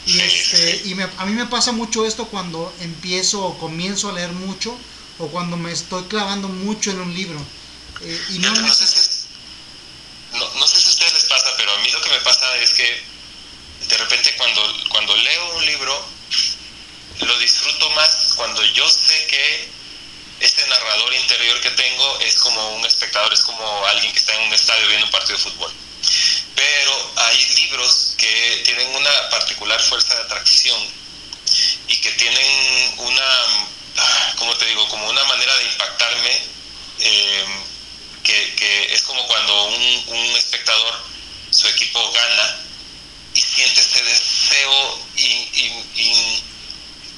[0.06, 0.90] Y, Sí, este, sí.
[0.90, 4.76] y me- a mí me pasa mucho esto cuando empiezo o comienzo a leer mucho
[5.18, 7.40] o cuando me estoy clavando mucho en un libro.
[8.02, 9.26] Eh, y no, sé si es-
[10.32, 12.56] no, no sé si a ustedes les pasa, pero a mí lo que me pasa
[12.58, 13.02] es que
[13.88, 16.08] de repente cuando, cuando leo un libro,
[17.26, 19.68] lo disfruto más cuando yo sé que
[20.40, 24.42] ese narrador interior que tengo es como un espectador, es como alguien que está en
[24.42, 25.72] un estadio viendo un partido de fútbol.
[26.54, 30.80] Pero hay libros que tienen una particular fuerza de atracción
[31.88, 33.24] y que tienen una,
[33.96, 34.86] ah, ¿cómo te digo?
[34.88, 36.42] Como una manera de impactarme
[37.00, 37.46] eh,
[38.22, 40.94] que, que es como cuando un, un espectador,
[41.50, 42.56] su equipo gana
[43.34, 46.55] y siente ese deseo in-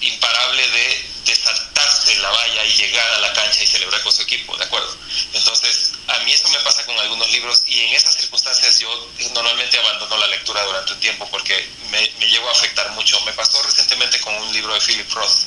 [0.01, 4.57] imparable de, saltarse la valla y llegar a la cancha y celebrar con su equipo,
[4.57, 4.97] ¿de acuerdo?
[5.35, 9.79] Entonces, a mí eso me pasa con algunos libros y en esas circunstancias yo normalmente
[9.79, 13.21] abandono la lectura durante un tiempo porque me, me llego a afectar mucho.
[13.27, 15.39] Me pasó recientemente con un libro de Philip Roth,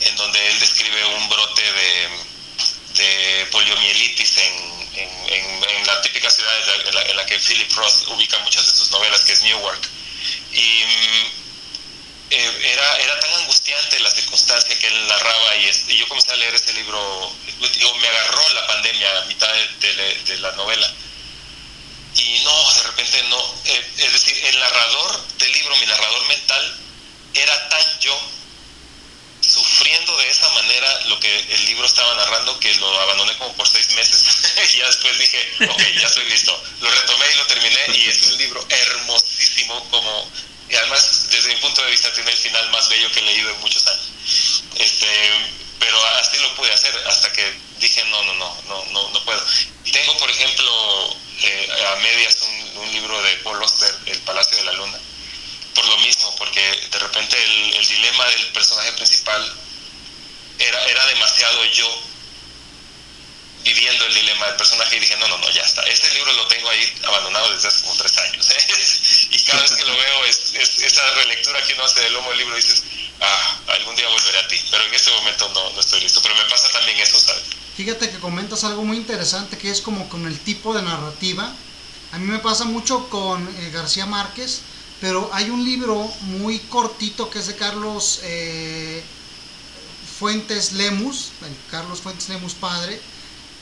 [0.00, 4.82] en donde él describe un brote de, poliomielitis en,
[5.86, 6.52] la típica ciudad
[6.86, 9.80] en la, la que Philip Roth ubica muchas de sus novelas, que es Newark.
[10.52, 11.41] Y mm,
[12.34, 16.54] eh, era, era tan angustiante la circunstancia que él narraba y, yo comencé a leer
[16.54, 17.36] ese libro,
[17.74, 20.90] digo, me agarró la pandemia a mitad de la novela.
[22.14, 26.76] Y no, de repente no, eh, es decir, el narrador del libro, mi narrador mental,
[27.34, 28.18] era tan yo
[29.40, 33.68] sufriendo de esa manera lo que el libro estaba narrando que lo abandoné como por
[33.68, 34.24] seis meses
[34.72, 36.62] y ya después dije, ok, ya estoy listo.
[36.80, 40.30] Lo retomé y lo terminé y es un libro hermosísimo como
[40.72, 43.50] y además desde mi punto de vista tiene el final más bello que he leído
[43.50, 44.10] en muchos años.
[44.76, 45.06] Este,
[45.78, 49.44] pero así lo pude hacer hasta que dije no, no, no, no, no, no puedo.
[49.92, 54.72] Tengo por ejemplo eh, a medias un, libro de Paul Auster, El Palacio de la
[54.72, 54.98] Luna
[55.74, 59.54] por lo mismo, porque de repente el, el dilema del personaje principal
[60.58, 62.02] era, era demasiado yo
[63.64, 65.82] viviendo el dilema del personaje y dije, no, no, no, ya está.
[65.82, 68.50] Este libro lo tengo ahí abandonado desde hace como tres años.
[68.50, 68.56] ¿eh?
[69.30, 72.30] y cada vez que lo veo es, es esa relectura que uno hace del lomo
[72.30, 72.82] del libro dices,
[73.20, 74.60] ah, algún día volveré a ti.
[74.70, 76.20] Pero en este momento no, no estoy listo.
[76.22, 77.42] Pero me pasa también eso, ¿sabes?
[77.76, 81.50] Fíjate que comentas algo muy interesante que es como con el tipo de narrativa
[82.12, 84.60] A mí me pasa mucho con eh, García Márquez,
[85.00, 89.02] pero hay un libro muy cortito que es de Carlos eh,
[90.18, 91.30] Fuentes Lemus,
[91.70, 93.00] Carlos Fuentes Lemus padre,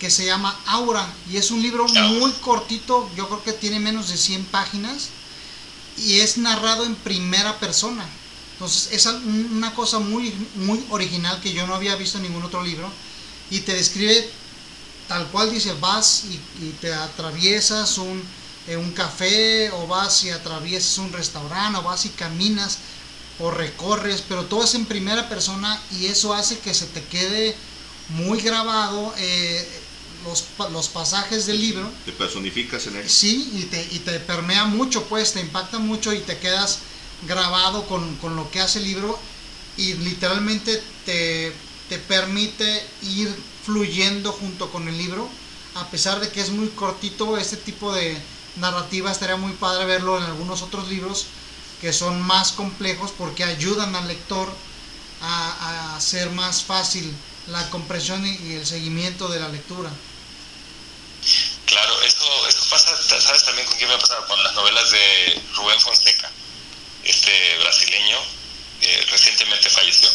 [0.00, 4.08] que se llama Aura y es un libro muy cortito, yo creo que tiene menos
[4.08, 5.10] de 100 páginas
[5.98, 8.04] y es narrado en primera persona.
[8.54, 12.62] Entonces es una cosa muy, muy original que yo no había visto en ningún otro
[12.64, 12.90] libro
[13.50, 14.30] y te describe
[15.06, 18.22] tal cual dice, vas y, y te atraviesas un,
[18.68, 22.78] eh, un café o vas y atraviesas un restaurante o vas y caminas
[23.38, 27.54] o recorres, pero todo es en primera persona y eso hace que se te quede
[28.10, 29.79] muy grabado eh,
[30.22, 33.08] los, los pasajes del libro Te personificas en él.
[33.08, 36.82] Sí, y te, y te permea mucho, pues, te impacta mucho y te quedas
[37.22, 39.20] grabado con, con lo que hace el libro
[39.76, 41.56] y literalmente te,
[41.88, 43.28] te permite ir
[43.62, 45.30] fluyendo junto con el libro,
[45.74, 48.26] a pesar de que es muy cortito, este tipo de
[48.56, 51.28] narrativa estaría muy padre verlo en algunos otros libros
[51.78, 54.58] que son más complejos porque ayudan al lector
[55.20, 57.16] a, a hacer más fácil
[57.46, 59.98] la comprensión y- y el seguimiento de la lectura.
[61.66, 64.26] Claro, eso, eso pasa, ¿sabes también con quién me ha pasado?
[64.26, 66.30] Con las novelas de Rubén Fonseca,
[67.04, 68.18] este brasileño,
[69.10, 70.08] recientemente falleció.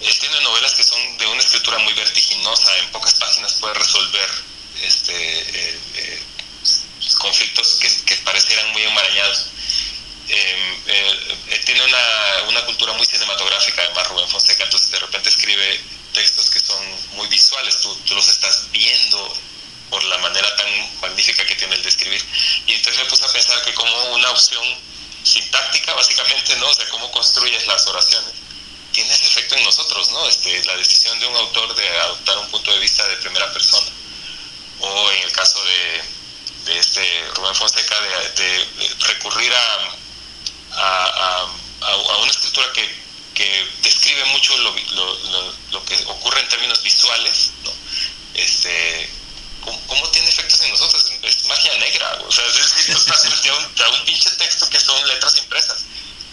[0.00, 4.28] Él tiene novelas que son de una escritura muy vertiginosa, en pocas páginas puede resolver
[4.82, 6.22] este, eh, eh,
[7.18, 9.46] conflictos que, que parecieran muy enmarañados.
[10.28, 15.80] Eh, eh, tiene una, una cultura muy cinematográfica, además Rubén Fonseca, entonces de repente escribe
[16.12, 19.36] textos que son muy visuales, tú los estás viendo
[19.92, 22.24] por la manera tan magnífica que tiene el de escribir.
[22.66, 24.64] Y entonces me puse a pensar que como una opción
[25.22, 26.66] sintáctica, básicamente, ¿no?
[26.66, 28.32] O sea, cómo construyes las oraciones,
[28.90, 30.26] tiene ese efecto en nosotros, ¿no?
[30.28, 33.90] Este, la decisión de un autor de adoptar un punto de vista de primera persona.
[34.80, 36.02] O en el caso de,
[36.72, 39.90] de este Rubén Fonseca, de, de recurrir a,
[40.72, 41.48] a, a-
[41.82, 42.88] a- una escritura que,
[43.34, 47.72] que describe mucho lo, lo, lo- lo que ocurre en términos visuales, ¿no?
[48.34, 49.10] Este,
[49.62, 51.04] ¿cómo, cómo tiene efectos en nosotros?
[51.22, 54.04] Es, es magia negra, o sea, es decir, tú estás frente a un, a un
[54.04, 55.84] pinche texto que son letras impresas,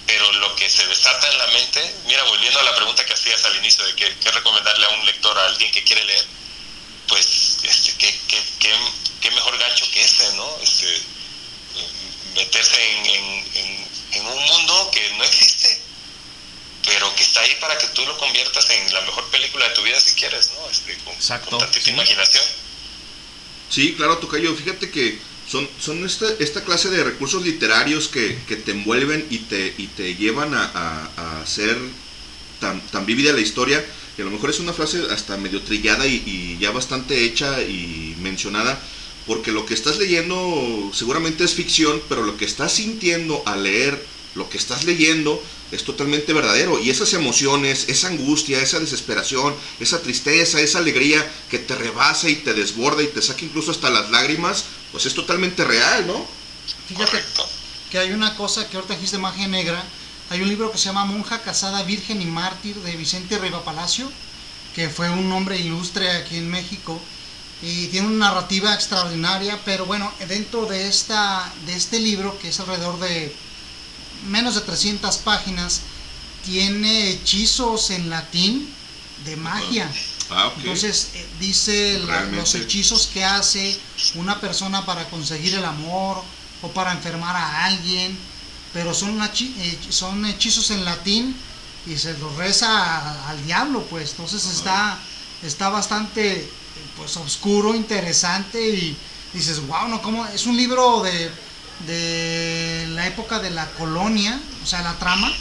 [0.05, 3.43] pero lo que se desata en la mente, mira, volviendo a la pregunta que hacías
[3.45, 6.25] al inicio de qué, qué recomendarle a un lector, a alguien que quiere leer,
[7.07, 8.75] pues, este, qué, qué, qué,
[9.21, 10.59] qué mejor gancho que ese, ¿no?
[10.61, 11.01] Este,
[12.35, 15.81] meterse en, en- en- en un mundo que no existe,
[16.85, 19.83] pero que está ahí para que tú lo conviertas en la mejor película de tu
[19.83, 20.69] vida si quieres, ¿no?
[20.69, 21.91] Este, con, Exacto, con tantita sí.
[21.91, 22.43] imaginación.
[23.69, 24.55] Sí, claro, Tocayo.
[24.55, 29.47] Fíjate que son, son esta, esta clase de recursos literarios que, que te envuelven y
[29.47, 31.77] te, y te llevan a, a- a hacer
[32.59, 33.85] tan, tan vívida la historia.
[34.15, 37.61] Que a lo mejor es una frase hasta medio trillada y, y ya bastante hecha
[37.63, 38.83] y mencionada.
[39.25, 44.09] Porque lo que estás leyendo seguramente es ficción, pero lo que estás sintiendo al leer
[44.35, 45.41] lo que estás leyendo
[45.71, 46.79] es totalmente verdadero.
[46.79, 52.35] Y esas emociones, esa angustia, esa desesperación, esa tristeza, esa alegría que te rebasa y
[52.35, 56.25] te desborda y te saca incluso hasta las lágrimas, pues es totalmente real, ¿no?
[56.87, 57.45] Fíjate Correcto.
[57.91, 59.83] que hay una cosa que ahorita dijiste magia negra.
[60.29, 64.11] Hay un libro que se llama Monja Casada, Virgen y Mártir de Vicente Riva Palacio,
[64.75, 67.01] que fue un hombre ilustre aquí en México
[67.61, 72.59] y tiene una narrativa extraordinaria, pero bueno, dentro de, esta, de este libro, que es
[72.59, 73.35] alrededor de
[74.27, 75.81] menos de 300 páginas,
[76.45, 78.67] tiene hechizos en latín
[79.25, 79.91] de magia.
[80.29, 80.57] Ah, ok.
[80.59, 83.77] Entonces eh, dice la- los hechizos que hace
[84.15, 86.23] una persona para conseguir el amor
[86.61, 88.17] o para enfermar a alguien,
[88.73, 89.19] pero son,
[89.89, 91.35] son hechizos en latín
[91.87, 94.11] y se los reza a- al diablo, pues.
[94.11, 94.99] Entonces está,
[95.43, 96.49] está bastante
[96.95, 98.95] pues oscuro, interesante y
[99.33, 100.25] dices, wow, no, ¿cómo?
[100.27, 101.31] Es un libro de,
[101.85, 105.31] de la época de la colonia, o sea, la trama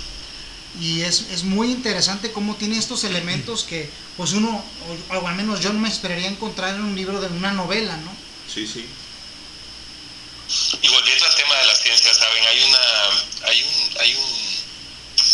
[0.80, 4.64] y es, es muy interesante cómo tiene estos elementos que pues uno,
[5.10, 7.96] o, o al menos yo no me esperaría encontrar en un libro de una novela,
[7.96, 8.12] ¿no?
[8.52, 8.86] Sí, sí.
[10.80, 14.57] Y volviendo al tema de la ciencia, saben, hay una, hay un, hay un,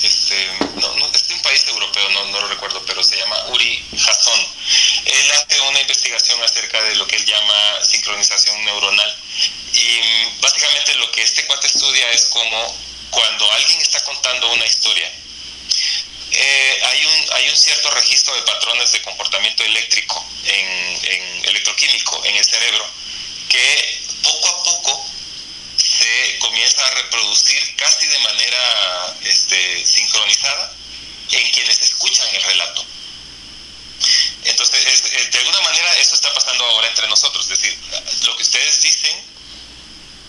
[0.04, 3.84] este, no, no, es un país europeo, no, no lo recuerdo, pero se llama Uri
[3.92, 4.46] Hasson.
[5.04, 9.16] Él hace una investigación acerca de lo que él llama sincronización neuronal.
[9.72, 12.78] Y mm, básicamente lo que este cuate estudia es como
[13.10, 15.10] cuando alguien está contando una historia,
[16.30, 22.36] eh, hay, un, hay un cierto registro de patrones de comportamiento eléctrico, en electroquímico, en
[22.36, 22.84] el cerebro,
[23.48, 25.13] que poco a poco
[25.98, 30.72] se comienza a reproducir casi de manera este, sincronizada
[31.30, 32.84] en quienes escuchan el relato.
[34.44, 37.78] Entonces, es- eh, de alguna manera eso está pasando ahora entre nosotros, es decir,
[38.26, 39.33] lo que ustedes dicen,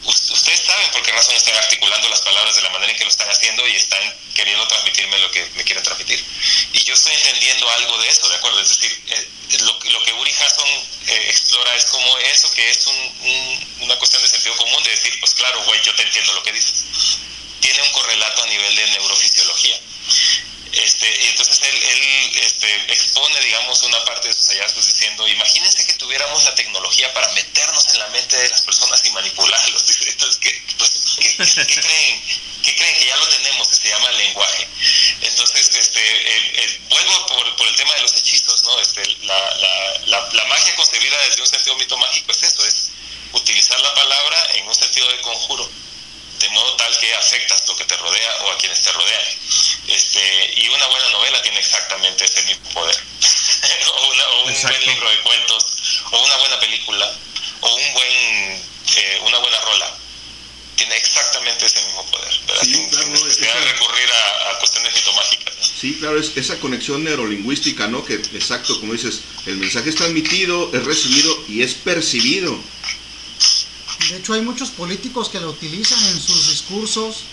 [0.05, 3.09] ustedes saben por qué razón están articulando las palabras de la manera en que lo
[3.09, 4.01] están haciendo y están
[4.33, 6.23] queriendo transmitirme lo que me quieren transmitir.
[6.73, 8.59] Y yo estoy entendiendo algo de eso, ¿de acuerdo?
[8.61, 9.27] Es decir, eh,
[9.61, 10.67] lo, que Uri Hasson
[11.07, 14.91] eh, explora es como eso que es un, un- una cuestión de sentido común, de
[14.91, 16.85] decir, pues claro, güey, yo te entiendo lo que dices.
[17.61, 19.79] Tiene un correlato a nivel de neurofisiología.
[20.71, 25.85] Este, y entonces él, él este, expone, digamos, una parte de sus hallazgos diciendo, imagínense
[25.85, 29.85] que tuviéramos la tecnología para meternos en la mente de las personas y manipularlos.
[29.87, 32.23] Dice, entonces, ¿qué, pues, ¿qué, qué- qué creen?
[32.63, 32.97] ¿Qué creen?
[32.97, 34.67] Que ya lo tenemos, que se llama lenguaje.
[35.21, 38.79] Entonces, este, el- el- vuelvo por, por el tema de los hechizos, ¿no?
[38.81, 42.91] Este, la, la, la, la magia concebida desde un sentido mito mágico es eso, es
[43.33, 45.69] utilizar la palabra en un sentido de conjuro
[46.39, 49.21] de modo tal que afectas lo que te rodea o a quienes te rodean.
[49.87, 52.95] Este, y una buena novela tiene exactamente ese mismo poder.
[53.87, 54.77] o, una- o un Exacto.
[54.77, 55.65] buen libro de cuentos,
[56.11, 57.11] o una buena película,
[57.61, 58.11] o un buen,
[58.97, 59.97] eh, una buena rola.
[60.75, 62.63] Tiene exactamente ese mismo poder, ¿verdad?
[62.63, 65.55] Sí, sin, claro, sin no, necesidad de esa- recurrir a, a cuestiones mitomágicas.
[65.57, 65.63] ¿no?
[65.79, 68.03] Sí, claro, es esa conexión neurolingüística, ¿no?
[68.03, 72.59] Que exacto, como dices, el mensaje es transmitido, es recibido y es percibido.
[74.09, 77.23] De hecho, hay muchos políticos que lo utilizan en sus discursos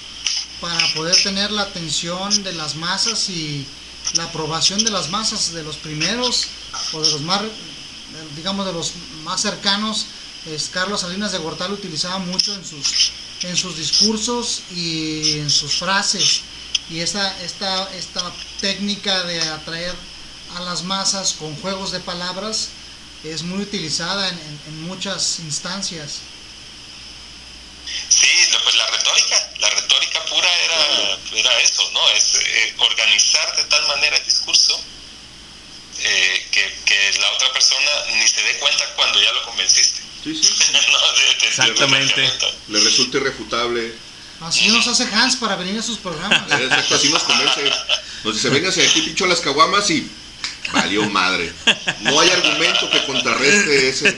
[0.60, 3.66] para poder tener la atención de las masas y
[4.16, 6.46] la aprobación de las masas, de los primeros
[6.92, 7.42] o de los más,
[8.36, 8.92] digamos, de los
[9.24, 10.06] más cercanos.
[10.46, 13.12] Es, Carlos Salinas de Gortal utilizaba mucho en sus,
[13.44, 16.40] en sus discursos y en sus frases.
[16.90, 19.94] Y esta, esta, esta técnica de atraer
[20.56, 22.68] a las masas con juegos de palabras
[23.24, 26.20] es muy utilizada en- en muchas instancias.
[28.08, 32.08] Sí, lo- pues la retórica, la retórica pura era, era eso, ¿no?
[32.10, 34.82] Es eh, organizar de tal manera el discurso
[36.00, 40.00] eh, que, que la otra persona ni se dé cuenta cuando ya lo convenciste.
[40.24, 40.42] Sí, sí.
[40.72, 42.20] No, de- de- Exactamente.
[42.20, 42.32] de.
[42.68, 43.94] Le resulta irrefutable.
[44.40, 46.50] Así nos hace Hans para venir a sus programas.
[46.60, 47.70] Exacto, así nos convence.
[48.24, 50.10] Nos dice, véngase aquí, pincho las caguamas y
[50.70, 51.52] valió madre.
[52.00, 54.08] No hay argumento que contrarreste ese,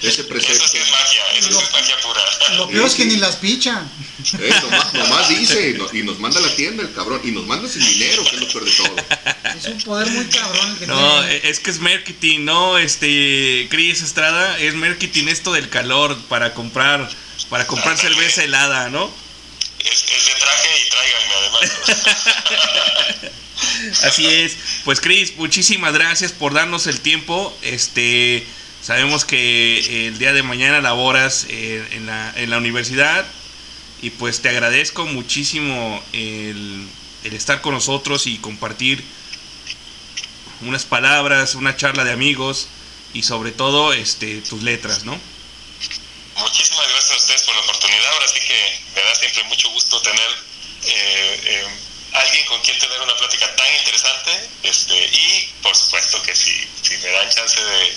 [0.00, 0.68] ese Eso precepto.
[0.68, 2.20] sí es magia, eso sí es magia pura.
[2.56, 3.90] Lo peor es que ni las pichan.
[4.40, 7.20] Eh, nomás, nomás dice y nos, y nos manda a la tienda el cabrón.
[7.24, 8.96] Y nos manda sin dinero, que es lo peor de todo.
[9.56, 11.36] Es un poder muy cabrón el que No, tiene.
[11.36, 16.54] eh, es que es marketing, no, este, Chris Estrada, es marketing esto del calor para
[16.54, 17.08] comprar,
[17.50, 19.10] para comprar cerveza helada, ¿no?
[19.84, 21.70] Es, es de traje y tráiganme además.
[24.04, 24.56] Así es.
[24.84, 27.56] Pues Chris, muchísimas gracias por darnos el tiempo.
[27.62, 28.46] Este,
[28.82, 33.26] sabemos que el día de mañana laboras eh, en, la, en la universidad
[34.00, 36.88] y pues te agradezco muchísimo el,
[37.24, 39.02] estar con nosotros y compartir
[40.60, 42.68] unas palabras, una charla de amigos
[43.12, 45.18] y sobre todo este tus letras, ¿no?
[46.36, 48.12] Muchísimas gracias a ustedes por la oportunidad.
[48.12, 50.30] Ahora sí que me da siempre mucho gusto tener
[50.86, 51.66] eh, eh,
[52.12, 54.48] alguien con quien tener una plática tan interesante.
[54.62, 57.96] Este, y por supuesto que si, si me dan chance de,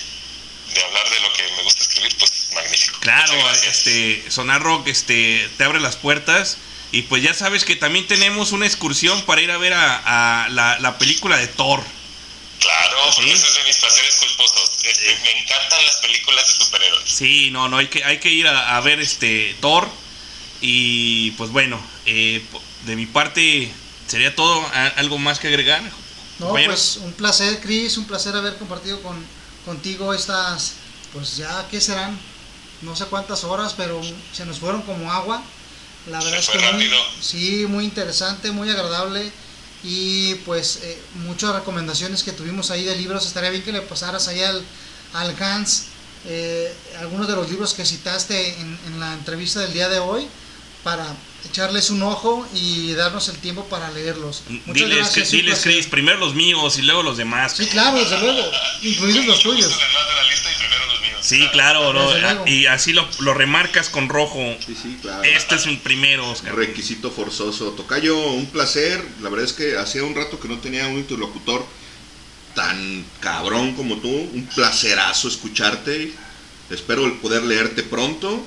[0.73, 2.99] de hablar de lo que me gusta escribir, pues magnífico.
[2.99, 3.33] Claro,
[3.67, 6.57] este, Sonar Rock este, te abre las puertas.
[6.93, 10.49] Y pues ya sabes que también tenemos una excursión para ir a ver a, a
[10.49, 11.81] la, la película de Thor.
[12.59, 13.37] Claro, porque ¿Sí?
[13.37, 14.71] ese es de mis placeres culposos.
[14.83, 17.09] Este, Me encantan las películas de superhéroes.
[17.09, 19.89] Sí, no, no, hay que, hay que ir a, a ver este Thor.
[20.59, 22.43] Y pues bueno, eh,
[22.85, 23.71] de mi parte
[24.11, 24.61] sería todo.
[24.73, 25.81] ¿A- ¿Algo más que agregar?
[26.39, 26.95] No, compañeros?
[26.95, 29.15] pues un placer, Chris, un placer haber compartido con,
[29.65, 30.73] contigo estas,
[31.13, 32.17] pues ya, ¿qué serán?
[32.81, 34.01] No sé cuántas horas, pero
[34.33, 35.43] se nos fueron como agua.
[36.07, 36.89] La Se verdad es fue que muy,
[37.21, 39.31] sí, muy interesante, muy agradable.
[39.83, 43.25] Y pues eh, muchas recomendaciones que tuvimos ahí de libros.
[43.25, 44.63] Estaría bien que le pasaras ahí al,
[45.13, 45.85] al Hans
[46.25, 50.27] eh, algunos de los libros que citaste en, en la entrevista del día de hoy
[50.83, 51.05] para
[51.49, 54.43] echarles un ojo y darnos el tiempo para leerlos.
[54.47, 55.29] Muchas diles, gracias.
[55.29, 55.59] que- un diles.
[55.63, 57.55] Chris, primero los míos y luego los demás.
[57.57, 58.41] Sí, claro, desde luego,
[58.81, 59.71] incluidos los tuyos.
[61.21, 62.17] Sí, claro, ¿no?
[62.17, 62.47] Luego.
[62.47, 64.39] y así lo, lo remarcas con rojo.
[64.65, 65.23] Sí, sí, claro.
[65.23, 66.55] Este es mi primero, Oscar.
[66.55, 67.69] Requisito forzoso.
[67.71, 69.01] Tocayo, un placer.
[69.21, 71.63] La verdad es que hacía un rato que no tenía un interlocutor
[72.55, 74.09] tan cabrón como tú.
[74.09, 76.11] Un placerazo escucharte.
[76.71, 78.43] Espero el poder leerte pronto.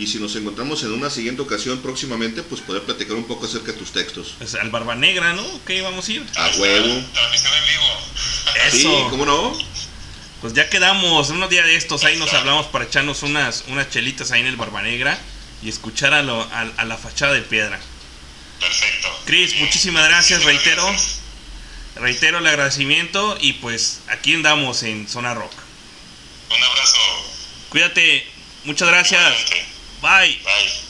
[0.00, 3.72] Y si nos encontramos en una siguiente ocasión próximamente, pues poder platicar un poco acerca
[3.72, 4.34] de tus textos.
[4.40, 5.44] Es al Barba Negra, ¿no?
[5.66, 6.26] ¿Qué vamos a ir?
[6.36, 7.04] A huevo.
[7.12, 8.66] Transmisión en vivo.
[8.66, 8.76] Eso.
[8.78, 9.58] Sí, ¿cómo no?
[10.40, 14.30] Pues ya quedamos, unos días de estos ahí nos hablamos para echarnos unas, unas chelitas
[14.30, 15.18] ahí en el Barba Negra
[15.62, 17.78] y escuchar a, lo- a- a la fachada de piedra.
[18.58, 19.08] Perfecto.
[19.26, 20.86] Chris, muchísimas gracias, Muchísimas reitero.
[20.86, 21.18] gracias.
[21.96, 25.52] Reitero el agradecimiento y pues aquí andamos en Zona Rock.
[26.56, 26.96] Un abrazo.
[27.68, 28.26] Cuídate,
[28.64, 29.20] muchas gracias.
[29.20, 29.69] Igualmente.
[30.00, 30.34] Bye.
[30.44, 30.89] Bye.